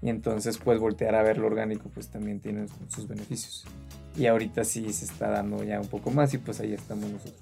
Y 0.02 0.08
entonces, 0.08 0.58
pues, 0.58 0.78
voltear 0.78 1.14
a 1.14 1.22
ver 1.22 1.38
lo 1.38 1.46
orgánico, 1.46 1.90
pues 1.92 2.08
también 2.08 2.40
tiene 2.40 2.66
sus 2.88 3.06
beneficios. 3.06 3.64
Y 4.16 4.26
ahorita 4.26 4.64
sí 4.64 4.92
se 4.92 5.04
está 5.04 5.28
dando 5.28 5.62
ya 5.62 5.80
un 5.80 5.88
poco 5.88 6.10
más 6.10 6.34
y 6.34 6.38
pues 6.38 6.60
ahí 6.60 6.72
estamos 6.72 7.10
nosotros. 7.10 7.40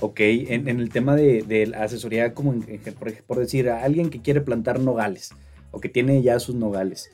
Ok, 0.00 0.20
en, 0.20 0.68
el 0.68 0.90
tema 0.90 1.16
de, 1.16 1.42
de 1.42 1.74
asesoría, 1.76 2.32
como 2.32 2.54
por, 2.98 3.12
por, 3.24 3.38
decir, 3.38 3.68
a 3.68 3.82
alguien 3.82 4.10
que 4.10 4.22
quiere 4.22 4.40
plantar 4.40 4.78
nogales 4.78 5.32
o 5.72 5.80
que 5.80 5.88
tiene 5.88 6.22
ya 6.22 6.38
sus 6.38 6.54
nogales, 6.54 7.10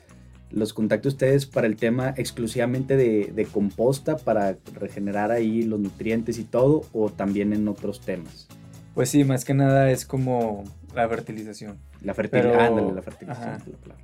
los 0.51 0.71
contacto 0.73 1.09
ustedes 1.09 1.47
para 1.47 1.65
el 1.65 1.77
tema 1.77 2.13
exclusivamente 2.15 2.95
de, 2.95 3.31
de, 3.33 3.45
composta, 3.45 4.17
para 4.17 4.57
regenerar 4.75 5.31
ahí 5.31 5.63
los 5.63 5.79
nutrientes 5.79 6.37
y 6.37 6.43
todo, 6.43 6.83
o 6.93 7.09
también 7.09 7.53
en 7.53 7.67
otros 7.67 8.01
temas? 8.01 8.47
Pues 8.93 9.09
sí, 9.09 9.23
más 9.23 9.43
que 9.43 9.55
nada 9.55 9.89
es 9.91 10.05
como 10.05 10.63
la 10.93 11.09
fertilización. 11.09 11.77
La 12.01 12.13
fertilización, 12.13 12.95
la 12.95 13.01
fertilización. 13.01 13.77
La, 13.87 13.95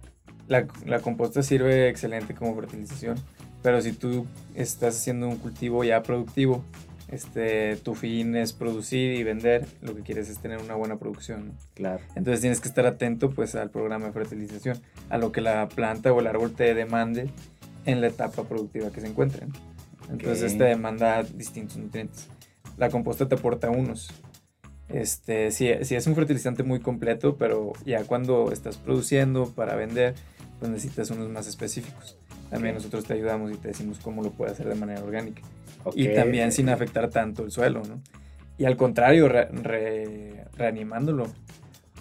la, 0.52 1.00
composta 1.00 1.42
sirve 1.44 1.88
excelente 1.90 2.36
como 2.36 2.56
fertilización, 2.56 3.18
pero 3.64 3.82
si 3.82 3.94
tú 3.94 4.28
estás 4.56 4.98
haciendo 4.98 5.28
un 5.28 5.38
cultivo 5.38 5.84
ya 5.84 6.04
productivo, 6.04 6.64
este, 7.08 7.76
tu 7.78 7.96
fin 7.96 8.36
es 8.36 8.54
producir 8.54 9.14
y 9.14 9.24
vender, 9.24 9.66
lo 9.82 9.96
que 9.96 10.02
quieres 10.02 10.30
es 10.30 10.40
tener 10.40 10.60
una 10.60 10.76
buena 10.76 10.98
producción. 10.98 11.54
Claro. 11.74 12.02
Entonces 12.16 12.42
tienes 12.42 12.60
que 12.60 12.68
estar 12.68 12.86
atento 12.86 13.30
pues 13.30 13.56
al 13.56 13.70
programa 13.70 14.08
de 14.08 14.14
fertilización, 14.14 14.78
a 15.10 15.18
lo 15.18 15.32
que 15.32 15.42
la 15.42 15.68
planta 15.70 16.12
o 16.12 16.20
el 16.20 16.28
árbol 16.28 16.54
te 16.54 16.74
demande 16.74 17.30
en 17.86 18.02
la 18.02 18.08
etapa 18.08 18.44
productiva 18.44 18.92
que 18.92 19.02
se 19.02 19.08
encuentren. 19.08 19.52
Entonces 20.10 20.58
te 20.58 20.66
demanda 20.66 21.24
distintos 21.24 21.78
nutrientes. 21.78 22.28
La 22.78 22.90
composta 22.90 23.28
te 23.28 23.36
aporta 23.36 23.70
unos. 23.70 24.10
Este, 24.90 25.52
sí, 25.52 25.70
sí 25.84 25.96
es 25.96 26.08
un 26.08 26.16
fertilizante 26.16 26.64
muy 26.64 26.82
completo, 26.82 27.38
pero 27.38 27.72
ya 27.86 28.04
cuando 28.04 28.52
estás 28.52 28.78
produciendo 28.78 29.50
para 29.50 29.76
vender, 29.76 30.16
pues 30.62 30.72
necesitas 30.72 31.10
unos 31.10 31.28
más 31.28 31.48
específicos. 31.48 32.16
También 32.52 32.76
nosotros 32.76 33.04
te 33.04 33.16
ayudamos 33.16 33.52
y 33.52 33.56
te 33.56 33.70
decimos 33.70 33.98
cómo 33.98 34.22
lo 34.22 34.30
puedes 34.30 34.54
hacer 34.54 34.68
de 34.68 34.76
manera 34.76 35.04
orgánica. 35.04 35.42
Y 35.96 36.14
también 36.14 36.52
sin 36.52 36.70
afectar 36.70 37.10
tanto 37.10 37.44
el 37.44 37.50
suelo, 37.50 37.82
¿no? 37.84 38.00
Y 38.60 38.66
al 38.66 38.78
contrario, 38.78 39.28
reanimándolo. 39.28 41.26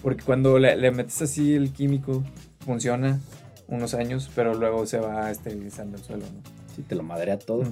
Porque 0.02 0.22
cuando 0.22 0.58
le, 0.58 0.90
metes 0.90 1.22
así 1.22 1.54
el 1.54 1.72
químico, 1.72 2.22
funciona 2.58 3.18
unos 3.66 3.94
años, 3.94 4.30
pero 4.34 4.52
luego 4.52 4.84
se 4.84 4.98
va 4.98 5.30
esterilizando 5.30 5.96
el 5.96 6.04
suelo, 6.04 6.26
¿no? 6.26 6.42
Sí, 6.76 6.82
te 6.82 6.96
lo 6.96 7.02
madrea 7.02 7.38
todo. 7.38 7.62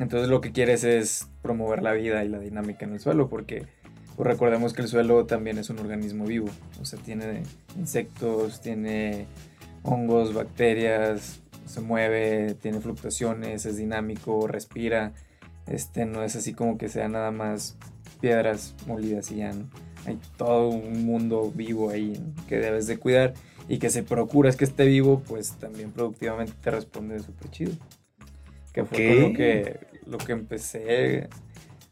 Entonces 0.00 0.28
lo 0.28 0.40
que 0.40 0.50
quieres 0.50 0.82
es 0.82 1.28
promover 1.42 1.80
la 1.84 1.92
vida 1.92 2.24
y 2.24 2.28
la 2.28 2.40
dinámica 2.40 2.84
en 2.84 2.94
el 2.94 2.98
suelo, 2.98 3.28
porque 3.28 3.66
pues, 4.16 4.26
recordemos 4.26 4.72
que 4.72 4.82
el 4.82 4.88
suelo 4.88 5.26
también 5.26 5.58
es 5.58 5.70
un 5.70 5.78
organismo 5.78 6.24
vivo. 6.24 6.48
O 6.80 6.84
sea, 6.84 6.98
tiene 6.98 7.44
insectos, 7.76 8.60
tiene 8.60 9.28
hongos, 9.82 10.34
bacterias, 10.34 11.40
se 11.66 11.80
mueve, 11.80 12.54
tiene 12.54 12.80
fluctuaciones, 12.80 13.66
es 13.66 13.76
dinámico, 13.76 14.46
respira. 14.46 15.12
Este, 15.66 16.06
no 16.06 16.22
es 16.22 16.34
así 16.36 16.54
como 16.54 16.78
que 16.78 16.88
sea 16.88 17.08
nada 17.08 17.30
más 17.30 17.76
piedras 18.20 18.74
molidas 18.86 19.30
y 19.30 19.36
ya, 19.36 19.52
¿no? 19.52 19.68
Hay 20.06 20.18
todo 20.36 20.68
un 20.68 21.04
mundo 21.04 21.52
vivo 21.54 21.90
ahí 21.90 22.18
que 22.48 22.58
debes 22.58 22.86
de 22.86 22.96
cuidar 22.96 23.34
y 23.68 23.78
que 23.78 23.90
si 23.90 24.02
procuras 24.02 24.56
que 24.56 24.64
esté 24.64 24.86
vivo, 24.86 25.22
pues 25.26 25.52
también 25.52 25.92
productivamente 25.92 26.54
te 26.60 26.70
responde 26.70 27.18
súper 27.20 27.50
chido. 27.50 27.72
Que 28.72 28.84
fue 28.84 29.20
lo 29.20 29.32
que, 29.34 29.80
lo 30.06 30.18
que 30.18 30.32
empecé. 30.32 31.28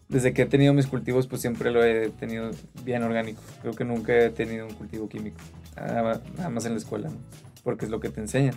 Desde 0.09 0.33
que 0.33 0.43
he 0.43 0.47
tenido 0.47 0.73
mis 0.73 0.87
cultivos, 0.87 1.27
pues 1.27 1.43
siempre 1.43 1.71
lo 1.71 1.85
he 1.85 2.11
tenido 2.11 2.51
bien 2.85 3.03
orgánico. 3.03 3.43
Creo 3.61 3.75
que 3.75 3.85
nunca 3.85 4.17
he 4.17 4.31
tenido 4.31 4.67
un 4.67 4.75
cultivo 4.75 5.09
químico. 5.09 5.37
Nada, 5.77 6.23
más 6.49 6.65
en 6.65 6.73
la 6.73 6.79
escuela, 6.79 7.11
¿no? 7.11 7.17
Porque 7.67 7.85
es 7.85 7.91
lo 7.91 7.99
que 7.99 8.11
te 8.11 8.21
enseñan. 8.21 8.55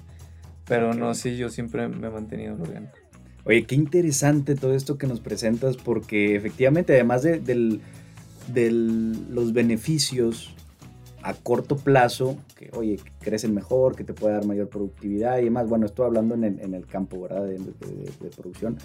Pero 0.67 0.93
no, 0.93 1.15
sí, 1.15 1.35
yo 1.35 1.49
siempre 1.49 1.87
me 1.87 2.07
he 2.07 2.11
mantenido 2.11 2.53
en 2.53 2.61
orgánico. 2.61 2.93
Oye, 3.43 3.65
qué 3.65 3.73
interesante 3.73 4.53
todo 4.53 4.75
esto 4.75 4.99
que 4.99 5.07
nos 5.07 5.19
presentas, 5.19 5.77
porque 5.77 6.35
efectivamente, 6.35 6.93
además 6.93 7.23
de 7.23 7.89
los 8.53 9.53
beneficios 9.53 10.53
a 11.23 11.33
corto 11.33 11.75
plazo, 11.77 12.37
que 12.55 12.69
oye, 12.73 12.97
que 12.97 13.11
crecen 13.19 13.55
mejor, 13.55 13.95
que 13.95 14.03
te 14.03 14.13
puede 14.13 14.35
dar 14.35 14.45
mayor 14.45 14.69
productividad 14.69 15.39
y 15.39 15.45
demás, 15.45 15.67
bueno, 15.67 15.87
estoy 15.87 16.05
hablando 16.05 16.35
en 16.35 16.43
el, 16.43 16.85
campo, 16.85 17.19
¿verdad? 17.19 17.45
De, 17.45 18.29
producción. 18.35 18.77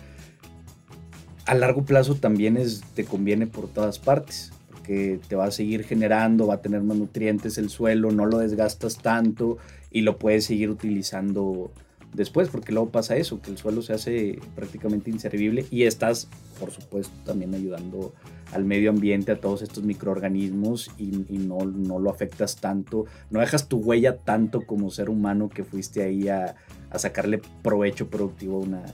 A 1.45 1.55
largo 1.55 1.85
plazo 1.85 2.15
también 2.15 2.57
es, 2.57 2.83
te 2.95 3.05
conviene 3.05 3.47
por 3.47 3.69
todas 3.69 3.99
partes, 3.99 4.55
porque 4.71 5.21
te 5.29 5.37
va 5.37 5.45
a 5.45 5.51
seguir 5.51 5.85
generando, 5.85 6.47
va 6.47 6.55
a 6.55 6.63
tener 6.63 6.81
más 6.81 6.97
nutrientes 6.97 7.59
el 7.59 7.69
suelo, 7.69 8.11
no 8.11 8.25
lo 8.25 8.39
desgastas 8.39 8.97
tanto 8.97 9.59
y 9.95 10.01
lo 10.01 10.19
puedes 10.19 10.45
seguir 10.45 10.71
utilizando 10.71 11.71
después, 12.13 12.49
porque 12.49 12.73
luego 12.73 12.91
pasa 12.91 13.17
eso, 13.17 13.41
que 13.41 13.51
el 13.51 13.57
suelo 13.59 13.81
se 13.81 13.93
hace 13.93 14.41
prácticamente 14.57 15.09
inservible 15.09 15.67
y 15.71 15.85
estás, 15.85 16.29
por 16.59 16.73
supuesto, 16.73 17.15
también 17.25 17.55
ayudando 17.55 18.13
al 18.53 18.65
medio 18.65 18.91
ambiente, 18.91 19.31
a 19.31 19.41
todos 19.41 19.63
estos 19.63 19.85
microorganismos 19.85 20.91
y, 20.99 21.07
no, 21.39 21.65
no, 21.65 22.01
lo 22.01 22.11
afectas 22.11 22.57
tanto, 22.57 23.07
no 23.31 23.39
dejas 23.39 23.69
tu 23.69 23.79
huella 23.79 24.17
tanto 24.17 24.67
como 24.67 24.91
ser 24.91 25.09
humano 25.09 25.49
que 25.49 25.63
fuiste 25.63 26.03
ahí 26.03 26.29
a, 26.29 26.57
sacarle 26.97 27.41
provecho 27.63 28.09
productivo 28.09 28.59
a, 28.59 28.61
una, 28.61 28.85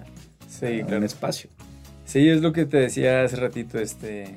un 0.96 1.04
espacio. 1.04 1.48
Sí, 2.04 2.28
es 2.28 2.42
lo 2.42 2.52
que 2.52 2.66
te 2.66 2.76
decía 2.76 3.22
hace 3.22 3.36
ratito, 3.36 3.78
este, 3.78 4.36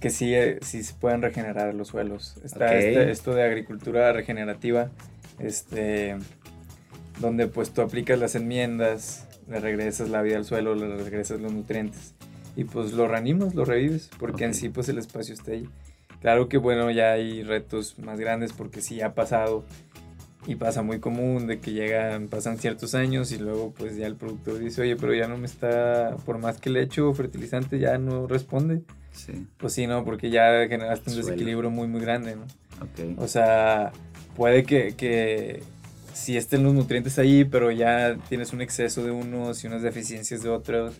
que 0.00 0.10
sí, 0.10 0.34
eh, 0.34 0.58
sí 0.62 0.82
se 0.82 0.94
pueden 0.94 1.22
regenerar 1.22 1.74
los 1.74 1.88
suelos. 1.88 2.36
Está 2.44 2.74
este, 2.76 3.10
esto 3.10 3.34
de 3.34 3.44
agricultura 3.44 4.12
regenerativa, 4.12 4.90
este, 5.38 6.16
donde 7.20 7.46
pues 7.46 7.70
tú 7.70 7.82
aplicas 7.82 8.18
las 8.18 8.34
enmiendas, 8.34 9.26
le 9.48 9.60
regresas 9.60 10.08
la 10.08 10.22
vida 10.22 10.36
al 10.36 10.44
suelo, 10.44 10.74
le 10.74 10.96
regresas 10.96 11.40
los 11.40 11.52
nutrientes 11.52 12.14
y 12.56 12.64
pues 12.64 12.92
lo 12.92 13.06
reanimas, 13.06 13.54
lo 13.54 13.64
revives, 13.64 14.10
porque 14.18 14.44
en 14.44 14.54
sí 14.54 14.68
pues 14.70 14.88
el 14.88 14.98
espacio 14.98 15.34
está 15.34 15.52
ahí. 15.52 15.68
Claro 16.20 16.48
que 16.48 16.56
bueno, 16.56 16.90
ya 16.90 17.12
hay 17.12 17.42
retos 17.42 17.98
más 17.98 18.18
grandes 18.18 18.52
porque 18.52 18.80
sí 18.80 19.02
ha 19.02 19.14
pasado 19.14 19.64
y 20.46 20.54
pasa 20.54 20.82
muy 20.82 21.00
común 21.00 21.46
de 21.46 21.58
que 21.58 21.72
llegan, 21.72 22.28
pasan 22.28 22.58
ciertos 22.58 22.94
años 22.94 23.32
y 23.32 23.38
luego 23.38 23.72
pues 23.76 23.96
ya 23.96 24.06
el 24.06 24.14
productor 24.14 24.58
dice, 24.58 24.82
oye, 24.82 24.96
pero 24.96 25.14
ya 25.14 25.28
no 25.28 25.36
me 25.36 25.46
está, 25.46 26.16
por 26.24 26.38
más 26.38 26.58
que 26.58 26.70
le 26.70 26.82
echo 26.82 27.12
fertilizante, 27.14 27.78
ya 27.78 27.98
no 27.98 28.26
responde. 28.26 28.82
Sí. 29.12 29.46
Pues 29.56 29.72
sí, 29.72 29.86
no, 29.86 30.04
porque 30.04 30.30
ya 30.30 30.66
generaste 30.68 31.10
un 31.10 31.16
desequilibrio 31.16 31.70
muy, 31.70 31.88
muy 31.88 32.00
grande, 32.00 32.36
¿no? 32.36 32.44
O 33.16 33.28
sea, 33.28 33.92
puede 34.36 34.64
que, 34.64 34.94
que 34.94 35.62
si 36.12 36.36
estén 36.36 36.62
los 36.62 36.74
nutrientes 36.74 37.18
ahí, 37.18 37.44
pero 37.44 37.70
ya 37.70 38.16
tienes 38.28 38.52
un 38.52 38.60
exceso 38.60 39.02
de 39.02 39.10
unos 39.10 39.64
y 39.64 39.66
unas 39.66 39.82
deficiencias 39.82 40.42
de 40.42 40.50
otros, 40.50 40.94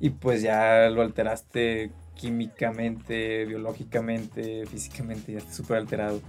y 0.00 0.10
pues 0.10 0.42
ya 0.42 0.88
lo 0.90 1.02
alteraste 1.02 1.90
químicamente, 2.14 3.44
biológicamente, 3.44 4.66
físicamente, 4.66 5.32
ya 5.32 5.38
está 5.38 5.52
súper 5.52 5.78
alterado. 5.78 6.20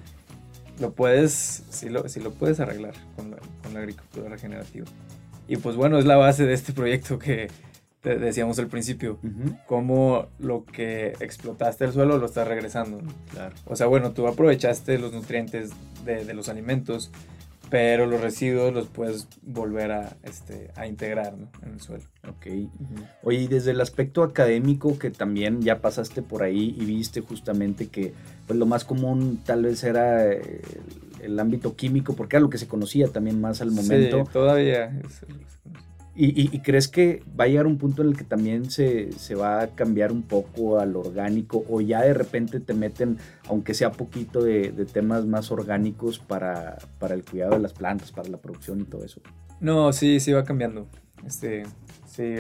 Lo 0.80 0.93
puedes, 0.93 1.64
sí 1.70 1.89
lo, 1.89 2.04
lo 2.04 2.32
puedes 2.32 2.60
arreglar 2.60 2.93
con 3.16 3.32
la, 3.32 3.38
con 3.62 3.74
la 3.74 3.80
agricultura 3.80 4.30
regenerativa. 4.30 4.86
Y 5.47 5.58
pues 5.58 5.76
bueno, 5.76 5.99
es 5.99 6.06
la 6.06 6.16
base 6.16 6.45
de 6.45 6.54
este 6.54 6.74
proyecto 6.74 7.20
que 7.20 7.49
te 8.02 8.18
decíamos 8.18 8.58
al 8.60 8.68
principio, 8.68 9.20
cómo 9.68 10.28
lo 10.39 10.66
que 10.66 11.14
explotaste 11.20 11.86
el 11.86 11.93
suelo 11.93 12.18
lo 12.18 12.26
estás 12.26 12.47
regresando. 12.47 12.99
Claro. 13.32 13.56
O 13.66 13.76
sea, 13.76 13.88
bueno, 13.88 14.12
tú 14.12 14.28
aprovechaste 14.28 14.97
los 14.97 15.14
nutrientes 15.14 15.70
de, 16.04 16.26
de, 16.26 16.34
los 16.34 16.49
alimentos, 16.49 17.12
pero 17.70 18.08
los 18.08 18.20
residuos 18.20 18.74
los 18.74 18.88
puedes 18.88 19.28
volver 19.43 19.91
a, 19.91 20.18
este, 20.24 20.72
a 20.76 20.88
integrar 20.88 21.36
en 21.62 21.74
el 21.74 21.80
suelo. 21.80 22.04
Ok. 22.28 22.47
Oye, 23.22 23.41
y 23.41 23.47
desde 23.47 23.72
el 23.72 23.80
aspecto 23.80 24.24
académico 24.24 24.97
que 24.97 25.12
también 25.12 25.62
ya 25.62 25.80
pasaste 25.80 26.24
por 26.24 26.41
ahí 26.41 26.76
y 26.80 26.86
viste 26.86 27.22
justamente 27.22 27.88
que 27.88 28.14
pues, 28.47 28.58
lo 28.58 28.66
más 28.66 28.84
común 28.84 29.41
tal 29.45 29.64
vez 29.64 29.84
era 29.84 30.26
el, 30.26 30.62
el 31.22 31.39
ámbito 31.39 31.76
químico, 31.76 32.16
porque 32.16 32.38
era 32.38 32.41
lo 32.41 32.49
que 32.49 32.58
se 32.58 32.68
conocía 32.68 33.08
también 33.10 33.39
más 33.39 33.62
al 33.62 33.70
momento. 33.70 34.26
Sí, 34.26 34.32
todavía 34.34 34.86
es 35.06 35.22
¿Y, 36.14 36.59
crees 36.59 36.89
que 36.89 37.24
va 37.39 37.45
a 37.45 37.47
llegar 37.47 37.66
un 37.66 37.78
punto 37.78 38.01
en 38.01 38.09
el 38.09 38.18
que 38.18 38.26
también 38.26 38.70
se, 38.70 39.09
va 39.34 39.62
a 39.62 39.68
cambiar 39.68 40.12
un 40.12 40.24
poco 40.24 40.80
al 40.80 40.95
orgánico 40.97 41.64
o 41.70 41.80
ya 41.80 42.01
de 42.01 42.14
repente 42.14 42.59
te 42.59 42.74
meten, 42.74 43.18
aunque 43.47 43.74
sea 43.74 43.91
poquito, 43.91 44.43
de, 44.43 44.72
temas 44.91 45.26
más 45.26 45.51
orgánicos 45.51 46.20
para, 46.20 46.78
para, 46.99 47.16
el 47.16 47.24
cuidado 47.24 47.53
de 47.53 47.59
las 47.59 47.72
plantas, 47.72 48.12
para 48.12 48.28
la 48.28 48.38
producción 48.38 48.82
y 48.82 48.84
todo 48.84 49.05
eso? 49.05 49.22
No, 49.62 49.93
sí, 49.93 50.20
sí 50.20 50.34
va 50.34 50.43
cambiando. 50.43 50.88
Este, 51.26 51.64
sí, 52.07 52.36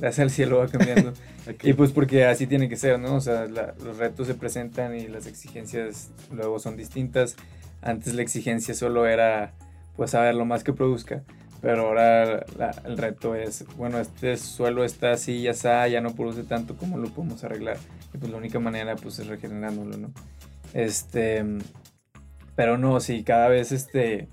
gracias 0.00 0.18
al 0.20 0.30
cielo 0.30 0.58
va 0.58 0.68
cambiando. 0.68 1.12
Y 1.64 1.72
pues 1.72 1.90
porque 1.90 2.24
así 2.24 2.46
tiene 2.46 2.68
que 2.68 2.76
ser, 2.76 3.00
¿no? 3.00 3.16
O 3.16 3.20
sea, 3.20 3.46
los 3.46 3.98
retos 3.98 4.28
se 4.28 4.34
presentan 4.34 4.94
y 4.94 5.08
las 5.08 5.26
exigencias 5.26 6.12
luego 6.30 6.60
son 6.60 6.76
distintas. 6.76 7.34
Antes 7.80 8.14
la 8.14 8.22
exigencia 8.22 8.74
solo 8.74 9.08
era, 9.08 9.52
pues, 9.96 10.12
saber 10.12 10.36
lo 10.36 10.44
más 10.44 10.62
que 10.62 10.72
produzca. 10.72 11.24
Pero 11.62 11.86
ahora 11.86 12.44
el 12.84 12.98
reto 12.98 13.36
es, 13.36 13.64
bueno, 13.76 14.00
este 14.00 14.36
suelo 14.36 14.84
está 14.84 15.12
así, 15.12 15.42
ya 15.42 15.52
está, 15.52 15.86
ya 15.86 16.00
no 16.00 16.12
produce 16.12 16.42
tanto, 16.42 16.76
¿cómo 16.76 16.98
lo 16.98 17.08
podemos 17.08 17.44
arreglar? 17.44 17.76
Y 18.12 18.18
pues 18.18 18.32
la 18.32 18.36
única 18.36 18.58
manera, 18.58 18.96
pues, 18.96 19.20
es 19.20 19.28
regenerándolo, 19.28 19.96
¿no? 19.96 20.10
Este, 20.74 21.44
pero 22.56 22.78
no, 22.78 22.98
sí, 22.98 23.22
cada 23.22 23.48
vez 23.48 23.70
este, 23.70 24.28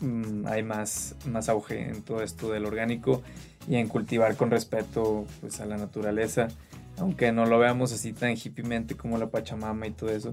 mm, 0.00 0.46
hay 0.46 0.62
más, 0.62 1.16
más 1.26 1.48
auge 1.48 1.88
en 1.88 2.02
todo 2.02 2.22
esto 2.22 2.52
del 2.52 2.66
orgánico 2.66 3.22
y 3.66 3.76
en 3.76 3.88
cultivar 3.88 4.36
con 4.36 4.50
respeto 4.50 5.24
pues, 5.40 5.60
a 5.60 5.66
la 5.66 5.78
naturaleza, 5.78 6.48
aunque 6.98 7.32
no 7.32 7.46
lo 7.46 7.58
veamos 7.58 7.90
así 7.94 8.12
tan 8.12 8.32
hippiemente 8.32 8.96
como 8.96 9.16
la 9.16 9.30
Pachamama 9.30 9.86
y 9.86 9.92
todo 9.92 10.10
eso, 10.10 10.30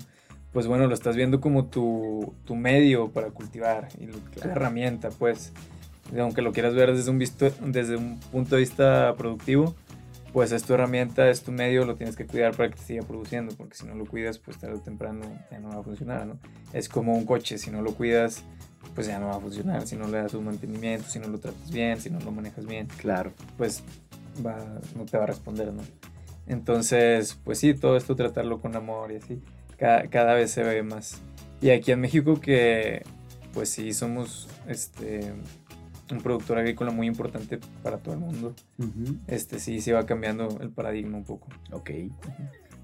pues 0.51 0.67
bueno, 0.67 0.87
lo 0.87 0.93
estás 0.93 1.15
viendo 1.15 1.39
como 1.39 1.67
tu, 1.67 2.33
tu 2.43 2.55
medio 2.57 3.11
para 3.11 3.29
cultivar 3.29 3.87
y 3.97 4.07
la 4.07 4.51
herramienta, 4.51 5.09
pues, 5.09 5.53
aunque 6.17 6.41
lo 6.41 6.51
quieras 6.51 6.73
ver 6.73 6.95
desde 6.95 7.11
un, 7.11 7.17
visto, 7.17 7.49
desde 7.61 7.95
un 7.97 8.19
punto 8.31 8.55
de 8.55 8.61
vista 8.61 9.15
productivo, 9.17 9.75
pues 10.33 10.51
es 10.51 10.63
tu 10.63 10.73
herramienta, 10.73 11.29
es 11.29 11.41
tu 11.43 11.51
medio, 11.51 11.85
lo 11.85 11.95
tienes 11.95 12.15
que 12.15 12.25
cuidar 12.25 12.55
para 12.55 12.69
que 12.69 12.75
te 12.75 12.83
siga 12.83 13.03
produciendo, 13.03 13.55
porque 13.55 13.75
si 13.75 13.85
no 13.85 13.95
lo 13.95 14.05
cuidas, 14.05 14.37
pues 14.37 14.57
tarde 14.57 14.75
o 14.75 14.81
temprano 14.81 15.21
ya 15.49 15.59
no 15.59 15.69
va 15.69 15.79
a 15.79 15.83
funcionar, 15.83 16.27
¿no? 16.27 16.39
Es 16.73 16.89
como 16.89 17.15
un 17.15 17.25
coche, 17.25 17.57
si 17.57 17.71
no 17.71 17.81
lo 17.81 17.93
cuidas, 17.93 18.43
pues 18.93 19.07
ya 19.07 19.19
no 19.19 19.27
va 19.27 19.35
a 19.35 19.39
funcionar. 19.39 19.85
Si 19.87 19.95
no 19.95 20.07
le 20.07 20.17
das 20.17 20.33
un 20.33 20.45
mantenimiento, 20.45 21.07
si 21.07 21.19
no 21.19 21.27
lo 21.27 21.39
tratas 21.39 21.71
bien, 21.71 21.99
si 21.99 22.09
no 22.09 22.19
lo 22.19 22.31
manejas 22.31 22.65
bien. 22.65 22.87
Claro. 22.97 23.31
Pues 23.57 23.83
va, 24.45 24.57
no 24.95 25.05
te 25.05 25.17
va 25.17 25.23
a 25.23 25.27
responder, 25.27 25.73
¿no? 25.73 25.83
Entonces, 26.47 27.37
pues 27.43 27.59
sí, 27.59 27.73
todo 27.73 27.97
esto 27.97 28.15
tratarlo 28.15 28.59
con 28.61 28.75
amor 28.75 29.11
y 29.11 29.17
así, 29.17 29.41
cada, 29.77 30.33
vez 30.33 30.51
se 30.51 30.63
ve 30.63 30.81
más. 30.81 31.21
Y 31.61 31.71
aquí 31.71 31.91
en 31.91 31.99
México 31.99 32.39
que, 32.39 33.03
pues 33.53 33.69
sí, 33.69 33.93
somos 33.93 34.47
este, 34.67 35.33
un 36.11 36.21
productor 36.21 36.59
agrícola 36.59 36.91
muy 36.91 37.07
importante 37.07 37.59
para 37.83 37.97
todo 37.97 38.13
el 38.13 38.19
mundo. 38.19 38.55
Este 39.27 39.59
sí, 39.59 39.81
se 39.81 39.93
va 39.93 40.05
cambiando 40.05 40.59
el 40.61 40.69
paradigma 40.69 41.17
un 41.17 41.25
poco. 41.25 41.47
Ok. 41.71 41.91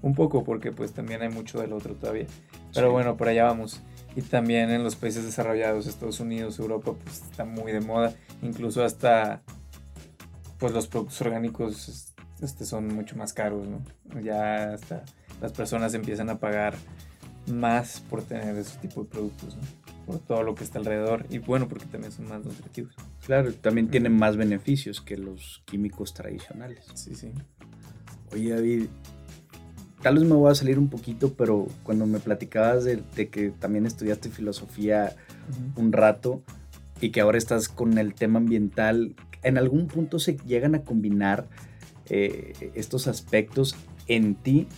Un 0.02 0.14
poco, 0.14 0.44
porque 0.44 0.70
pues 0.70 0.92
también 0.92 1.22
hay 1.22 1.30
mucho 1.30 1.60
del 1.60 1.72
otro 1.72 1.94
todavía. 1.94 2.26
Pero 2.74 2.92
bueno, 2.92 3.16
por 3.16 3.28
allá 3.28 3.44
vamos 3.44 3.82
y 4.16 4.22
también 4.22 4.70
en 4.70 4.84
los 4.84 4.96
países 4.96 5.24
desarrollados, 5.24 5.86
Estados 5.86 6.20
Unidos, 6.20 6.58
Europa, 6.58 6.92
pues 7.02 7.22
está 7.22 7.44
muy 7.44 7.72
de 7.72 7.80
moda, 7.80 8.14
incluso 8.42 8.84
hasta 8.84 9.42
pues 10.58 10.72
los 10.72 10.86
productos 10.86 11.20
orgánicos 11.20 12.14
este, 12.40 12.64
son 12.64 12.88
mucho 12.88 13.16
más 13.16 13.32
caros, 13.32 13.66
¿no? 13.66 13.82
Ya 14.20 14.74
hasta 14.74 15.02
las 15.40 15.52
personas 15.52 15.94
empiezan 15.94 16.30
a 16.30 16.38
pagar 16.38 16.74
más 17.52 18.00
por 18.08 18.22
tener 18.22 18.56
ese 18.56 18.78
tipo 18.78 19.02
de 19.02 19.10
productos, 19.10 19.56
¿no? 19.56 19.62
Por 20.06 20.18
todo 20.18 20.42
lo 20.42 20.54
que 20.54 20.64
está 20.64 20.78
alrededor 20.78 21.26
y 21.30 21.38
bueno, 21.38 21.68
porque 21.68 21.86
también 21.86 22.12
son 22.12 22.28
más 22.28 22.44
nutritivos. 22.44 22.94
Claro, 23.24 23.52
también 23.54 23.88
tienen 23.88 24.16
más 24.16 24.36
beneficios 24.36 25.00
que 25.00 25.16
los 25.16 25.62
químicos 25.64 26.12
tradicionales. 26.12 26.86
Sí, 26.94 27.14
sí. 27.14 27.32
Oye, 28.32 28.50
David, 28.50 28.86
tal 30.02 30.16
vez 30.16 30.24
me 30.24 30.34
voy 30.34 30.50
a 30.50 30.54
salir 30.54 30.78
un 30.78 30.88
poquito, 30.88 31.32
pero 31.32 31.66
cuando 31.82 32.06
me 32.06 32.18
platicabas 32.18 32.84
de, 32.84 33.02
que 33.30 33.50
también 33.50 33.86
estudiaste 33.86 34.28
filosofía 34.28 35.16
un 35.76 35.92
rato 35.92 36.42
y 37.00 37.10
que 37.10 37.22
ahora 37.22 37.38
estás 37.38 37.68
con 37.68 37.96
el 37.96 38.14
tema 38.14 38.38
ambiental, 38.38 39.14
¿en 39.42 39.56
algún 39.56 39.86
punto 39.86 40.18
se 40.18 40.36
llegan 40.44 40.74
a 40.74 40.82
combinar 40.82 41.48
eh, 42.10 42.70
estos 42.74 43.06
aspectos 43.06 43.76
en 44.06 44.34
ti 44.34 44.68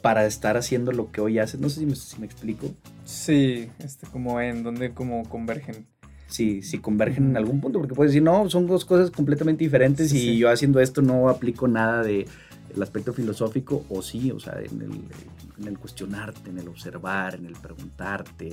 para 0.00 0.26
estar 0.26 0.56
haciendo 0.56 0.92
lo 0.92 1.10
que 1.10 1.20
hoy 1.20 1.38
haces? 1.38 1.60
No 1.60 1.68
sé 1.68 1.80
si 1.80 2.18
me, 2.18 2.26
explico. 2.26 2.70
Sí, 3.04 3.68
este, 3.78 4.06
como 4.06 4.40
en 4.40 4.62
donde 4.62 4.92
como 4.92 5.28
convergen. 5.28 5.86
Sí, 6.26 6.62
sí 6.62 6.78
convergen 6.78 7.30
en 7.30 7.36
algún 7.36 7.60
punto, 7.60 7.80
porque 7.80 7.94
puedes 7.94 8.12
decir, 8.12 8.22
no, 8.22 8.48
son 8.48 8.66
dos 8.66 8.84
cosas 8.84 9.10
completamente 9.10 9.64
diferentes 9.64 10.12
y 10.12 10.38
yo 10.38 10.48
haciendo 10.48 10.78
esto 10.78 11.02
no 11.02 11.28
aplico 11.28 11.66
nada 11.66 12.04
de 12.04 12.26
el 12.74 12.82
aspecto 12.82 13.12
filosófico 13.12 13.84
o 13.88 14.02
sí, 14.02 14.30
o 14.30 14.38
sea, 14.38 14.58
en 14.58 15.66
el, 15.66 15.78
cuestionarte, 15.78 16.50
en 16.50 16.58
el 16.58 16.68
observar, 16.68 17.34
en 17.34 17.46
el 17.46 17.54
preguntarte, 17.54 18.52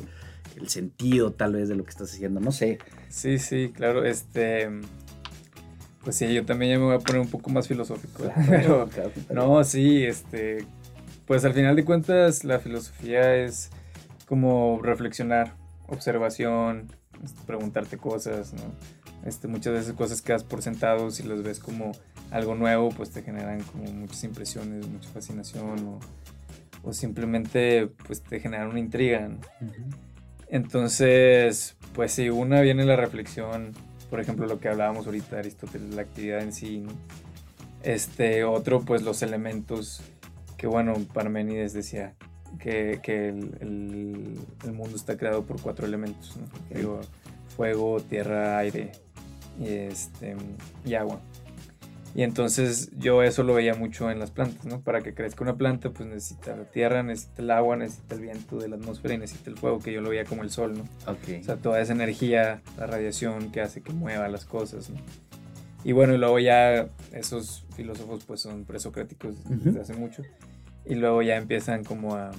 el 0.55 0.69
sentido 0.69 1.31
tal 1.31 1.53
vez 1.53 1.69
de 1.69 1.75
lo 1.75 1.83
que 1.83 1.91
estás 1.91 2.11
haciendo, 2.11 2.39
no 2.39 2.51
sé. 2.51 2.79
Sí, 3.09 3.37
sí, 3.39 3.71
claro, 3.73 4.05
este... 4.05 4.69
Pues 6.03 6.15
sí, 6.15 6.33
yo 6.33 6.45
también 6.45 6.71
ya 6.71 6.79
me 6.79 6.85
voy 6.85 6.95
a 6.95 6.99
poner 6.99 7.21
un 7.21 7.27
poco 7.27 7.49
más 7.49 7.67
filosófico. 7.67 8.23
pero, 8.49 8.89
no, 9.33 9.63
sí, 9.63 10.03
este... 10.03 10.65
Pues 11.27 11.43
al 11.43 11.53
final 11.53 11.75
de 11.75 11.83
cuentas 11.83 12.45
la 12.45 12.57
filosofía 12.57 13.35
es 13.35 13.69
como 14.27 14.79
reflexionar, 14.81 15.53
observación, 15.87 16.87
este, 17.21 17.41
preguntarte 17.45 17.97
cosas, 17.97 18.53
¿no? 18.53 18.63
Este, 19.25 19.49
muchas 19.49 19.73
veces 19.73 19.93
cosas 19.93 20.21
que 20.21 20.31
das 20.31 20.45
por 20.45 20.61
sentado, 20.61 21.11
si 21.11 21.23
las 21.23 21.43
ves 21.43 21.59
como 21.59 21.91
algo 22.31 22.55
nuevo, 22.55 22.89
pues 22.89 23.11
te 23.11 23.23
generan 23.23 23.61
como 23.61 23.91
muchas 23.91 24.23
impresiones, 24.23 24.87
mucha 24.87 25.09
fascinación 25.09 25.99
o, 26.83 26.93
simplemente 26.93 27.87
pues 28.05 28.21
te 28.21 28.39
generan 28.39 28.69
una 28.69 28.79
intriga. 28.79 29.29
Entonces, 30.47 31.75
pues 31.93 32.13
si 32.13 32.29
una 32.29 32.61
viene 32.61 32.85
la 32.85 32.95
reflexión, 32.95 33.73
por 34.09 34.21
ejemplo, 34.21 34.47
lo 34.47 34.61
que 34.61 34.69
hablábamos 34.69 35.05
ahorita, 35.05 35.39
Aristóteles, 35.39 35.93
la 35.93 36.03
actividad 36.03 36.39
en 36.41 36.53
sí, 36.53 36.85
Este, 37.83 38.45
otro, 38.45 38.81
pues 38.81 39.01
los 39.01 39.21
elementos, 39.21 40.01
que 40.57 40.67
bueno, 40.67 40.93
Parménides 41.13 41.73
decía 41.73 42.15
que, 42.59 42.99
el, 43.59 44.73
mundo 44.73 44.95
está 44.95 45.17
creado 45.17 45.45
por 45.45 45.61
cuatro 45.61 45.85
elementos, 45.85 46.37
fuego, 47.55 47.99
tierra, 48.01 48.57
aire 48.57 48.91
y, 49.59 49.67
este, 49.67 50.35
y 50.85 50.95
agua. 50.95 51.21
Y 52.15 52.23
entonces 52.23 52.89
yo 52.97 53.21
eso 53.21 53.43
lo 53.43 53.53
veía 53.53 53.75
mucho 53.75 54.09
en 54.09 54.17
las 54.17 54.31
plantas, 54.31 54.65
¿no? 54.65 54.81
Para 54.81 55.01
que 55.01 55.13
crezca 55.13 55.43
una 55.43 55.55
planta, 55.55 55.91
pues 55.91 56.09
necesita 56.09 56.55
la 56.55 56.63
tierra, 56.63 57.03
necesita 57.03 57.43
el 57.43 57.51
agua, 57.51 57.75
necesita 57.75 58.15
el 58.15 58.21
viento 58.21 58.57
de 58.57 58.69
la 58.69 58.75
atmósfera 58.77 59.13
y 59.13 59.17
necesita 59.19 59.51
el 59.51 59.57
fuego, 59.57 59.79
que 59.79 59.93
yo 59.93 60.01
lo 60.01 60.09
veía 60.09 60.25
como 60.25 60.41
el 60.41 60.49
sol, 60.49 60.73
¿no? 60.75 61.11
Okay. 61.11 61.41
O 61.41 61.43
sea, 61.43 61.57
toda 61.57 61.79
esa 61.79 61.93
energía, 61.93 62.61
la 62.75 62.87
radiación 62.87 63.51
que 63.51 63.61
hace 63.61 63.81
que 63.81 63.93
mueva 63.93 64.27
las 64.29 64.45
cosas, 64.45 64.89
¿no? 64.89 64.97
Y 65.83 65.91
bueno, 65.91 66.13
y 66.13 66.17
luego 66.17 66.39
ya 66.39 66.89
esos 67.13 67.65
filósofos 67.75 68.23
pues 68.25 68.41
son 68.41 68.65
presocráticos 68.65 69.35
desde 69.47 69.81
hace 69.81 69.93
mucho. 69.93 70.23
Y 70.85 70.95
luego 70.95 71.21
ya 71.21 71.37
empiezan 71.37 71.83
como 71.83 72.15
a 72.15 72.31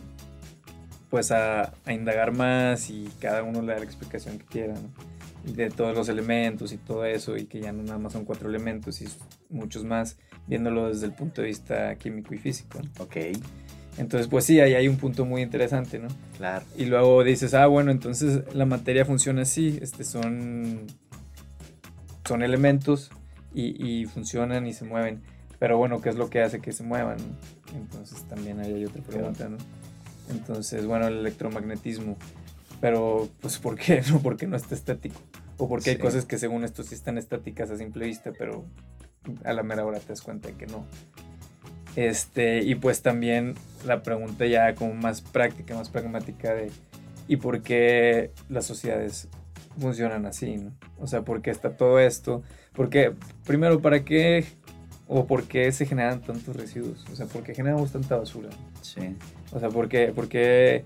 pues 1.11 1.33
a, 1.33 1.73
a, 1.87 1.93
indagar 1.95 2.33
más 2.33 2.91
y 2.91 3.09
cada 3.19 3.43
uno 3.43 3.63
le 3.63 3.73
da 3.73 3.79
la 3.79 3.85
explicación 3.85 4.39
que 4.39 4.45
quiera, 4.45 4.75
¿no? 4.75 4.91
de 5.45 5.71
todos 5.71 5.95
los 5.97 6.09
elementos 6.09 6.73
y 6.73 6.77
todo 6.77 7.05
eso, 7.05 7.37
y 7.37 7.45
que 7.45 7.61
ya 7.61 7.73
no 7.73 7.83
nada 7.83 7.99
más 7.99 8.13
son 8.13 8.25
cuatro 8.25 8.49
elementos 8.49 9.01
y 9.01 9.07
muchos 9.51 9.85
más, 9.85 10.19
viéndolo 10.47 10.89
desde 10.89 11.07
el 11.07 11.13
punto 11.13 11.43
de 11.43 11.49
vista 11.49 11.95
químico 11.97 12.35
y 12.35 12.39
físico. 12.39 12.81
Ok. 12.99 13.17
Entonces, 13.97 14.29
pues 14.29 14.45
sí, 14.45 14.61
ahí 14.61 14.75
hay 14.75 14.87
un 14.87 14.97
punto 14.97 15.25
muy 15.25 15.43
interesante, 15.43 15.99
¿no? 15.99 16.09
Claro. 16.37 16.65
Y 16.77 16.85
luego 16.85 17.25
dices, 17.25 17.53
ah, 17.55 17.67
bueno, 17.67 17.91
entonces 17.91 18.43
la 18.55 18.65
materia 18.65 19.05
funciona 19.05 19.43
así, 19.43 19.79
este, 19.83 20.05
son, 20.05 20.87
son 22.25 22.43
elementos 22.43 23.11
y, 23.55 24.01
y 24.01 24.07
funcionan 24.07 24.67
y 24.67 24.73
se 24.73 24.85
mueven. 24.85 25.23
Pero 25.59 25.77
bueno, 25.77 26.01
¿qué 26.01 26.09
es 26.09 26.17
lo 26.17 26.31
que 26.31 26.43
hace 26.43 26.61
que 26.61 26.73
se 26.73 26.85
muevan? 26.85 27.19
Entonces 27.75 28.23
también 28.29 28.61
ahí 28.61 28.73
hay 28.73 28.85
otra 28.85 29.03
pregunta, 29.03 29.49
¿no? 29.49 29.59
Entonces, 30.31 30.87
bueno, 30.87 31.09
el 31.09 31.19
electromagnetismo 31.19 32.17
pero, 32.81 33.29
pues, 33.41 33.59
¿por 33.59 33.77
qué? 33.77 34.03
No, 34.11 34.21
porque 34.21 34.47
no 34.47 34.57
está 34.57 34.75
estático. 34.75 35.21
O 35.57 35.69
porque 35.69 35.91
hay 35.91 35.99
cosas 35.99 36.25
que 36.25 36.39
según 36.39 36.65
esto 36.65 36.85
sí 36.85 36.95
están 36.95 37.19
estáticas 37.19 37.71
a 37.71 37.77
simple 37.77 38.07
vista, 38.07 38.33
pero 38.39 38.65
a 39.45 39.53
la 39.53 39.65
mera 39.65 39.85
hora 39.85 39.99
te 39.99 40.09
das 40.09 40.23
cuenta 40.23 40.49
de 40.49 40.55
que 40.55 40.67
no. 40.67 40.87
Este, 41.97 42.63
y 42.63 42.77
pues 42.77 43.03
también 43.03 43.55
la 43.85 44.03
pregunta 44.03 44.47
ya 44.47 44.77
como 44.77 44.95
más 44.95 45.21
práctica, 45.21 45.75
más 45.75 45.89
pragmática 45.89 46.55
de 46.55 46.71
¿y 47.27 47.39
por 47.39 47.63
qué 47.63 48.31
las 48.49 48.67
sociedades 48.67 49.27
funcionan 49.79 50.27
así? 50.27 50.57
¿no? 50.57 50.73
O 50.99 51.07
sea, 51.07 51.23
¿por 51.23 51.43
qué 51.43 51.51
está 51.51 51.77
todo 51.77 51.99
esto? 51.99 52.43
Porque, 52.73 53.15
primero, 53.47 53.81
¿para 53.81 54.05
qué 54.05 54.45
o 55.07 55.27
por 55.27 55.45
qué 55.45 55.73
se 55.73 55.87
generan 55.87 56.21
tantos 56.21 56.57
residuos? 56.57 57.07
O 57.13 57.17
sea, 57.17 57.27
¿por 57.27 57.43
qué 57.43 57.55
generamos 57.55 57.93
tanta 57.93 58.17
basura? 58.17 58.51
Sí. 58.83 59.17
O 59.53 59.61
sea, 59.61 59.69
¿por 59.69 59.89
qué, 59.89 60.09
por 60.09 60.29
qué 60.29 60.85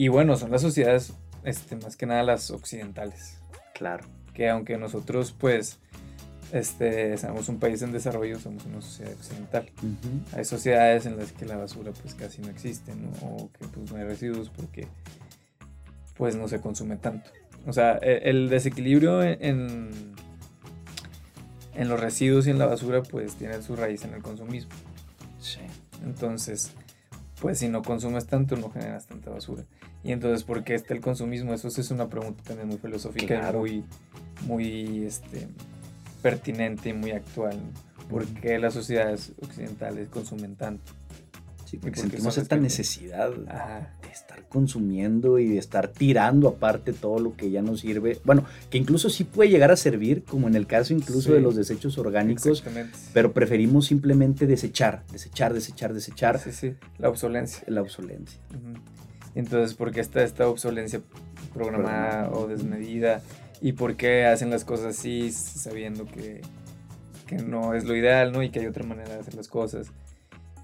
y 0.00 0.06
bueno, 0.06 0.36
son 0.36 0.52
las 0.52 0.62
sociedades, 0.62 1.12
este, 1.42 1.74
más 1.74 1.96
que 1.96 2.06
nada 2.06 2.22
las 2.22 2.52
occidentales. 2.52 3.38
Claro. 3.74 4.04
Que 4.32 4.48
aunque 4.48 4.78
nosotros, 4.78 5.34
pues, 5.36 5.80
este, 6.52 7.18
somos 7.18 7.48
un 7.48 7.58
país 7.58 7.82
en 7.82 7.90
desarrollo, 7.90 8.38
somos 8.38 8.64
una 8.66 8.80
sociedad 8.80 9.12
occidental. 9.14 9.68
Hay 10.36 10.44
sociedades 10.44 11.04
en 11.06 11.16
las 11.16 11.32
que 11.32 11.46
la 11.46 11.56
basura, 11.56 11.90
pues, 12.00 12.14
casi 12.14 12.40
no 12.40 12.48
existe, 12.48 12.94
¿no? 12.94 13.08
O 13.26 13.50
que, 13.50 13.66
pues, 13.66 13.90
no 13.90 13.98
hay 13.98 14.04
residuos 14.04 14.50
porque, 14.50 14.86
pues, 16.16 16.36
no 16.36 16.46
se 16.46 16.60
consume 16.60 16.96
tanto. 16.96 17.32
O 17.66 17.72
sea, 17.72 17.98
e, 18.02 18.30
el 18.30 18.48
desequilibrio 18.48 19.22
en, 19.22 19.90
en 21.74 21.88
los 21.88 22.00
residuos 22.00 22.46
y 22.46 22.50
en 22.50 22.58
la 22.58 22.66
basura, 22.66 23.02
pues 23.02 23.34
tiene 23.34 23.60
su 23.62 23.76
raíz 23.76 24.04
en 24.04 24.14
el 24.14 24.22
consumismo. 24.22 24.70
Sí. 25.38 25.60
Entonces, 26.04 26.72
pues 27.40 27.58
si 27.58 27.68
no 27.68 27.82
consumes 27.82 28.26
tanto, 28.26 28.56
no 28.56 28.70
generas 28.70 29.06
tanta 29.06 29.30
basura. 29.30 29.64
Y 30.02 30.12
entonces, 30.12 30.44
¿por 30.44 30.64
qué 30.64 30.74
está 30.74 30.94
el 30.94 31.00
consumismo? 31.00 31.54
Eso 31.54 31.68
es 31.68 31.90
una 31.90 32.08
pregunta 32.08 32.42
también 32.44 32.68
muy 32.68 32.78
filosófica 32.78 33.50
y 33.50 33.56
muy, 33.56 33.84
muy 34.46 35.04
este, 35.04 35.48
pertinente 36.22 36.90
y 36.90 36.92
muy 36.92 37.10
actual. 37.12 37.58
¿Por 38.08 38.26
qué 38.26 38.58
las 38.58 38.74
sociedades 38.74 39.32
occidentales 39.42 40.08
consumen 40.08 40.56
tanto? 40.56 40.92
Sí, 41.68 41.76
porque, 41.76 42.00
sentimos 42.00 42.38
esta 42.38 42.56
necesidad 42.56 43.30
de 43.30 44.08
estar 44.10 44.42
consumiendo 44.48 45.38
y 45.38 45.48
de 45.48 45.58
estar 45.58 45.88
tirando 45.88 46.48
aparte 46.48 46.94
todo 46.94 47.18
lo 47.18 47.36
que 47.36 47.50
ya 47.50 47.60
nos 47.60 47.80
sirve. 47.80 48.18
Bueno, 48.24 48.46
que 48.70 48.78
incluso 48.78 49.10
sí 49.10 49.24
puede 49.24 49.50
llegar 49.50 49.70
a 49.70 49.76
servir, 49.76 50.24
como 50.24 50.48
en 50.48 50.54
el 50.54 50.66
caso 50.66 50.94
incluso 50.94 51.34
de 51.34 51.42
los 51.42 51.56
desechos 51.56 51.98
orgánicos, 51.98 52.64
pero 53.12 53.34
preferimos 53.34 53.84
simplemente 53.84 54.46
desechar, 54.46 55.04
desechar, 55.12 55.52
desechar, 55.52 55.92
desechar. 55.92 56.38
Sí, 56.38 56.52
sí, 56.52 56.74
la 56.96 57.10
obsolencia. 57.10 57.64
La 57.66 57.82
obsolencia. 57.82 58.40
Entonces, 59.34 59.76
¿por 59.76 59.92
qué 59.92 60.00
está 60.00 60.22
esta 60.22 60.48
obsolencia 60.48 61.02
programada 61.52 62.30
o 62.30 62.46
desmedida? 62.46 63.20
¿Y 63.60 63.72
por 63.72 63.96
qué 63.96 64.24
hacen 64.24 64.48
las 64.48 64.64
cosas 64.64 64.98
así 64.98 65.30
sabiendo 65.32 66.06
que, 66.06 66.40
que 67.26 67.36
no 67.36 67.74
es 67.74 67.84
lo 67.84 67.94
ideal, 67.94 68.32
¿no? 68.32 68.42
Y 68.42 68.48
que 68.48 68.60
hay 68.60 68.66
otra 68.66 68.86
manera 68.86 69.12
de 69.12 69.20
hacer 69.20 69.34
las 69.34 69.48
cosas. 69.48 69.92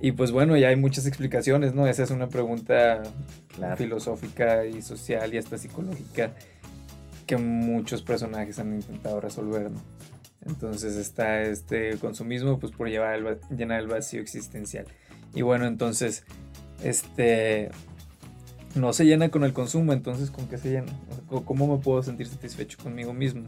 Y 0.04 0.12
pues 0.12 0.32
bueno, 0.32 0.54
ya 0.58 0.68
hay 0.68 0.76
muchas 0.76 1.06
explicaciones, 1.06 1.72
¿no? 1.72 1.86
Esa 1.86 2.02
es 2.02 2.10
una 2.10 2.28
pregunta 2.28 3.02
filosófica 3.78 4.66
y 4.66 4.82
social 4.82 5.32
y 5.32 5.38
hasta 5.38 5.56
psicológica 5.56 6.34
que 7.26 7.38
muchos 7.38 8.02
personajes 8.02 8.58
han 8.58 8.74
intentado 8.74 9.18
resolver, 9.18 9.70
¿no? 9.70 9.80
Entonces 10.44 10.96
está 10.96 11.40
este 11.40 11.96
consumismo 11.96 12.58
pues 12.58 12.70
por 12.70 12.90
llevar 12.90 13.14
el, 13.14 13.38
llenar 13.56 13.80
el 13.80 13.86
vacío 13.86 14.20
existencial. 14.20 14.84
Y 15.34 15.40
bueno, 15.40 15.64
entonces, 15.64 16.24
este, 16.82 17.70
no 18.74 18.92
se 18.92 19.06
llena 19.06 19.30
con 19.30 19.42
el 19.42 19.54
consumo, 19.54 19.94
entonces 19.94 20.30
¿con 20.30 20.48
qué 20.48 20.58
se 20.58 20.70
llena? 20.70 20.92
¿Cómo 21.44 21.76
me 21.76 21.82
puedo 21.82 22.02
sentir 22.02 22.26
satisfecho 22.26 22.78
conmigo 22.82 23.12
mismo? 23.12 23.44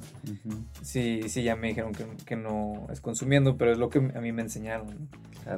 si, 0.82 1.20
ya 1.28 1.56
me 1.56 1.68
dijeron 1.68 1.92
que, 2.24 2.36
no 2.36 2.86
es 2.90 3.00
consumiendo, 3.00 3.56
pero 3.56 3.72
es 3.72 3.78
lo 3.78 3.90
que 3.90 3.98
a 3.98 4.20
mí 4.20 4.32
me 4.32 4.42
enseñaron. 4.42 5.08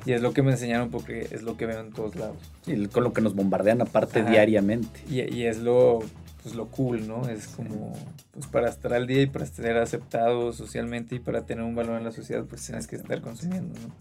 Y 0.05 0.13
es 0.13 0.21
lo 0.21 0.33
que 0.33 0.43
me 0.43 0.53
enseñaron 0.53 0.91
porque 0.91 1.29
es 1.31 1.43
lo 1.43 1.57
que 1.57 1.67
veo 1.67 1.81
en 1.81 1.93
todos 1.93 2.17
lados. 2.17 2.37
Y 2.67 2.87
con 2.87 3.05
lo 3.05 3.13
que 3.13 3.21
nos 3.21 3.35
bombardean 3.35 3.81
aparte 3.81 4.23
diariamente. 4.23 5.01
Y, 5.09 5.43
es 5.45 5.59
lo, 5.59 6.01
pues, 6.43 6.55
lo 6.55 6.67
cool, 6.67 7.07
¿no? 7.07 7.29
Es 7.29 7.49
como, 7.49 7.93
pues 8.33 8.47
para 8.47 8.69
estar 8.69 8.93
al 8.93 9.07
día 9.07 9.23
y 9.23 9.27
para 9.27 9.45
estar 9.45 9.77
aceptado 9.77 10.53
socialmente 10.53 11.17
y 11.17 11.19
para 11.21 11.47
tener 11.47 11.65
un 11.65 11.75
valor 11.75 11.99
en 11.99 12.05
la 12.05 12.13
sociedad, 12.13 12.45
pues 12.45 12.67
tienes 12.67 12.87
que 12.87 12.97
estar 12.97 13.21
consumiendo, 13.21 13.75
¿no? 13.81 13.95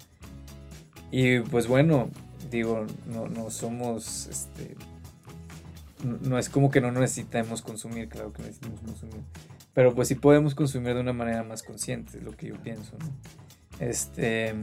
Y 1.12 1.40
pues 1.40 1.68
bueno, 1.68 2.10
digo, 2.52 2.86
no, 3.06 3.28
no 3.28 3.50
somos, 3.50 4.28
este, 4.28 4.76
no 6.04 6.38
es 6.38 6.50
como 6.50 6.70
que 6.70 6.82
no 6.82 6.92
necesitamos 6.92 7.62
consumir, 7.62 8.10
claro 8.10 8.34
que 8.34 8.42
necesitamos 8.42 8.82
consumir. 8.82 9.22
Pero 9.74 9.94
pues 9.94 10.08
sí 10.08 10.16
podemos 10.16 10.56
consumir 10.56 10.96
de 10.96 11.02
una 11.02 11.14
manera 11.14 11.44
más 11.44 11.64
consciente, 11.64 12.18
es 12.18 12.24
lo 12.24 12.32
que 12.32 12.48
yo 12.48 12.56
pienso, 12.62 12.98
¿no? 13.00 13.08
Este, 13.80 14.56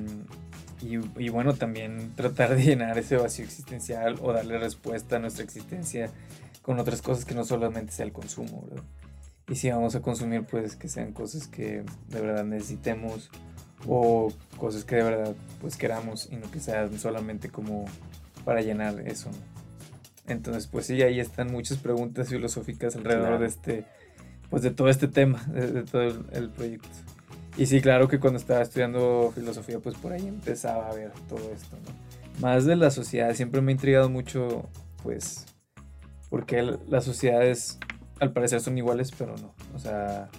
y, 0.81 1.29
bueno, 1.29 1.55
también 1.55 2.13
tratar 2.15 2.57
de 2.57 2.63
llenar 2.63 2.99
ese 2.99 3.17
vacío 3.17 3.45
existencial 3.45 4.17
o 4.23 4.33
darle 4.33 4.59
respuesta 4.59 5.17
a 5.17 5.19
nuestra 5.19 5.45
existencia 5.45 6.11
con 6.63 6.79
otras 6.79 7.01
cosas 7.01 7.25
que 7.25 7.35
no 7.35 7.45
solamente 7.45 7.93
sea 7.93 8.07
el 8.07 8.13
consumo. 8.13 8.67
Y 9.49 9.55
si 9.57 9.71
vamos 9.71 9.95
a 9.95 10.03
consumir, 10.03 10.45
pues 10.45 10.77
que 10.77 10.89
sean 10.89 11.13
cosas 11.13 11.47
que 11.47 11.85
de 12.09 12.21
verdad 12.21 12.45
necesitemos 12.45 13.31
o 13.87 14.33
cosas 14.59 14.85
que 14.85 14.97
de 14.97 15.03
verdad 15.03 15.37
pues 15.61 15.77
queramos 15.77 16.29
y 16.31 16.37
no 16.37 16.51
que 16.51 16.61
sean 16.61 16.99
solamente 16.99 17.51
como 17.51 17.85
para 18.45 18.63
llenar 18.63 19.01
eso, 19.07 19.31
¿no? 19.31 19.64
Entonces, 20.27 20.67
pues 20.67 20.87
sí, 20.87 21.03
ahí 21.03 21.21
están 21.21 21.53
muchas 21.53 21.79
preguntas 21.79 22.29
filosóficas 22.29 22.97
alrededor 22.97 23.39
de 23.39 23.47
este, 23.47 23.85
pues 24.49 24.63
de 24.63 24.71
todo 24.71 24.89
este 24.89 25.09
tema, 25.09 25.43
de, 25.53 25.83
todo 25.83 26.03
el, 26.03 26.51
proyecto. 26.51 26.89
Y 27.57 27.67
sí, 27.67 27.81
claro 27.81 28.09
que 28.09 28.19
cuando 28.19 28.39
estaba 28.39 28.63
estudiando 28.63 29.33
filosofía, 29.35 29.79
pues 29.81 29.97
por 29.97 30.13
ahí 30.13 30.27
empezaba 30.27 30.89
a 30.89 30.95
ver 30.95 31.13
todo 31.29 31.53
esto, 31.53 31.77
¿no? 31.77 32.41
Más 32.41 32.65
de 32.65 32.75
la 32.75 32.91
sociedad, 32.91 33.33
siempre 33.35 33.61
me 33.61 33.71
ha 33.71 33.75
intrigado 33.75 34.09
mucho, 34.09 34.69
pues, 35.03 35.45
porque 36.31 36.63
las 36.89 37.05
sociedades 37.05 37.79
al 38.19 38.33
parecer 38.33 38.61
son 38.61 38.77
iguales, 38.79 39.13
pero 39.17 39.37
no, 39.37 39.55
o 39.75 39.79
sea, 39.79 40.31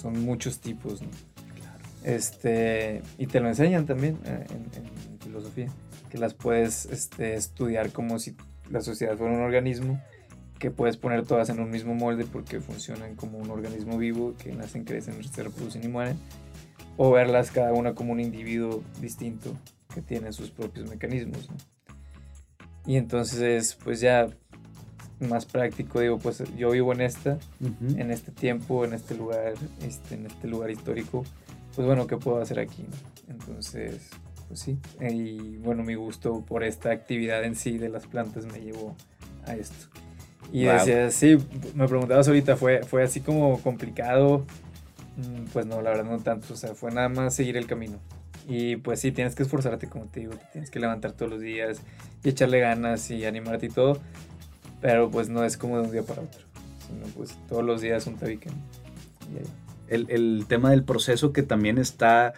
son 0.00 0.24
muchos 0.24 0.60
tipos, 0.60 1.02
¿no? 1.02 1.08
Claro. 1.54 1.84
Este, 2.02 3.02
y 3.18 3.26
te 3.26 3.38
lo 3.40 3.48
enseñan 3.48 3.86
también 3.86 4.18
eh, 4.24 4.44
en, 4.48 4.82
en 4.82 5.20
filosofía, 5.20 5.68
que 6.10 6.18
las 6.18 6.34
puedes 6.34 6.86
este, 6.86 7.34
estudiar 7.34 7.92
como 7.92 8.18
si 8.18 8.34
la 8.70 8.80
sociedad 8.80 9.16
fuera 9.16 9.34
un 9.34 9.40
organismo 9.40 10.00
que 10.58 10.70
puedes 10.70 10.96
poner 10.96 11.26
todas 11.26 11.50
en 11.50 11.60
un 11.60 11.70
mismo 11.70 11.94
molde 11.94 12.24
porque 12.24 12.60
funcionan 12.60 13.14
como 13.14 13.38
un 13.38 13.50
organismo 13.50 13.98
vivo 13.98 14.34
que 14.36 14.52
nacen, 14.52 14.84
crecen, 14.84 15.22
se 15.22 15.42
reproducen 15.42 15.84
y 15.84 15.88
mueren, 15.88 16.18
o 16.96 17.10
verlas 17.10 17.50
cada 17.50 17.72
una 17.72 17.94
como 17.94 18.12
un 18.12 18.20
individuo 18.20 18.82
distinto 19.00 19.52
que 19.94 20.02
tiene 20.02 20.32
sus 20.32 20.50
propios 20.50 20.88
mecanismos. 20.88 21.48
Y 22.86 22.96
entonces, 22.96 23.76
pues 23.82 24.00
ya 24.00 24.28
más 25.20 25.46
práctico, 25.46 26.00
digo, 26.00 26.18
pues 26.18 26.42
yo 26.56 26.70
vivo 26.70 26.92
en 26.92 27.00
esta, 27.00 27.38
en 27.60 28.10
este 28.10 28.32
tiempo, 28.32 28.84
en 28.84 28.92
este 28.92 29.14
lugar, 29.14 29.54
este, 29.82 30.14
en 30.14 30.26
este 30.26 30.46
lugar 30.46 30.70
histórico, 30.70 31.24
pues 31.74 31.86
bueno, 31.86 32.06
¿qué 32.06 32.16
puedo 32.16 32.40
hacer 32.40 32.58
aquí? 32.58 32.84
Entonces, 33.28 34.10
pues 34.48 34.60
sí. 34.60 34.78
Y 35.00 35.56
bueno, 35.58 35.82
mi 35.82 35.94
gusto 35.94 36.44
por 36.46 36.64
esta 36.64 36.90
actividad 36.90 37.44
en 37.44 37.54
sí 37.54 37.78
de 37.78 37.88
las 37.88 38.06
plantas 38.06 38.46
me 38.46 38.60
llevó 38.60 38.96
a 39.46 39.54
esto. 39.54 39.86
Y 40.52 40.64
decía, 40.64 41.10
sí, 41.10 41.38
me 41.74 41.88
preguntabas 41.88 42.28
ahorita, 42.28 42.56
¿fue, 42.56 42.82
¿fue 42.84 43.02
así 43.02 43.20
como 43.20 43.60
complicado? 43.62 44.46
Mm, 45.16 45.44
pues 45.52 45.66
no, 45.66 45.82
la 45.82 45.90
verdad 45.90 46.04
no 46.04 46.18
tanto, 46.18 46.54
o 46.54 46.56
sea, 46.56 46.74
fue 46.74 46.92
nada 46.92 47.08
más 47.08 47.34
seguir 47.34 47.56
el 47.56 47.66
camino. 47.66 47.98
Y 48.48 48.76
pues 48.76 49.00
sí, 49.00 49.10
tienes 49.10 49.34
que 49.34 49.42
esforzarte, 49.42 49.88
como 49.88 50.04
te 50.06 50.20
digo, 50.20 50.34
tienes 50.52 50.70
que 50.70 50.78
levantar 50.78 51.12
todos 51.12 51.30
los 51.32 51.40
días 51.40 51.80
y 52.22 52.28
echarle 52.28 52.60
ganas 52.60 53.10
y 53.10 53.24
animarte 53.24 53.66
y 53.66 53.70
todo, 53.70 53.98
pero 54.80 55.10
pues 55.10 55.28
no 55.28 55.44
es 55.44 55.56
como 55.56 55.78
de 55.78 55.86
un 55.86 55.90
día 55.90 56.02
para 56.02 56.22
otro, 56.22 56.42
sino 56.86 57.06
pues 57.16 57.36
todos 57.48 57.64
los 57.64 57.80
días 57.80 58.06
un 58.06 58.16
tabique. 58.16 58.48
El, 59.88 60.08
el 60.10 60.44
tema 60.48 60.70
del 60.70 60.84
proceso 60.84 61.32
que 61.32 61.42
también 61.42 61.78
está 61.78 62.34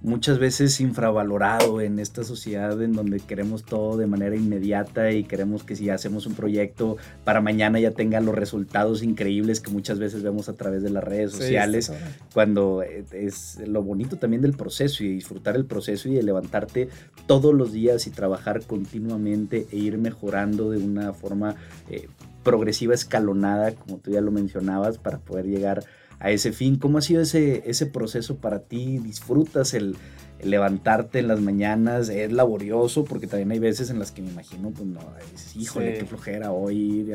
muchas 0.00 0.38
veces 0.38 0.80
infravalorado 0.80 1.80
en 1.80 1.98
esta 1.98 2.22
sociedad 2.22 2.80
en 2.82 2.92
donde 2.92 3.18
queremos 3.18 3.64
todo 3.64 3.96
de 3.96 4.06
manera 4.06 4.36
inmediata 4.36 5.10
y 5.10 5.24
queremos 5.24 5.64
que 5.64 5.74
si 5.74 5.90
hacemos 5.90 6.26
un 6.26 6.34
proyecto 6.34 6.96
para 7.24 7.40
mañana 7.40 7.80
ya 7.80 7.90
tenga 7.90 8.20
los 8.20 8.34
resultados 8.34 9.02
increíbles 9.02 9.60
que 9.60 9.70
muchas 9.70 9.98
veces 9.98 10.22
vemos 10.22 10.48
a 10.48 10.54
través 10.54 10.82
de 10.82 10.90
las 10.90 11.02
redes 11.02 11.32
sociales, 11.32 11.92
cuando 12.32 12.82
eh, 12.82 13.04
es 13.12 13.58
lo 13.66 13.82
bonito 13.82 14.18
también 14.18 14.42
del 14.42 14.56
proceso 14.56 15.02
y 15.02 15.08
disfrutar 15.08 15.56
el 15.56 15.64
proceso 15.64 16.08
y 16.08 16.14
de 16.14 16.22
levantarte 16.22 16.88
todos 17.26 17.52
los 17.52 17.72
días 17.72 18.06
y 18.06 18.10
trabajar 18.10 18.62
continuamente 18.62 19.66
e 19.72 19.76
ir 19.76 19.98
mejorando 19.98 20.70
de 20.70 20.78
una 20.78 21.12
forma 21.12 21.56
eh, 21.90 22.08
progresiva, 22.44 22.94
escalonada, 22.94 23.74
como 23.74 23.98
tú 23.98 24.12
ya 24.12 24.20
lo 24.20 24.30
mencionabas, 24.30 24.98
para 24.98 25.18
poder 25.18 25.46
llegar 25.46 25.84
a 26.20 26.30
ese 26.30 26.52
fin. 26.52 26.76
¿Cómo 26.76 26.98
ha 26.98 27.02
sido 27.02 27.22
ese, 27.22 27.62
ese 27.66 27.86
proceso 27.86 28.36
para 28.36 28.60
ti? 28.60 28.98
¿Disfrutas 28.98 29.74
el, 29.74 29.96
levantarte 30.42 31.18
en 31.18 31.28
las 31.28 31.40
mañanas? 31.40 32.08
¿Es 32.08 32.32
laborioso? 32.32 33.04
Porque 33.04 33.26
también 33.26 33.50
hay 33.52 33.58
veces 33.58 33.90
en 33.90 33.98
las 33.98 34.12
que 34.12 34.22
me 34.22 34.30
imagino, 34.30 34.70
pues 34.70 34.86
no, 34.86 35.00
es, 35.34 35.56
híjole, 35.56 35.98
qué 35.98 36.04
flojera 36.04 36.52
hoy. 36.52 37.12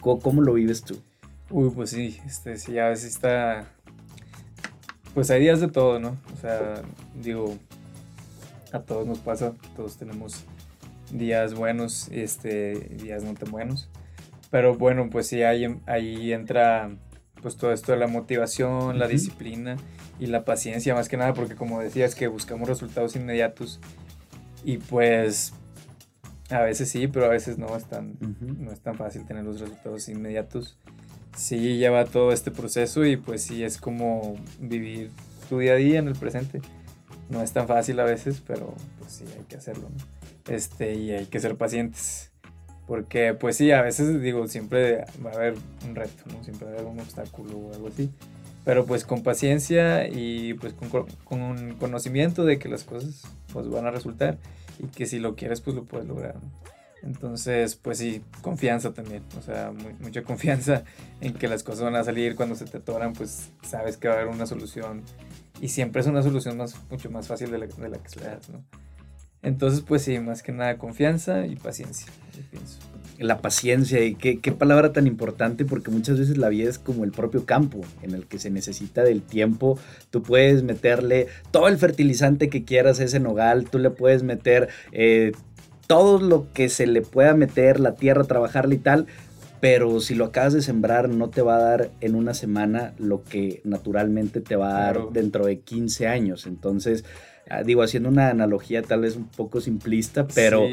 ¿Cómo, 0.00 0.42
lo 0.42 0.54
vives 0.54 0.82
tú? 0.82 0.98
Uy, 1.50 1.70
pues 1.74 1.90
sí, 1.90 2.18
este, 2.26 2.56
sí, 2.56 2.78
a 2.78 2.88
veces 2.88 3.14
está... 3.14 3.66
Pues 5.14 5.30
hay 5.30 5.40
días 5.40 5.60
de 5.60 5.68
todo, 5.68 5.98
¿no? 5.98 6.16
O 6.32 6.40
sea, 6.40 6.82
digo, 7.20 7.58
a 8.72 8.78
todos 8.80 9.06
nos 9.06 9.18
pasa, 9.18 9.54
todos 9.74 9.96
tenemos 9.96 10.44
días 11.12 11.54
buenos, 11.54 12.08
este, 12.12 12.74
días 13.02 13.24
no 13.24 13.34
tan 13.34 13.50
buenos. 13.50 13.88
Pero 14.50 14.76
bueno, 14.76 15.10
pues 15.10 15.26
sí, 15.26 15.42
ahí, 15.42 15.66
ahí 15.86 16.32
entra 16.32 16.90
pues 17.42 17.56
todo 17.56 17.72
esto 17.72 17.92
de 17.92 17.98
la 17.98 18.06
motivación, 18.06 18.98
la 18.98 19.08
disciplina 19.08 19.76
y 20.18 20.26
la 20.26 20.44
paciencia, 20.44 20.94
más 20.94 21.08
que 21.08 21.16
nada, 21.16 21.34
porque 21.34 21.54
como 21.54 21.80
decías 21.80 22.14
que 22.14 22.28
buscamos 22.28 22.68
resultados 22.68 23.16
inmediatos 23.16 23.80
y 24.64 24.78
pues 24.78 25.52
a 26.50 26.60
veces 26.60 26.88
sí, 26.90 27.06
pero 27.06 27.26
a 27.26 27.28
veces 27.28 27.58
no 27.58 27.76
es 27.76 27.84
tan, 27.84 28.16
no 28.58 28.72
es 28.72 28.80
tan 28.80 28.96
fácil 28.96 29.24
tener 29.24 29.44
los 29.44 29.60
resultados 29.60 30.08
inmediatos. 30.08 30.76
Sí 31.36 31.78
lleva 31.78 32.04
todo 32.04 32.32
este 32.32 32.50
proceso 32.50 33.04
y 33.04 33.16
pues 33.16 33.42
sí 33.42 33.62
es 33.62 33.78
como 33.78 34.34
vivir 34.58 35.10
tu 35.48 35.58
día 35.58 35.72
a 35.72 35.76
día 35.76 35.98
en 36.00 36.08
el 36.08 36.16
presente. 36.16 36.60
No 37.28 37.42
es 37.42 37.52
tan 37.52 37.68
fácil 37.68 38.00
a 38.00 38.04
veces, 38.04 38.42
pero 38.44 38.74
pues 38.98 39.12
sí 39.12 39.24
hay 39.36 39.44
que 39.44 39.56
hacerlo, 39.56 39.88
Este, 40.48 40.94
y 40.94 41.12
hay 41.12 41.26
que 41.26 41.38
ser 41.38 41.56
pacientes 41.56 42.29
porque 42.90 43.34
pues 43.34 43.56
sí, 43.56 43.70
a 43.70 43.82
veces 43.82 44.20
digo, 44.20 44.48
siempre 44.48 45.04
va 45.24 45.30
a 45.30 45.34
haber 45.34 45.54
un 45.86 45.94
reto, 45.94 46.24
¿no? 46.26 46.42
Siempre 46.42 46.66
va 46.66 46.72
a 46.72 46.74
haber 46.74 46.86
un 46.86 46.98
obstáculo 46.98 47.56
o 47.56 47.72
algo 47.72 47.86
así. 47.86 48.10
pero 48.64 48.84
pues 48.84 49.04
con 49.04 49.22
paciencia 49.22 50.08
y 50.08 50.54
pues 50.54 50.72
con, 50.72 51.06
con 51.22 51.74
conocimiento 51.76 52.44
de 52.44 52.58
que 52.58 52.68
las 52.68 52.82
cosas 52.82 53.22
pues 53.52 53.70
van 53.70 53.86
a 53.86 53.92
resultar 53.92 54.38
y 54.80 54.88
que 54.88 55.06
si 55.06 55.20
lo 55.20 55.36
quieres 55.36 55.60
pues 55.60 55.76
lo 55.76 55.84
puedes 55.84 56.08
lograr. 56.08 56.34
Entonces, 57.04 57.76
pues 57.76 57.98
sí, 57.98 58.22
confianza 58.42 58.92
también, 58.92 59.22
o 59.38 59.40
sea, 59.42 59.72
mucha 60.00 60.22
confianza 60.22 60.82
en 61.20 61.34
que 61.34 61.46
las 61.46 61.62
cosas 61.62 61.84
van 61.84 61.94
a 61.94 62.02
salir 62.02 62.34
cuando 62.34 62.56
se 62.56 62.64
te 62.64 62.78
atoran, 62.78 63.12
pues 63.12 63.50
sabes 63.62 63.98
que 63.98 64.08
va 64.08 64.14
a 64.14 64.16
haber 64.16 64.34
una 64.34 64.46
solución 64.46 65.04
y 65.60 65.68
siempre 65.68 66.00
es 66.00 66.08
una 66.08 66.24
solución 66.24 66.56
más, 66.56 66.74
mucho 66.90 67.08
más 67.08 67.28
fácil 67.28 67.52
de 67.52 67.58
la, 67.58 67.66
de 67.68 67.88
la 67.88 67.98
que 67.98 68.08
esperas, 68.08 68.48
¿no? 68.48 68.64
Entonces, 69.42 69.80
pues 69.80 70.02
sí, 70.02 70.18
más 70.18 70.42
que 70.42 70.52
nada 70.52 70.76
confianza 70.76 71.46
y 71.46 71.56
paciencia, 71.56 72.06
yo 72.36 72.42
pienso. 72.50 72.78
La 73.18 73.42
paciencia, 73.42 74.02
y 74.02 74.14
qué, 74.14 74.38
qué, 74.40 74.52
palabra 74.52 74.92
tan 74.92 75.06
importante, 75.06 75.66
porque 75.66 75.90
muchas 75.90 76.18
veces 76.18 76.38
la 76.38 76.48
vida 76.48 76.70
es 76.70 76.78
como 76.78 77.04
el 77.04 77.10
propio 77.10 77.44
campo 77.44 77.80
en 78.02 78.14
el 78.14 78.26
que 78.26 78.38
se 78.38 78.50
necesita 78.50 79.02
del 79.02 79.22
tiempo. 79.22 79.78
Tú 80.10 80.22
puedes 80.22 80.62
meterle 80.62 81.26
todo 81.50 81.68
el 81.68 81.76
fertilizante 81.76 82.48
que 82.48 82.64
quieras 82.64 83.00
a 83.00 83.04
ese 83.04 83.20
nogal, 83.20 83.68
tú 83.68 83.78
le 83.78 83.90
puedes 83.90 84.22
meter 84.22 84.68
eh, 84.92 85.32
todo 85.86 86.20
lo 86.20 86.52
que 86.52 86.68
se 86.68 86.86
le 86.86 87.02
pueda 87.02 87.34
meter, 87.34 87.80
la 87.80 87.96
tierra, 87.96 88.24
trabajarle 88.24 88.76
y 88.76 88.78
tal, 88.78 89.06
pero 89.60 90.00
si 90.00 90.14
lo 90.14 90.26
acabas 90.26 90.52
de 90.52 90.62
sembrar 90.62 91.08
no 91.08 91.30
te 91.30 91.42
va 91.42 91.56
a 91.56 91.62
dar 91.62 91.90
en 92.00 92.14
una 92.14 92.32
semana 92.32 92.94
lo 92.96 93.22
que 93.22 93.60
naturalmente 93.64 94.40
te 94.40 94.56
va 94.56 94.68
a 94.68 94.84
dar 94.84 95.10
dentro 95.12 95.46
de 95.46 95.58
15 95.58 96.06
años. 96.06 96.46
Entonces, 96.46 97.04
digo, 97.64 97.82
haciendo 97.82 98.08
una 98.08 98.30
analogía 98.30 98.82
tal 98.82 99.00
vez 99.00 99.16
un 99.16 99.26
poco 99.26 99.60
simplista, 99.60 100.26
pero, 100.28 100.66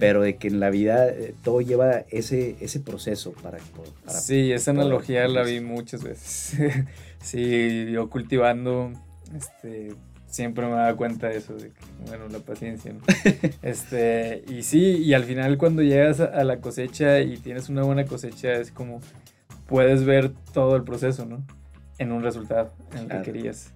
pero 0.00 0.22
de 0.22 0.36
que 0.36 0.48
en 0.48 0.60
la 0.60 0.70
vida 0.70 1.08
eh, 1.08 1.34
todo 1.42 1.60
lleva 1.60 2.04
ese, 2.10 2.56
ese 2.60 2.80
proceso 2.80 3.32
para, 3.32 3.58
para 4.04 4.18
Sí, 4.18 4.52
esa 4.52 4.72
analogía 4.72 5.28
la 5.28 5.42
vi 5.42 5.60
muchas 5.60 6.02
veces. 6.02 6.58
sí, 7.22 7.86
yo 7.90 8.10
cultivando, 8.10 8.92
este, 9.36 9.94
siempre 10.26 10.66
me 10.66 10.72
daba 10.72 10.96
cuenta 10.96 11.28
de 11.28 11.38
eso, 11.38 11.54
de 11.54 11.68
que, 11.68 11.80
bueno, 12.06 12.28
la 12.28 12.40
paciencia, 12.40 12.92
¿no? 12.92 13.00
este, 13.62 14.44
y 14.48 14.62
sí, 14.64 14.98
y 14.98 15.14
al 15.14 15.24
final 15.24 15.56
cuando 15.58 15.82
llegas 15.82 16.20
a 16.20 16.42
la 16.44 16.60
cosecha 16.60 17.20
y 17.20 17.36
tienes 17.36 17.68
una 17.68 17.82
buena 17.82 18.04
cosecha, 18.04 18.52
es 18.54 18.72
como 18.72 19.00
puedes 19.66 20.04
ver 20.04 20.32
todo 20.52 20.76
el 20.76 20.82
proceso, 20.82 21.24
¿no? 21.24 21.44
En 21.98 22.12
un 22.12 22.22
resultado, 22.22 22.72
en 22.92 23.10
el 23.10 23.22
que 23.22 23.32
querías. 23.32 23.72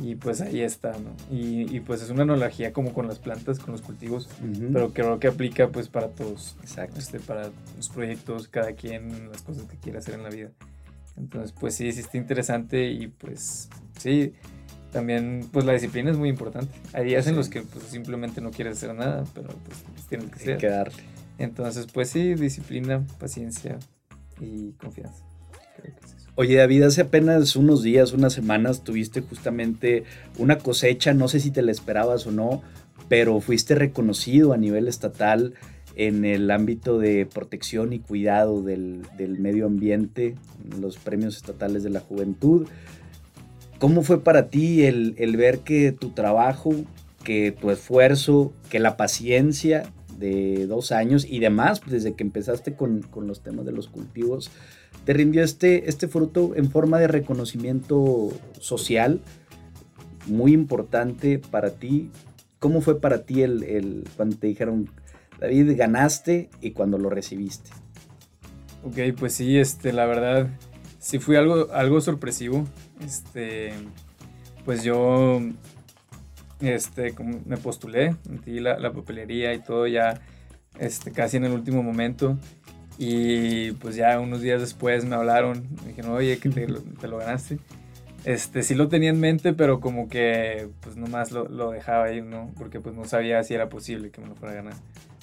Y 0.00 0.14
pues 0.14 0.40
ahí 0.40 0.60
está, 0.60 0.92
¿no? 0.92 1.10
Y, 1.30 1.74
y, 1.74 1.80
pues 1.80 2.02
es 2.02 2.10
una 2.10 2.22
analogía 2.22 2.72
como 2.72 2.92
con 2.92 3.08
las 3.08 3.18
plantas, 3.18 3.58
con 3.58 3.72
los 3.72 3.82
cultivos, 3.82 4.28
pero 4.72 4.92
creo 4.92 5.18
que 5.18 5.26
aplica 5.26 5.68
pues 5.68 5.88
para 5.88 6.08
todos. 6.08 6.56
Exacto. 6.60 7.00
Este, 7.00 7.18
para 7.18 7.50
los 7.76 7.88
proyectos, 7.88 8.46
cada 8.46 8.74
quien, 8.74 9.28
las 9.30 9.42
cosas 9.42 9.64
que 9.64 9.76
quiera 9.76 9.98
hacer 9.98 10.14
en 10.14 10.22
la 10.22 10.30
vida. 10.30 10.50
Entonces, 11.16 11.52
pues 11.58 11.74
sí, 11.74 11.90
sí 11.90 12.00
está 12.00 12.16
interesante 12.16 12.90
y 12.90 13.08
pues 13.08 13.68
sí, 13.98 14.34
también 14.92 15.48
pues 15.52 15.64
la 15.64 15.72
disciplina 15.72 16.12
es 16.12 16.16
muy 16.16 16.28
importante. 16.28 16.72
Hay 16.92 17.04
días 17.04 17.26
en 17.26 17.34
los 17.34 17.48
que 17.48 17.62
pues 17.62 17.84
simplemente 17.86 18.40
no 18.40 18.52
quieres 18.52 18.78
hacer 18.78 18.94
nada, 18.94 19.24
pero 19.34 19.48
pues 19.48 20.06
tienes 20.08 20.30
que 20.30 20.38
ser. 20.38 20.58
que 20.58 20.68
darle. 20.68 21.02
Entonces, 21.38 21.86
pues 21.92 22.10
sí, 22.10 22.34
disciplina, 22.34 23.04
paciencia 23.18 23.78
y 24.40 24.72
confianza. 24.72 25.24
Creo 25.76 25.94
que 25.94 26.06
sí. 26.06 26.17
Oye, 26.40 26.54
David, 26.54 26.84
hace 26.84 27.00
apenas 27.00 27.56
unos 27.56 27.82
días, 27.82 28.12
unas 28.12 28.32
semanas, 28.32 28.84
tuviste 28.84 29.22
justamente 29.22 30.04
una 30.38 30.58
cosecha, 30.58 31.12
no 31.12 31.26
sé 31.26 31.40
si 31.40 31.50
te 31.50 31.62
la 31.62 31.72
esperabas 31.72 32.28
o 32.28 32.30
no, 32.30 32.62
pero 33.08 33.40
fuiste 33.40 33.74
reconocido 33.74 34.52
a 34.52 34.56
nivel 34.56 34.86
estatal 34.86 35.54
en 35.96 36.24
el 36.24 36.48
ámbito 36.52 37.00
de 37.00 37.26
protección 37.26 37.92
y 37.92 37.98
cuidado 37.98 38.62
del, 38.62 39.02
medio 39.40 39.66
ambiente, 39.66 40.36
los 40.80 40.96
premios 40.96 41.36
estatales 41.36 41.82
de 41.82 41.90
la 41.90 41.98
juventud. 41.98 42.68
¿Cómo 43.80 44.04
fue 44.04 44.22
para 44.22 44.46
ti 44.46 44.84
el, 44.84 45.36
ver 45.36 45.58
que 45.64 45.90
tu 45.90 46.10
trabajo, 46.10 46.72
que 47.24 47.50
tu 47.50 47.72
esfuerzo, 47.72 48.52
que 48.70 48.78
la 48.78 48.96
paciencia 48.96 49.92
de 50.16 50.68
dos 50.68 50.92
años 50.92 51.26
y 51.28 51.40
demás, 51.40 51.80
desde 51.84 52.14
que 52.14 52.22
empezaste 52.22 52.74
con, 52.74 53.02
con 53.02 53.26
los 53.26 53.40
temas 53.42 53.66
de 53.66 53.72
los 53.72 53.88
cultivos, 53.88 54.52
te 55.08 55.14
rindió 55.14 55.42
este, 55.42 55.88
este 55.88 56.06
fruto 56.06 56.54
en 56.54 56.70
forma 56.70 56.98
de 56.98 57.08
reconocimiento 57.08 58.28
social 58.60 59.22
muy 60.26 60.52
importante 60.52 61.38
para 61.38 61.70
ti. 61.70 62.10
¿Cómo 62.58 62.82
fue 62.82 63.00
para 63.00 63.22
ti 63.24 63.40
el, 63.40 64.04
cuando 64.18 64.36
te 64.36 64.48
dijeron, 64.48 64.90
David, 65.40 65.78
ganaste 65.78 66.50
y 66.60 66.72
cuando 66.72 66.98
lo 66.98 67.08
recibiste? 67.08 67.70
Ok, 68.84 69.18
pues 69.18 69.32
sí, 69.32 69.56
este, 69.56 69.94
la 69.94 70.04
verdad, 70.04 70.48
sí 70.98 71.18
fue 71.18 71.38
algo, 71.38 71.72
algo 71.72 72.02
sorpresivo. 72.02 72.66
Este, 73.02 73.72
pues 74.66 74.82
yo 74.82 75.40
este, 76.60 77.14
me 77.46 77.56
postulé, 77.56 78.14
metí 78.28 78.60
la, 78.60 78.78
la 78.78 78.92
papelería 78.92 79.54
y 79.54 79.62
todo 79.62 79.86
ya 79.86 80.20
este, 80.78 81.12
casi 81.12 81.38
en 81.38 81.46
el 81.46 81.52
último 81.52 81.82
momento. 81.82 82.36
Y 82.98 83.72
pues 83.72 83.94
ya 83.94 84.18
unos 84.18 84.40
días 84.40 84.60
después 84.60 85.04
me 85.04 85.14
hablaron, 85.14 85.68
me 85.82 85.90
dijeron, 85.90 86.12
oye, 86.12 86.38
que 86.38 86.48
te, 86.48 86.66
lo 86.66 87.18
ganaste. 87.18 87.58
Este, 88.24 88.64
sí 88.64 88.74
lo 88.74 88.88
tenía 88.88 89.10
en 89.10 89.20
mente, 89.20 89.52
pero 89.52 89.78
como 89.78 90.08
que 90.08 90.68
pues 90.80 90.96
nomás 90.96 91.30
lo, 91.30 91.48
lo, 91.48 91.70
dejaba 91.70 92.06
ahí, 92.06 92.20
¿no? 92.20 92.52
Porque 92.58 92.80
pues 92.80 92.96
no 92.96 93.04
sabía 93.04 93.42
si 93.44 93.54
era 93.54 93.68
posible 93.68 94.10
que 94.10 94.20
me 94.20 94.26
lo 94.26 94.34
fuera 94.34 94.52
a 94.52 94.56
ganar. 94.56 94.74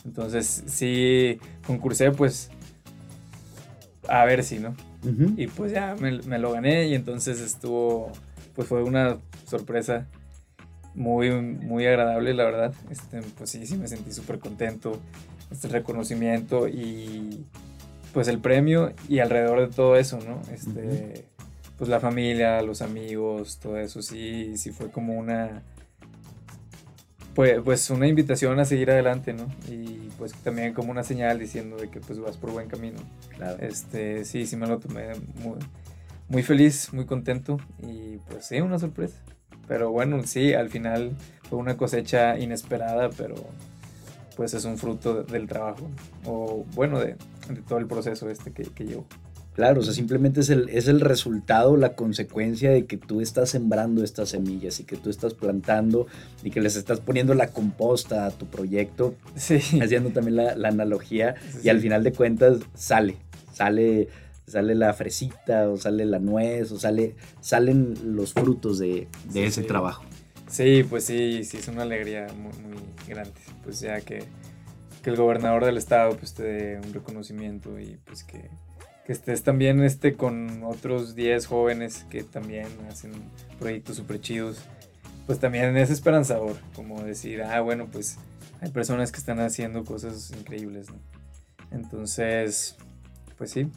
Entonces 0.05 0.63
sí 0.67 1.37
concursé 1.67 2.11
pues 2.11 2.49
a 4.07 4.23
ver 4.25 4.43
si, 4.43 4.59
¿no? 4.59 4.75
Y 5.37 5.47
pues 5.47 5.71
ya 5.71 5.95
me, 5.99 6.19
me, 6.23 6.39
lo 6.39 6.51
gané 6.51 6.87
y 6.87 6.95
entonces 6.95 7.39
estuvo, 7.39 8.11
pues 8.55 8.67
fue 8.67 8.81
una 8.81 9.17
sorpresa 9.45 10.07
muy, 10.95 11.29
muy 11.31 11.85
agradable, 11.85 12.33
la 12.33 12.45
verdad. 12.45 12.73
Este, 12.89 13.21
pues 13.37 13.51
sí, 13.51 13.67
sí 13.67 13.77
me 13.77 13.87
sentí 13.87 14.11
súper 14.11 14.39
contento, 14.39 14.99
este 15.51 15.67
reconocimiento 15.67 16.67
y 16.67 17.45
pues 18.15 18.29
el 18.29 18.39
premio 18.39 18.93
y 19.09 19.19
alrededor 19.19 19.59
de 19.59 19.67
todo 19.67 19.97
eso, 19.97 20.17
¿no? 20.25 20.41
Este, 20.49 21.25
pues 21.77 21.89
la 21.89 21.99
familia, 21.99 22.61
los 22.61 22.81
amigos, 22.81 23.59
todo 23.61 23.77
eso, 23.77 24.01
sí, 24.01 24.55
sí 24.55 24.71
fue 24.71 24.89
como 24.89 25.15
una, 25.15 25.63
pues, 27.33 27.59
pues 27.61 27.89
una 27.89 28.07
invitación 28.07 28.57
a 28.57 28.63
seguir 28.63 28.89
adelante, 28.89 29.33
¿no? 29.33 29.49
Y 29.69 30.07
pues 30.17 30.33
también 30.33 30.73
como 30.73 30.91
una 30.91 31.03
señal 31.03 31.39
diciendo 31.39 31.75
de 31.75 31.89
que 31.89 31.99
pues 31.99 32.17
vas 32.17 32.37
por 32.37 32.51
buen 32.51 32.69
camino. 32.69 32.99
Claro. 33.35 33.61
Este, 33.61 34.23
sí, 34.23 34.45
sí 34.45 34.55
me 34.55 34.65
lo 34.65 34.79
tomé 34.79 35.09
muy, 35.43 35.59
muy 36.29 36.41
feliz, 36.41 36.93
muy 36.93 37.05
contento 37.05 37.57
y 37.83 38.15
pues 38.29 38.45
sí, 38.45 38.61
una 38.61 38.79
sorpresa. 38.79 39.17
Pero 39.67 39.91
bueno, 39.91 40.23
sí, 40.23 40.53
al 40.53 40.69
final 40.69 41.17
fue 41.49 41.59
una 41.59 41.75
cosecha 41.75 42.39
inesperada, 42.39 43.09
pero 43.09 43.35
pues 44.35 44.53
es 44.53 44.65
un 44.65 44.77
fruto 44.77 45.23
del 45.23 45.47
trabajo, 45.47 45.89
o 46.25 46.65
bueno, 46.73 46.99
de, 46.99 47.15
todo 47.67 47.79
el 47.79 47.87
proceso 47.87 48.29
este 48.29 48.51
que, 48.51 48.63
que 48.63 48.85
llevo. 48.85 49.05
Claro, 49.55 49.79
o 49.79 49.83
sea, 49.83 49.93
simplemente 49.93 50.41
es 50.41 50.49
el, 50.49 50.67
es 50.67 50.89
el 50.89 50.99
resultado, 50.99 51.77
la 51.77 51.95
consecuencia 51.95 52.71
de 52.71 52.85
que 52.85 52.97
tú 52.97 53.21
estás 53.21 53.49
sembrando 53.49 54.03
estas 54.03 54.29
semillas 54.29 54.81
y 54.81 54.83
que 54.83 54.97
tú 54.97 55.09
estás 55.09 55.33
plantando 55.33 56.07
y 56.43 56.51
que 56.51 56.59
les 56.59 56.75
estás 56.75 56.99
poniendo 56.99 57.33
la 57.35 57.47
composta 57.47 58.25
a 58.25 58.31
tu 58.31 58.47
proyecto, 58.47 59.15
sí. 59.35 59.55
haciendo 59.81 60.09
también 60.09 60.35
la, 60.35 60.55
la 60.57 60.67
analogía 60.67 61.35
y 61.63 61.69
al 61.69 61.79
final 61.79 62.03
de 62.03 62.11
cuentas 62.11 62.57
sale, 62.73 63.15
sale, 63.53 64.09
sale 64.45 64.75
la 64.75 64.93
fresita 64.93 65.69
o 65.69 65.77
sale 65.77 66.03
la 66.03 66.19
nuez 66.19 66.73
o 66.73 66.77
sale, 66.77 67.15
salen 67.39 67.93
los 68.03 68.33
frutos 68.33 68.77
de, 68.77 69.07
de 69.31 69.45
ese 69.45 69.63
trabajo. 69.63 70.03
Sí, 70.55 70.85
pues 70.89 71.03
sí, 71.03 71.43
sí, 71.43 71.57
es 71.57 71.67
una 71.67 71.81
alegría 71.81 72.27
muy, 72.33 72.53
muy 72.63 72.81
grande, 73.05 73.33
pues 73.61 73.81
ya 73.81 73.99
que, 73.99 74.23
que, 75.03 75.09
el 75.09 75.17
gobernador 75.17 75.65
del 75.65 75.75
estado 75.75 76.15
pues 76.15 76.33
te 76.33 76.43
dé 76.43 76.77
un 76.77 76.93
reconocimiento 76.93 77.77
y 77.77 77.99
pues 78.05 78.23
que, 78.23 78.49
que 79.05 79.11
estés 79.11 79.43
también 79.43 79.83
este, 79.83 80.13
con 80.13 80.63
otros 80.63 81.13
10 81.13 81.45
jóvenes 81.45 82.05
que 82.09 82.23
también 82.23 82.67
hacen 82.89 83.11
proyectos 83.59 83.97
súper 83.97 84.21
chidos, 84.21 84.61
pues 85.25 85.41
también 85.41 85.75
es 85.75 85.89
esperanzador, 85.89 86.55
como 86.73 87.03
decir, 87.03 87.43
ah, 87.43 87.59
bueno, 87.59 87.89
pues 87.91 88.17
hay 88.61 88.71
personas 88.71 89.11
que 89.11 89.17
están 89.17 89.41
haciendo 89.41 89.83
cosas 89.83 90.31
increíbles. 90.39 90.87
Entonces, 91.71 92.77
pues 93.37 93.51
sí, 93.51 93.67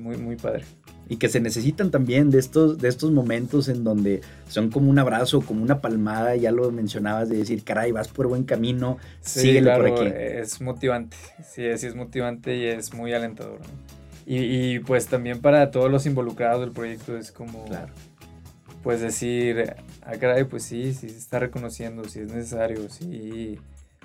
muy, 0.00 0.16
muy 0.16 0.36
padre 0.36 0.64
y 1.08 1.16
que 1.16 1.28
se 1.28 1.40
necesitan 1.40 1.90
también 1.90 2.30
de 2.30 2.38
estos, 2.38 2.78
de 2.78 2.88
estos 2.88 3.10
momentos 3.10 3.68
en 3.68 3.82
donde 3.82 4.20
son 4.48 4.70
como 4.70 4.90
un 4.90 4.98
abrazo, 4.98 5.40
como 5.40 5.62
una 5.62 5.80
palmada, 5.80 6.36
ya 6.36 6.52
lo 6.52 6.70
mencionabas, 6.70 7.28
de 7.28 7.38
decir, 7.38 7.64
caray, 7.64 7.92
vas 7.92 8.08
por 8.08 8.28
buen 8.28 8.44
camino, 8.44 8.98
sí, 9.20 9.60
por 9.60 9.86
aquí. 9.86 10.12
Es 10.14 10.60
motivante, 10.60 11.16
sí, 11.42 11.62
sí 11.76 11.86
es 11.86 11.94
motivante 11.94 12.56
y 12.56 12.66
es 12.66 12.92
muy 12.92 13.12
alentador. 13.14 13.60
Y, 14.30 14.80
pues 14.80 15.06
también 15.06 15.40
para 15.40 15.70
todos 15.70 15.90
los 15.90 16.04
involucrados 16.04 16.60
del 16.60 16.72
proyecto 16.72 17.16
es 17.16 17.32
como, 17.32 17.64
claro. 17.64 17.94
pues 18.82 19.00
decir, 19.00 19.74
ah, 20.02 20.12
caray, 20.20 20.44
pues 20.44 20.64
sí, 20.64 20.92
sí 20.92 21.08
se 21.08 21.16
está 21.16 21.38
reconociendo, 21.38 22.04
si 22.04 22.20
es 22.20 22.30
necesario, 22.30 22.90
sí, 22.90 23.58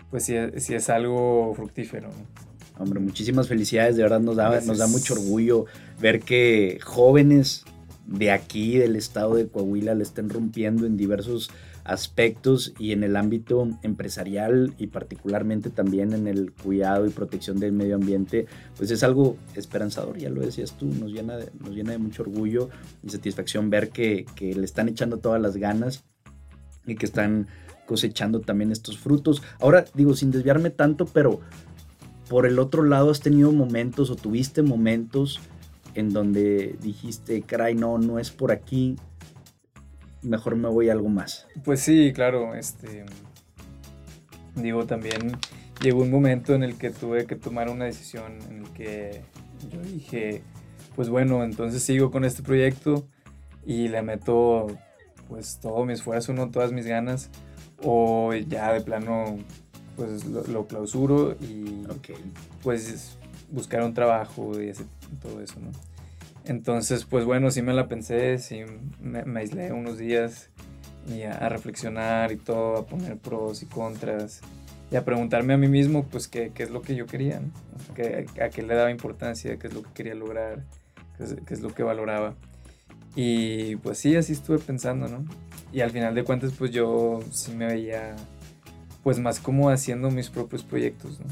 pues 0.10 0.24
sí, 0.24 0.36
sí 0.58 0.76
es 0.76 0.90
algo 0.90 1.54
fructífero. 1.56 2.08
¿no? 2.08 2.54
Hombre, 2.80 3.00
muchísimas 3.00 3.48
felicidades, 3.48 3.98
de 3.98 4.04
verdad 4.04 4.20
nos 4.20 4.36
da, 4.36 4.62
nos 4.62 4.78
da 4.78 4.88
mucho 4.88 5.14
orgullo 5.14 5.66
ver 6.04 6.20
que 6.20 6.80
jóvenes 6.84 7.64
de 8.06 8.30
aquí, 8.30 8.78
del 8.78 8.98
estado 8.98 9.36
de 9.36 9.48
Coahuila, 9.48 9.96
le 9.96 10.04
estén 10.04 10.30
rompiendo 10.30 10.86
en 10.86 10.98
diversos 10.98 11.50
aspectos 11.86 12.74
y 12.78 12.92
en 12.92 13.06
el 13.06 13.16
ámbito 13.16 13.70
empresarial 13.84 14.74
y 14.78 14.88
particularmente 14.88 15.70
también 15.70 16.12
en 16.12 16.28
el 16.28 16.52
cuidado 16.52 17.06
y 17.06 17.10
protección 17.10 17.58
del 17.58 17.72
medio 17.72 17.96
ambiente, 17.96 18.48
pues 18.78 18.92
es 18.92 19.02
algo 19.02 19.38
esperanzador, 19.56 20.18
ya 20.18 20.30
lo 20.30 20.42
decías 20.42 20.78
tú, 20.78 20.88
nos 20.88 21.10
llena 21.10 21.38
de, 21.38 21.50
nos 21.62 21.70
llena 21.70 21.94
de 21.94 22.00
mucho 22.00 22.24
orgullo 22.24 22.70
y 23.02 23.10
satisfacción 23.10 23.70
ver 23.70 23.90
que, 23.90 24.26
que 24.36 24.54
le 24.54 24.66
están 24.66 24.90
echando 24.90 25.20
todas 25.20 25.42
las 25.42 25.56
ganas 25.56 26.04
y 26.86 26.96
que 26.96 27.06
están 27.06 27.48
cosechando 27.86 28.42
también 28.42 28.74
estos 28.74 28.98
frutos. 28.98 29.42
Ahora 29.62 29.86
digo, 29.94 30.18
sin 30.18 30.32
desviarme 30.32 30.70
tanto, 30.70 31.06
pero 31.06 31.40
por 32.28 32.46
el 32.46 32.60
otro 32.60 32.84
lado 32.84 33.10
has 33.10 33.22
tenido 33.22 33.54
momentos 33.54 34.10
o 34.10 34.18
tuviste 34.18 34.64
momentos 34.64 35.40
en 35.96 36.10
donde 36.10 36.76
dijiste, 36.82 37.42
caray, 37.42 37.76
no, 37.76 37.98
no 37.98 38.20
es 38.20 38.32
por 38.32 38.52
aquí, 38.52 38.96
mejor 40.22 40.56
me 40.56 40.70
voy 40.70 40.90
a 40.90 40.94
algo 40.94 41.10
más. 41.10 41.48
Pues 41.64 41.82
sí, 41.82 42.12
claro, 42.14 42.56
este, 42.56 43.06
digo, 44.56 44.86
también 44.86 45.38
llegó 45.82 46.02
un 46.02 46.12
momento 46.12 46.54
en 46.54 46.64
el 46.64 46.78
que 46.78 46.90
tuve 46.90 47.26
que 47.26 47.36
tomar 47.36 47.70
una 47.70 47.86
decisión 47.86 48.40
en 48.50 48.64
el 48.64 48.70
que 48.70 49.22
yo 49.72 49.82
dije, 49.82 50.44
pues 50.96 51.10
bueno, 51.10 51.44
entonces 51.44 51.84
sigo 51.84 52.12
con 52.12 52.26
este 52.26 52.44
proyecto 52.44 53.08
y 53.66 53.88
le 53.88 54.02
meto 54.02 54.68
pues 55.28 55.60
todo 55.60 55.86
mi 55.86 55.94
esfuerzo, 55.94 56.34
no 56.34 56.52
todas 56.52 56.72
mis 56.72 56.86
ganas, 56.86 57.30
o 57.82 58.34
ya 58.34 58.74
de 58.74 58.82
plano 58.82 59.38
pues 59.96 60.26
lo, 60.26 60.68
clausuro 60.68 61.36
y 61.40 61.84
pues 62.62 63.18
buscar 63.52 63.84
un 63.84 63.94
trabajo 63.94 64.60
y 64.60 64.72
todo 65.16 65.42
eso, 65.42 65.60
¿no? 65.60 65.72
Entonces, 66.46 67.06
pues 67.06 67.24
bueno, 67.26 67.52
sí 67.52 67.62
me 67.62 67.74
la 67.74 67.88
pensé, 67.88 68.38
sí 68.38 68.64
me, 69.02 69.40
aislé 69.40 69.72
unos 69.72 69.98
días 69.98 70.50
y 71.08 71.24
a, 71.24 71.48
reflexionar 71.48 72.32
y 72.32 72.38
todo, 72.38 72.78
a 72.78 72.86
poner 72.86 73.18
pros 73.18 73.64
y 73.64 73.66
contras 73.66 74.42
y 74.92 74.98
a 74.98 75.06
preguntarme 75.06 75.54
a 75.54 75.58
mí 75.58 75.68
mismo, 75.68 76.04
pues, 76.04 76.28
qué, 76.28 76.52
qué 76.54 76.64
es 76.64 76.70
lo 76.70 76.82
que 76.82 76.96
yo 76.96 77.06
quería, 77.06 77.40
¿no? 77.40 77.52
a 78.42 78.50
qué 78.50 78.62
le 78.62 78.76
daba 78.76 78.92
importancia, 78.92 79.58
qué 79.58 79.68
es 79.68 79.74
lo 79.74 79.84
que 79.84 79.90
quería 79.94 80.16
lograr, 80.16 80.64
qué 81.18 81.24
es, 81.24 81.36
qué 81.46 81.54
es, 81.54 81.62
lo 81.62 81.74
que 81.74 81.84
valoraba. 81.84 82.36
Y 83.16 83.78
pues 83.78 84.00
sí, 84.00 84.16
así 84.16 84.34
estuve 84.34 84.60
pensando, 84.60 85.08
¿no? 85.08 85.24
Y 85.72 85.82
al 85.82 85.92
final 85.92 86.14
de 86.14 86.24
cuentas, 86.24 86.52
pues 86.58 86.72
yo 86.72 87.22
sí 87.32 87.54
me 87.54 87.68
veía, 87.68 88.16
pues 89.04 89.20
más 89.20 89.40
como 89.40 89.70
haciendo 89.70 90.12
mis 90.12 90.30
propios 90.30 90.64
proyectos, 90.64 91.20
¿no? 91.20 91.26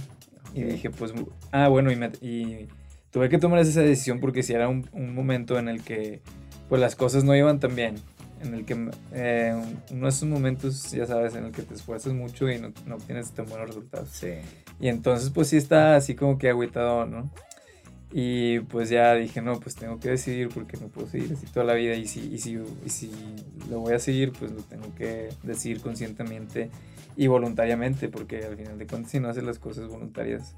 Y 0.54 0.64
dije, 0.64 0.90
pues, 0.90 1.14
ah, 1.52 1.68
bueno, 1.68 1.92
y, 1.92 1.96
me, 1.96 2.12
y 2.22 2.68
tuve 3.12 3.30
que 3.30 3.38
tomar 3.38 3.60
esa 3.60 3.82
decisión 3.82 4.20
porque 4.20 4.44
si 4.44 4.54
era 4.54 4.68
un, 4.68 4.90
un, 4.94 5.14
momento 5.14 5.60
en 5.60 5.68
el 5.68 5.84
que 5.84 6.22
pues 6.70 6.82
las 6.82 6.96
cosas 6.96 7.24
no 7.24 7.36
iban 7.36 7.60
tan 7.60 7.76
bien, 7.76 7.96
en 8.42 8.54
el 8.54 8.66
que 8.66 8.90
eh, 9.14 9.62
uno 9.92 10.04
de 10.04 10.10
esos 10.10 10.28
momentos, 10.28 10.92
ya 10.92 11.06
sabes, 11.06 11.36
en 11.36 11.46
el 11.46 11.52
que 11.52 11.62
te 11.62 11.74
esfuerzas 11.74 12.14
mucho 12.14 12.50
y 12.50 12.60
no, 12.60 12.72
no 12.86 12.96
obtienes 12.96 13.32
tan 13.32 13.46
buenos 13.46 13.68
resultados. 13.68 14.10
Sí. 14.10 14.36
Y 14.80 14.88
entonces 14.88 15.30
pues 15.30 15.50
sí 15.50 15.58
está 15.58 15.96
así 15.96 16.16
como 16.16 16.38
que 16.38 16.50
agüitado, 16.50 17.06
¿no? 17.06 17.30
Y 18.14 18.60
pues 18.62 18.90
ya 18.90 19.14
dije, 19.16 19.42
no, 19.42 19.60
pues 19.60 19.76
tengo 19.76 20.00
que 20.00 20.10
decidir 20.10 20.50
porque 20.50 20.78
no 20.78 20.88
puedo 20.88 21.08
seguir 21.08 21.32
así 21.34 21.46
toda 21.48 21.66
la 21.66 21.74
vida 21.76 21.96
y 21.96 22.08
si, 22.08 22.34
y 22.34 22.40
si, 22.40 22.60
y 22.86 22.90
si 22.90 23.12
lo 23.70 23.80
voy 23.80 23.94
a 23.94 24.00
seguir, 24.00 24.34
pues 24.38 24.52
lo 24.52 24.62
tengo 24.64 24.94
que 24.96 25.30
decidir 25.44 25.82
conscientemente 25.82 26.70
y 27.16 27.28
voluntariamente, 27.28 28.10
porque 28.10 28.44
al 28.44 28.58
final 28.58 28.78
de 28.78 28.88
cuentas 28.88 29.12
si 29.12 29.20
no 29.20 29.30
haces 29.30 29.44
las 29.44 29.60
cosas 29.60 29.88
voluntarias, 29.88 30.56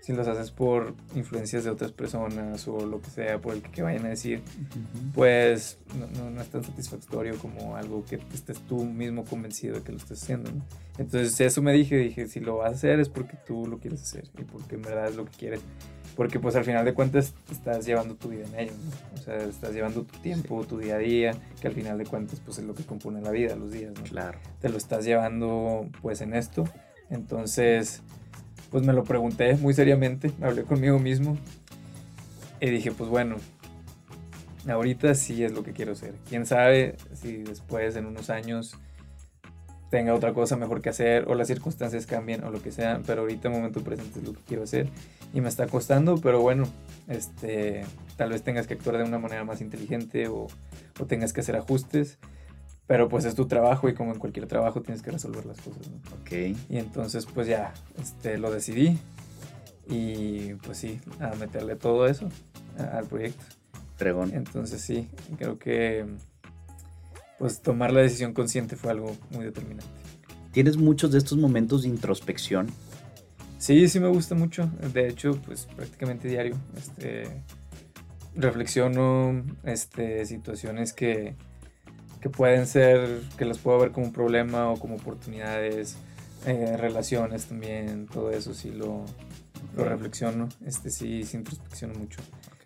si 0.00 0.12
los 0.12 0.26
haces 0.26 0.50
por 0.50 0.94
influencias 1.14 1.64
de 1.64 1.70
otras 1.70 1.92
personas 1.92 2.66
o 2.68 2.86
lo 2.86 3.00
que 3.00 3.10
sea, 3.10 3.38
por 3.38 3.54
el 3.54 3.62
que, 3.62 3.82
vayan 3.82 4.06
a 4.06 4.08
decir, 4.08 4.42
pues 5.14 5.78
no, 5.98 6.30
no, 6.30 6.40
es 6.40 6.48
tan 6.48 6.64
satisfactorio 6.64 7.36
como 7.38 7.76
algo 7.76 8.04
que 8.04 8.18
estés 8.32 8.58
tú 8.60 8.84
mismo 8.84 9.24
convencido 9.24 9.76
de 9.76 9.82
que 9.82 9.92
lo 9.92 9.98
estás 9.98 10.22
haciendo. 10.22 10.50
Entonces 10.98 11.38
eso 11.40 11.62
me 11.62 11.72
dije, 11.72 11.96
dije, 11.96 12.26
si 12.28 12.40
lo 12.40 12.58
vas 12.58 12.72
a 12.72 12.74
hacer 12.74 13.00
es 13.00 13.08
porque 13.08 13.36
tú 13.46 13.66
lo 13.66 13.78
quieres 13.78 14.02
hacer 14.02 14.24
y 14.38 14.44
porque 14.44 14.76
en 14.76 14.82
verdad 14.82 15.08
es 15.08 15.16
lo 15.16 15.26
que 15.26 15.32
quieres. 15.32 15.60
Porque 16.16 16.40
pues 16.40 16.56
al 16.56 16.64
final 16.64 16.84
de 16.84 16.92
cuentas 16.92 17.34
estás 17.50 17.86
llevando 17.86 18.14
tu 18.16 18.28
vida 18.30 18.44
en 18.46 18.58
ello, 18.58 18.72
o 19.14 19.16
sea, 19.18 19.36
estás 19.36 19.72
llevando 19.72 20.02
tu 20.02 20.18
tiempo, 20.18 20.64
tu 20.64 20.78
día 20.78 20.96
a 20.96 20.98
día, 20.98 21.34
que 21.60 21.68
al 21.68 21.74
final 21.74 21.98
de 21.98 22.04
cuentas 22.04 22.40
pues 22.44 22.58
es 22.58 22.64
lo 22.64 22.74
que 22.74 22.84
compone 22.84 23.20
la 23.20 23.30
vida, 23.30 23.54
los 23.54 23.70
días, 23.70 23.92
¿no? 23.96 24.02
Claro. 24.02 24.38
Te 24.60 24.68
lo 24.68 24.76
estás 24.76 25.04
llevando 25.04 25.88
pues 26.02 26.20
en 26.20 26.34
esto, 26.34 26.64
entonces 27.10 28.02
pues 28.70 28.84
me 28.84 28.92
lo 28.92 29.04
pregunté 29.04 29.54
muy 29.56 29.74
seriamente, 29.74 30.32
hablé 30.40 30.62
conmigo 30.62 30.98
mismo 30.98 31.36
y 32.60 32.70
dije, 32.70 32.92
pues 32.92 33.10
bueno, 33.10 33.36
ahorita 34.68 35.14
sí 35.14 35.44
es 35.44 35.52
lo 35.52 35.62
que 35.62 35.72
quiero 35.72 35.92
hacer. 35.92 36.14
Quién 36.28 36.46
sabe 36.46 36.96
si 37.14 37.38
después, 37.38 37.96
en 37.96 38.06
unos 38.06 38.30
años, 38.30 38.76
tenga 39.90 40.14
otra 40.14 40.32
cosa 40.32 40.56
mejor 40.56 40.80
que 40.80 40.88
hacer 40.88 41.26
o 41.28 41.34
las 41.34 41.48
circunstancias 41.48 42.06
cambien 42.06 42.44
o 42.44 42.50
lo 42.50 42.62
que 42.62 42.70
sea, 42.70 43.00
pero 43.06 43.22
ahorita 43.22 43.48
en 43.48 43.54
momento 43.54 43.82
presente 43.82 44.20
es 44.20 44.24
lo 44.24 44.34
que 44.34 44.40
quiero 44.42 44.62
hacer 44.62 44.88
y 45.34 45.40
me 45.40 45.48
está 45.48 45.66
costando, 45.66 46.16
pero 46.16 46.40
bueno, 46.40 46.64
este, 47.08 47.82
tal 48.16 48.30
vez 48.30 48.42
tengas 48.42 48.66
que 48.66 48.74
actuar 48.74 48.98
de 48.98 49.04
una 49.04 49.18
manera 49.18 49.44
más 49.44 49.60
inteligente 49.60 50.28
o, 50.28 50.46
o 51.00 51.06
tengas 51.06 51.32
que 51.32 51.40
hacer 51.40 51.56
ajustes 51.56 52.18
pero 52.90 53.08
pues 53.08 53.24
es 53.24 53.36
tu 53.36 53.46
trabajo 53.46 53.88
y 53.88 53.94
como 53.94 54.12
en 54.12 54.18
cualquier 54.18 54.48
trabajo 54.48 54.82
tienes 54.82 55.00
que 55.00 55.12
resolver 55.12 55.46
las 55.46 55.60
cosas, 55.60 55.88
¿no? 55.88 55.98
Ok. 56.22 56.58
Y 56.68 56.76
entonces 56.76 57.24
pues 57.24 57.46
ya, 57.46 57.72
este, 58.02 58.36
lo 58.36 58.50
decidí 58.50 58.98
y 59.86 60.54
pues 60.54 60.78
sí, 60.78 61.00
a 61.20 61.32
meterle 61.36 61.76
todo 61.76 62.08
eso 62.08 62.28
al 62.92 63.06
proyecto. 63.06 63.44
Fregón. 63.94 64.32
Entonces 64.34 64.80
sí, 64.80 65.08
creo 65.38 65.56
que 65.56 66.04
pues 67.38 67.62
tomar 67.62 67.92
la 67.92 68.00
decisión 68.00 68.32
consciente 68.32 68.74
fue 68.74 68.90
algo 68.90 69.16
muy 69.30 69.44
determinante. 69.44 69.86
¿Tienes 70.50 70.76
muchos 70.76 71.12
de 71.12 71.18
estos 71.18 71.38
momentos 71.38 71.82
de 71.82 71.90
introspección? 71.90 72.66
Sí, 73.58 73.86
sí 73.86 74.00
me 74.00 74.08
gusta 74.08 74.34
mucho. 74.34 74.68
De 74.92 75.06
hecho, 75.06 75.40
pues 75.46 75.68
prácticamente 75.76 76.26
diario. 76.26 76.56
Este, 76.76 77.44
reflexiono 78.34 79.44
este, 79.62 80.26
situaciones 80.26 80.92
que, 80.92 81.36
que 82.20 82.30
pueden 82.30 82.66
ser, 82.66 83.20
que 83.36 83.44
las 83.44 83.58
puedo 83.58 83.78
ver 83.78 83.92
como 83.92 84.06
un 84.06 84.12
problema 84.12 84.70
o 84.70 84.76
como 84.78 84.96
oportunidades, 84.96 85.96
eh, 86.46 86.76
relaciones 86.76 87.46
también, 87.46 88.06
todo 88.06 88.30
eso 88.30 88.54
sí 88.54 88.70
lo, 88.70 89.04
lo 89.76 89.84
reflexiono, 89.84 90.48
este 90.64 90.90
sí, 90.90 91.24
sí 91.24 91.36
introspecciono 91.36 91.94
mucho. 91.94 92.20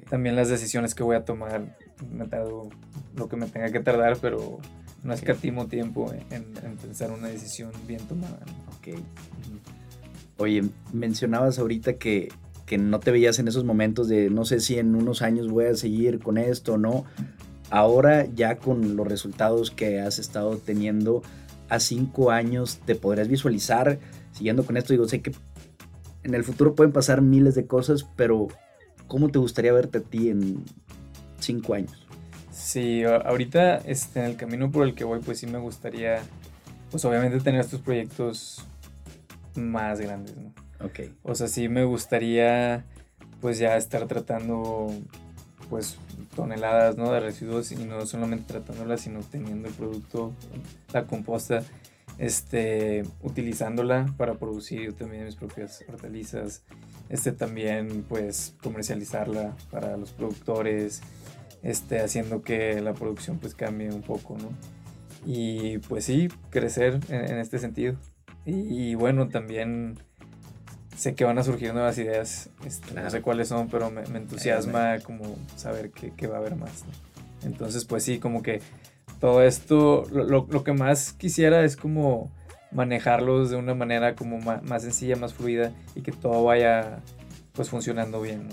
También 0.08 0.36
las 0.36 0.48
decisiones 0.48 0.94
que 0.94 1.02
voy 1.02 1.16
a 1.16 1.24
tomar, 1.24 1.76
me 2.12 2.26
tardo 2.26 2.68
lo 3.16 3.28
que 3.28 3.36
me 3.36 3.46
tenga 3.46 3.70
que 3.70 3.80
tardar, 3.80 4.18
pero 4.20 4.58
no 5.02 5.12
escatimo 5.12 5.66
tiempo 5.66 6.12
en, 6.30 6.44
pensar 6.76 7.10
una 7.10 7.28
decisión 7.28 7.72
bien 7.86 8.00
tomada. 8.06 8.40
Ok. 8.76 8.98
Oye, 10.36 10.64
mencionabas 10.92 11.58
ahorita 11.58 11.94
que, 11.94 12.28
que 12.66 12.78
no 12.78 13.00
te 13.00 13.10
veías 13.12 13.38
en 13.38 13.48
esos 13.48 13.64
momentos 13.64 14.08
de 14.08 14.30
no 14.30 14.44
sé 14.44 14.60
si 14.60 14.78
en 14.78 14.94
unos 14.94 15.22
años 15.22 15.48
voy 15.48 15.66
a 15.66 15.74
seguir 15.74 16.18
con 16.18 16.38
esto 16.38 16.74
o 16.74 16.78
no. 16.78 17.04
Ahora 17.70 18.26
ya 18.26 18.58
con 18.58 18.96
los 18.96 19.06
resultados 19.06 19.70
que 19.70 20.00
has 20.00 20.18
estado 20.18 20.58
teniendo 20.58 21.22
a 21.68 21.80
cinco 21.80 22.30
años, 22.30 22.80
te 22.84 22.94
podrías 22.94 23.28
visualizar 23.28 23.98
siguiendo 24.32 24.64
con 24.64 24.76
esto. 24.76 24.92
Digo, 24.92 25.08
sé 25.08 25.22
que 25.22 25.32
en 26.22 26.34
el 26.34 26.44
futuro 26.44 26.74
pueden 26.74 26.92
pasar 26.92 27.22
miles 27.22 27.54
de 27.54 27.66
cosas, 27.66 28.06
pero 28.16 28.48
¿cómo 29.06 29.28
te 29.28 29.38
gustaría 29.38 29.72
verte 29.72 29.98
a 29.98 30.02
ti 30.02 30.30
en 30.30 30.64
cinco 31.38 31.74
años? 31.74 32.06
Sí, 32.50 33.02
ahorita 33.04 33.78
este, 33.78 34.20
en 34.20 34.26
el 34.26 34.36
camino 34.36 34.70
por 34.70 34.86
el 34.86 34.94
que 34.94 35.04
voy, 35.04 35.20
pues 35.20 35.38
sí 35.38 35.46
me 35.46 35.58
gustaría, 35.58 36.22
pues 36.90 37.04
obviamente 37.04 37.40
tener 37.40 37.60
estos 37.60 37.80
proyectos 37.80 38.64
más 39.54 40.00
grandes, 40.00 40.36
¿no? 40.36 40.52
Ok. 40.84 41.00
O 41.22 41.34
sea, 41.34 41.48
sí 41.48 41.68
me 41.68 41.84
gustaría, 41.84 42.84
pues 43.40 43.58
ya 43.58 43.76
estar 43.76 44.06
tratando, 44.06 44.88
pues 45.68 45.98
toneladas 46.34 46.96
¿no? 46.96 47.12
de 47.12 47.20
residuos 47.20 47.72
y 47.72 47.76
no 47.76 48.04
solamente 48.06 48.52
tratándolas, 48.52 49.02
sino 49.02 49.20
teniendo 49.20 49.68
el 49.68 49.74
producto, 49.74 50.32
la 50.92 51.04
composta, 51.04 51.62
este, 52.18 53.02
utilizándola 53.22 54.12
para 54.16 54.34
producir 54.34 54.94
también 54.94 55.24
mis 55.24 55.36
propias 55.36 55.84
hortalizas, 55.88 56.62
este, 57.08 57.32
también 57.32 58.04
pues 58.08 58.54
comercializarla 58.62 59.56
para 59.70 59.96
los 59.96 60.12
productores, 60.12 61.02
este, 61.62 62.00
haciendo 62.00 62.42
que 62.42 62.80
la 62.80 62.94
producción 62.94 63.38
pues 63.38 63.54
cambie 63.54 63.90
un 63.90 64.02
poco, 64.02 64.36
¿no? 64.38 64.50
Y 65.26 65.78
pues 65.78 66.04
sí, 66.04 66.28
crecer 66.50 67.00
en, 67.08 67.38
este 67.38 67.58
sentido. 67.58 67.96
y 68.44 68.94
bueno, 68.94 69.28
también 69.28 69.98
sé 70.96 71.14
que 71.14 71.24
van 71.24 71.38
a 71.38 71.42
surgir 71.42 71.72
nuevas 71.72 71.98
ideas, 71.98 72.50
este, 72.64 72.94
no 72.94 73.10
sé 73.10 73.20
cuáles 73.20 73.48
son, 73.48 73.68
pero 73.68 73.90
me, 73.90 74.02
entusiasma 74.02 74.98
como 75.00 75.36
saber 75.56 75.90
que, 75.90 76.26
va 76.26 76.36
a 76.36 76.38
haber 76.38 76.56
más. 76.56 76.84
Entonces, 77.44 77.84
pues 77.84 78.04
sí, 78.04 78.18
como 78.18 78.42
que 78.42 78.60
todo 79.20 79.42
esto, 79.42 80.04
lo, 80.10 80.24
lo, 80.24 80.64
que 80.64 80.72
más 80.72 81.12
quisiera 81.12 81.64
es 81.64 81.76
como 81.76 82.30
manejarlos 82.72 83.50
de 83.50 83.56
una 83.56 83.74
manera 83.74 84.14
como 84.14 84.38
más, 84.38 84.82
sencilla, 84.82 85.16
más 85.16 85.34
fluida 85.34 85.72
y 85.94 86.02
que 86.02 86.12
todo 86.12 86.44
vaya 86.44 87.00
pues 87.52 87.68
funcionando 87.70 88.20
bien. 88.20 88.48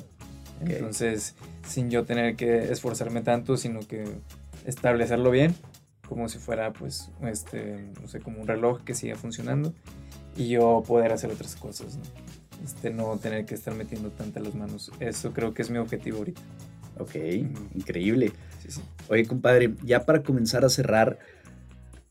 Entonces, 0.61 1.35
sin 1.67 1.89
yo 1.89 2.05
tener 2.05 2.35
que 2.35 2.71
esforzarme 2.71 3.21
tanto, 3.21 3.57
sino 3.57 3.79
que 3.79 4.03
establecerlo 4.65 5.31
bien, 5.31 5.55
como 6.07 6.29
si 6.29 6.37
fuera, 6.37 6.71
pues, 6.71 7.09
este, 7.23 7.89
no 7.99 8.07
sé, 8.07 8.19
como 8.19 8.41
un 8.41 8.47
reloj 8.47 8.81
que 8.83 8.93
siga 8.93 9.15
funcionando 9.15 9.73
y 10.35 10.49
yo 10.49 10.83
poder 10.87 11.11
hacer 11.11 11.31
otras 11.31 11.55
cosas, 11.55 11.97
¿no? 11.97 12.03
Este, 12.63 12.91
no 12.91 13.17
tener 13.17 13.45
que 13.45 13.55
estar 13.55 13.73
metiendo 13.73 14.09
tantas 14.11 14.43
las 14.43 14.53
manos. 14.53 14.91
Eso 14.99 15.33
creo 15.33 15.53
que 15.53 15.63
es 15.63 15.69
mi 15.69 15.79
objetivo 15.79 16.19
ahorita. 16.19 16.41
Ok, 16.99 17.15
increíble. 17.75 18.31
Oye, 19.09 19.25
compadre, 19.25 19.73
ya 19.83 20.05
para 20.05 20.21
comenzar 20.21 20.63
a 20.63 20.69
cerrar, 20.69 21.17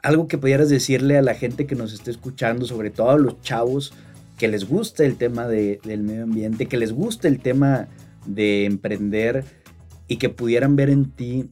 algo 0.03 0.27
que 0.27 0.39
pudieras 0.39 0.69
decirle 0.69 1.19
a 1.19 1.23
la 1.23 1.35
gente 1.35 1.67
que 1.67 1.75
nos 1.75 1.93
esté 1.93 2.11
escuchando, 2.11 2.67
sobre 2.67 2.91
todo 2.91 3.11
a 3.11 3.19
los 3.19 3.41
chavos 3.43 3.93
que 4.39 4.49
les 4.49 4.67
gusta 4.67 5.05
el 5.05 5.17
tema 5.17 5.47
del 5.47 6.03
medio 6.03 6.25
ambiente, 6.25 6.67
que 6.67 6.79
les 6.79 6.93
gusta 6.93 7.29
el 7.29 7.41
tema 7.41 7.89
de 8.27 8.65
emprender 8.65 9.45
y 10.09 10.17
que 10.17 10.31
pudieran 10.31 10.77
ver 10.77 10.91
en 10.91 11.11
ti 11.11 11.51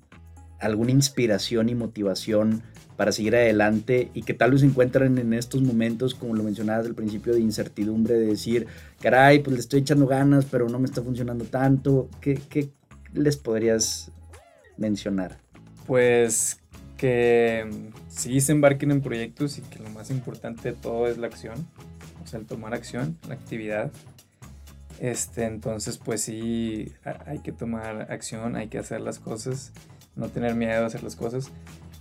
alguna 0.58 0.90
inspiración 0.90 1.68
y 1.68 1.74
motivación 1.74 2.62
para 2.98 3.12
seguir 3.12 3.36
adelante 3.36 4.10
y 4.12 4.22
que 4.22 4.34
tal 4.34 4.50
vez 4.50 4.60
se 4.60 4.66
encuentren 4.66 5.18
en 5.18 5.32
estos 5.32 5.62
momentos, 5.62 6.16
como 6.16 6.34
lo 6.34 6.42
mencionabas 6.42 6.84
al 6.84 6.96
principio, 6.96 7.32
de 7.32 7.38
incertidumbre, 7.38 8.14
de 8.14 8.26
decir, 8.26 8.66
caray, 9.00 9.38
pues 9.38 9.54
le 9.54 9.60
estoy 9.60 9.80
echando 9.82 10.08
ganas, 10.08 10.46
pero 10.46 10.68
no 10.68 10.80
me 10.80 10.86
está 10.86 11.00
funcionando 11.00 11.44
tanto. 11.44 12.10
¿Qué, 12.20 12.40
qué 12.50 12.70
les 13.14 13.36
podrías 13.36 14.10
mencionar? 14.76 15.38
Pues 15.86 16.58
que 16.96 17.70
sí 18.08 18.40
se 18.40 18.50
embarquen 18.50 18.90
en 18.90 19.00
proyectos 19.00 19.58
y 19.58 19.62
que 19.62 19.78
lo 19.78 19.90
más 19.90 20.10
importante 20.10 20.72
de 20.72 20.74
todo 20.76 21.06
es 21.06 21.18
la 21.18 21.28
acción, 21.28 21.68
o 22.20 22.26
sea, 22.26 22.40
el 22.40 22.46
tomar 22.46 22.74
acción, 22.74 23.16
la 23.28 23.34
actividad. 23.34 23.92
Este, 24.98 25.44
entonces, 25.44 25.98
pues 25.98 26.22
sí, 26.22 26.92
hay 27.26 27.38
que 27.44 27.52
tomar 27.52 28.10
acción, 28.10 28.56
hay 28.56 28.66
que 28.66 28.78
hacer 28.78 29.00
las 29.00 29.20
cosas, 29.20 29.70
no 30.16 30.30
tener 30.30 30.56
miedo 30.56 30.82
a 30.82 30.86
hacer 30.86 31.04
las 31.04 31.14
cosas, 31.14 31.52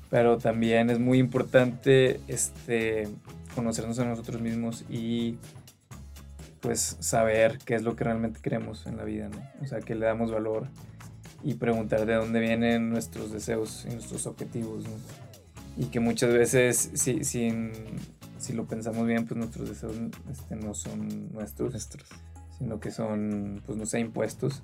pero 0.09 0.37
también 0.37 0.89
es 0.89 0.99
muy 0.99 1.19
importante 1.19 2.19
este, 2.27 3.07
conocernos 3.55 3.99
a 3.99 4.05
nosotros 4.05 4.41
mismos 4.41 4.85
y 4.89 5.37
pues 6.61 6.97
saber 6.99 7.59
qué 7.65 7.75
es 7.75 7.83
lo 7.83 7.95
que 7.95 8.03
realmente 8.03 8.39
queremos 8.41 8.85
en 8.87 8.97
la 8.97 9.03
vida, 9.03 9.29
¿no? 9.29 9.41
O 9.61 9.67
sea, 9.67 9.79
que 9.79 9.95
le 9.95 10.05
damos 10.05 10.31
valor 10.31 10.67
y 11.43 11.55
preguntar 11.55 12.05
de 12.05 12.15
dónde 12.15 12.39
vienen 12.39 12.89
nuestros 12.89 13.31
deseos 13.31 13.85
y 13.89 13.93
nuestros 13.93 14.25
objetivos, 14.25 14.83
¿no? 14.83 14.91
Y 15.77 15.85
que 15.85 15.99
muchas 15.99 16.33
veces, 16.33 16.91
si, 16.95 17.23
si, 17.23 17.51
si 18.39 18.53
lo 18.53 18.65
pensamos 18.65 19.05
bien, 19.05 19.25
pues 19.25 19.37
nuestros 19.37 19.69
deseos 19.69 19.95
este, 20.31 20.55
no 20.55 20.73
son 20.73 21.31
nuestros, 21.31 21.71
nuestros, 21.71 22.09
sino 22.57 22.79
que 22.79 22.89
son, 22.89 23.61
pues 23.65 23.77
no 23.77 23.85
sé, 23.85 23.99
impuestos. 23.99 24.63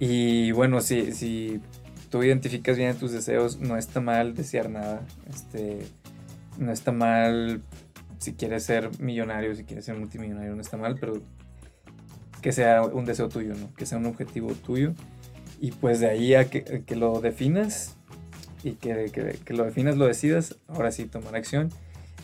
Y 0.00 0.50
bueno, 0.52 0.80
si, 0.80 1.12
si 1.12 1.60
tú 2.10 2.22
identificas 2.22 2.76
bien 2.76 2.96
tus 2.96 3.12
deseos, 3.12 3.58
no 3.58 3.76
está 3.76 4.00
mal 4.00 4.34
desear 4.34 4.68
nada. 4.68 5.06
Este, 5.28 5.78
no 6.58 6.72
está 6.72 6.92
mal 6.92 7.62
si 8.18 8.34
quieres 8.34 8.64
ser 8.64 8.90
millonario, 9.00 9.54
si 9.54 9.64
quieres 9.64 9.84
ser 9.86 9.96
multimillonario, 9.96 10.54
no 10.54 10.60
está 10.60 10.76
mal, 10.76 10.96
pero 11.00 11.22
que 12.42 12.52
sea 12.52 12.82
un 12.82 13.04
deseo 13.04 13.28
tuyo, 13.28 13.54
¿no? 13.54 13.72
Que 13.74 13.86
sea 13.86 13.98
un 13.98 14.06
objetivo 14.06 14.52
tuyo 14.54 14.94
y 15.60 15.72
pues 15.72 16.00
de 16.00 16.08
ahí 16.08 16.34
a 16.34 16.48
que, 16.48 16.82
que 16.84 16.96
lo 16.96 17.20
definas 17.20 17.96
y 18.64 18.72
que, 18.72 19.10
que, 19.12 19.38
que, 19.44 19.54
lo 19.54 19.64
definas, 19.64 19.96
lo 19.96 20.06
decidas, 20.06 20.56
ahora 20.68 20.90
sí 20.90 21.04
tomar 21.04 21.36
acción. 21.36 21.70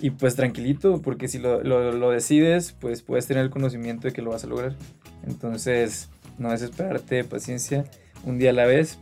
Y 0.00 0.10
pues 0.10 0.36
tranquilito, 0.36 1.00
porque 1.00 1.28
si 1.28 1.38
lo, 1.38 1.62
lo, 1.62 1.92
lo, 1.92 2.10
decides, 2.10 2.72
pues 2.72 3.02
puedes 3.02 3.26
tener 3.26 3.44
el 3.44 3.50
conocimiento 3.50 4.08
de 4.08 4.12
que 4.12 4.20
lo 4.20 4.30
vas 4.30 4.44
a 4.44 4.46
lograr. 4.46 4.74
Entonces, 5.26 6.10
no 6.38 6.50
desesperarte, 6.50 7.24
paciencia, 7.24 7.84
un 8.24 8.38
día 8.38 8.50
a 8.50 8.52
la 8.52 8.66
vez, 8.66 8.98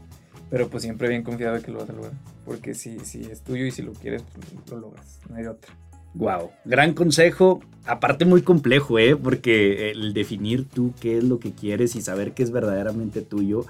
pero 0.54 0.68
pues 0.68 0.84
siempre 0.84 1.08
bien 1.08 1.24
confiado 1.24 1.56
de 1.56 1.62
que 1.62 1.72
lo 1.72 1.80
vas 1.80 1.90
a 1.90 1.92
lograr. 1.92 2.12
Porque 2.44 2.74
si, 2.74 3.00
si 3.00 3.22
es 3.22 3.40
tuyo 3.40 3.66
y 3.66 3.72
si 3.72 3.82
lo 3.82 3.92
quieres, 3.92 4.22
pues 4.32 4.70
lo 4.70 4.78
logras, 4.78 5.18
no 5.28 5.34
hay 5.34 5.46
otra. 5.46 5.74
Wow, 6.14 6.52
gran 6.64 6.94
consejo, 6.94 7.60
aparte 7.86 8.24
muy 8.24 8.42
complejo, 8.42 9.00
¿eh? 9.00 9.16
porque 9.16 9.90
el 9.90 10.14
definir 10.14 10.68
tú 10.68 10.94
qué 11.00 11.18
es 11.18 11.24
lo 11.24 11.40
que 11.40 11.50
quieres 11.50 11.96
y 11.96 12.02
saber 12.02 12.34
qué 12.34 12.44
es 12.44 12.52
verdaderamente 12.52 13.20
tuyo 13.20 13.66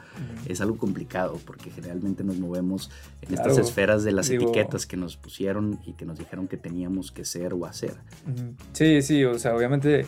es 0.46 0.60
algo 0.60 0.76
complicado, 0.76 1.40
porque 1.46 1.70
generalmente 1.70 2.22
nos 2.22 2.36
movemos 2.36 2.90
en 3.22 3.32
estas 3.32 3.56
esferas 3.56 4.04
de 4.04 4.12
las 4.12 4.28
etiquetas 4.28 4.84
que 4.84 4.98
nos 4.98 5.16
pusieron 5.16 5.80
y 5.86 5.94
que 5.94 6.04
nos 6.04 6.18
dijeron 6.18 6.48
que 6.48 6.58
teníamos 6.58 7.12
que 7.12 7.24
ser 7.24 7.54
o 7.54 7.64
hacer. 7.64 7.94
Sí, 8.74 9.00
sí, 9.00 9.24
o 9.24 9.38
sea, 9.38 9.56
obviamente, 9.56 10.04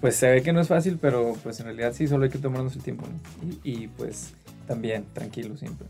pues 0.00 0.14
se 0.14 0.30
ve 0.30 0.40
que 0.42 0.52
no 0.52 0.60
es 0.60 0.68
fácil, 0.68 0.98
pero 1.02 1.34
pues 1.42 1.58
en 1.58 1.66
realidad 1.66 1.92
sí, 1.92 2.06
solo 2.06 2.22
hay 2.22 2.30
que 2.30 2.38
tomarnos 2.38 2.76
el 2.76 2.82
tiempo, 2.84 3.08
¿no? 3.08 3.48
y, 3.64 3.72
y 3.72 3.88
pues 3.88 4.34
también, 4.66 5.04
tranquilo 5.12 5.56
siempre. 5.56 5.86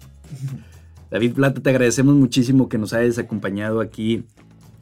David 1.11 1.35
Plata, 1.35 1.61
te 1.61 1.71
agradecemos 1.71 2.15
muchísimo 2.15 2.69
que 2.69 2.79
nos 2.79 2.93
hayas 2.93 3.19
acompañado 3.19 3.81
aquí 3.81 4.25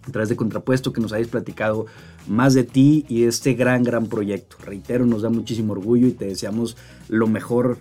a 0.07 0.11
través 0.12 0.28
de 0.28 0.36
Contrapuesto, 0.36 0.93
que 0.93 1.01
nos 1.01 1.12
hayas 1.12 1.28
platicado 1.28 1.86
más 2.26 2.55
de 2.55 2.64
ti 2.64 3.05
y 3.09 3.22
de 3.22 3.28
este 3.28 3.55
gran, 3.55 3.82
gran 3.82 4.07
proyecto. 4.07 4.57
Reitero, 4.64 5.07
nos 5.07 5.22
da 5.22 5.30
muchísimo 5.30 5.72
orgullo 5.72 6.07
y 6.07 6.12
te 6.12 6.26
deseamos 6.26 6.76
lo 7.09 7.26
mejor, 7.26 7.78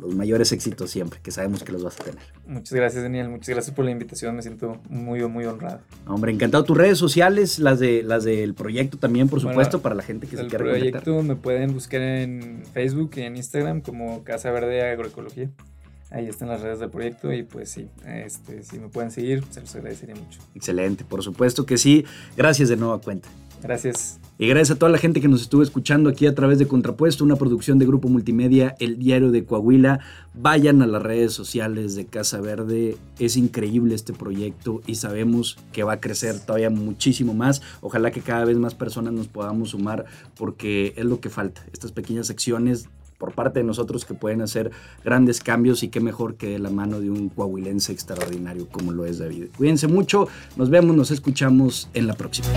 los 0.00 0.14
mayores 0.14 0.52
éxitos 0.52 0.90
siempre, 0.90 1.20
que 1.22 1.30
sabemos 1.30 1.62
que 1.62 1.72
los 1.72 1.82
vas 1.82 2.00
a 2.00 2.04
tener. 2.04 2.20
Muchas 2.46 2.72
gracias, 2.72 3.02
Daniel. 3.02 3.28
Muchas 3.28 3.48
gracias 3.48 3.74
por 3.74 3.84
la 3.84 3.90
invitación. 3.90 4.36
Me 4.36 4.42
siento 4.42 4.80
muy, 4.88 5.26
muy 5.26 5.44
honrado. 5.44 5.80
Hombre, 6.06 6.32
encantado. 6.32 6.64
Tus 6.64 6.76
redes 6.76 6.98
sociales, 6.98 7.58
las 7.58 7.78
de 7.78 8.02
las 8.02 8.24
del 8.24 8.54
proyecto 8.54 8.98
también, 8.98 9.28
por 9.28 9.40
supuesto, 9.40 9.82
para 9.82 9.94
la 9.94 10.02
gente 10.02 10.26
que 10.26 10.36
se 10.36 10.46
quiera 10.46 10.64
El 10.64 10.70
proyecto 10.70 11.22
me 11.22 11.36
pueden 11.36 11.72
buscar 11.72 12.00
en 12.00 12.62
Facebook 12.72 13.12
y 13.16 13.22
en 13.22 13.36
Instagram 13.36 13.80
como 13.80 14.24
Casa 14.24 14.50
Verde 14.50 14.82
Agroecología. 14.82 15.50
Ahí 16.10 16.28
están 16.28 16.48
las 16.48 16.60
redes 16.60 16.78
del 16.78 16.90
proyecto 16.90 17.32
y 17.32 17.42
pues 17.42 17.68
sí, 17.68 17.88
este, 18.06 18.62
si 18.62 18.78
me 18.78 18.88
pueden 18.88 19.10
seguir, 19.10 19.42
se 19.50 19.60
los 19.60 19.74
agradecería 19.74 20.14
mucho. 20.14 20.40
Excelente, 20.54 21.04
por 21.04 21.22
supuesto 21.22 21.66
que 21.66 21.78
sí. 21.78 22.04
Gracias 22.36 22.68
de 22.68 22.76
nueva 22.76 23.00
cuenta. 23.00 23.28
Gracias. 23.66 24.20
Y 24.38 24.46
gracias 24.46 24.76
a 24.76 24.78
toda 24.78 24.92
la 24.92 24.98
gente 24.98 25.20
que 25.20 25.26
nos 25.26 25.42
estuvo 25.42 25.62
escuchando 25.62 26.08
aquí 26.08 26.26
a 26.26 26.34
través 26.34 26.58
de 26.58 26.68
Contrapuesto, 26.68 27.24
una 27.24 27.36
producción 27.36 27.78
de 27.78 27.86
Grupo 27.86 28.08
Multimedia, 28.08 28.76
El 28.78 28.98
Diario 28.98 29.32
de 29.32 29.44
Coahuila. 29.44 29.98
Vayan 30.34 30.82
a 30.82 30.86
las 30.86 31.02
redes 31.02 31.32
sociales 31.32 31.96
de 31.96 32.06
Casa 32.06 32.40
Verde. 32.40 32.96
Es 33.18 33.36
increíble 33.36 33.94
este 33.94 34.12
proyecto 34.12 34.82
y 34.86 34.96
sabemos 34.96 35.58
que 35.72 35.82
va 35.82 35.94
a 35.94 36.00
crecer 36.00 36.38
todavía 36.38 36.70
muchísimo 36.70 37.34
más. 37.34 37.60
Ojalá 37.80 38.12
que 38.12 38.20
cada 38.20 38.44
vez 38.44 38.56
más 38.56 38.74
personas 38.74 39.12
nos 39.14 39.26
podamos 39.26 39.70
sumar 39.70 40.04
porque 40.36 40.92
es 40.96 41.04
lo 41.04 41.18
que 41.18 41.30
falta. 41.30 41.64
Estas 41.72 41.90
pequeñas 41.90 42.30
acciones 42.30 42.88
por 43.18 43.32
parte 43.32 43.60
de 43.60 43.64
nosotros 43.64 44.04
que 44.04 44.14
pueden 44.14 44.42
hacer 44.42 44.70
grandes 45.04 45.40
cambios 45.40 45.82
y 45.82 45.88
qué 45.88 46.00
mejor 46.00 46.36
que 46.36 46.50
de 46.50 46.58
la 46.58 46.70
mano 46.70 47.00
de 47.00 47.10
un 47.10 47.30
coahuilense 47.30 47.90
extraordinario 47.90 48.68
como 48.68 48.92
lo 48.92 49.06
es 49.06 49.18
David. 49.18 49.46
Cuídense 49.56 49.88
mucho, 49.88 50.28
nos 50.56 50.70
vemos, 50.70 50.94
nos 50.94 51.10
escuchamos 51.10 51.88
en 51.94 52.06
la 52.06 52.12
próxima. 52.12 52.48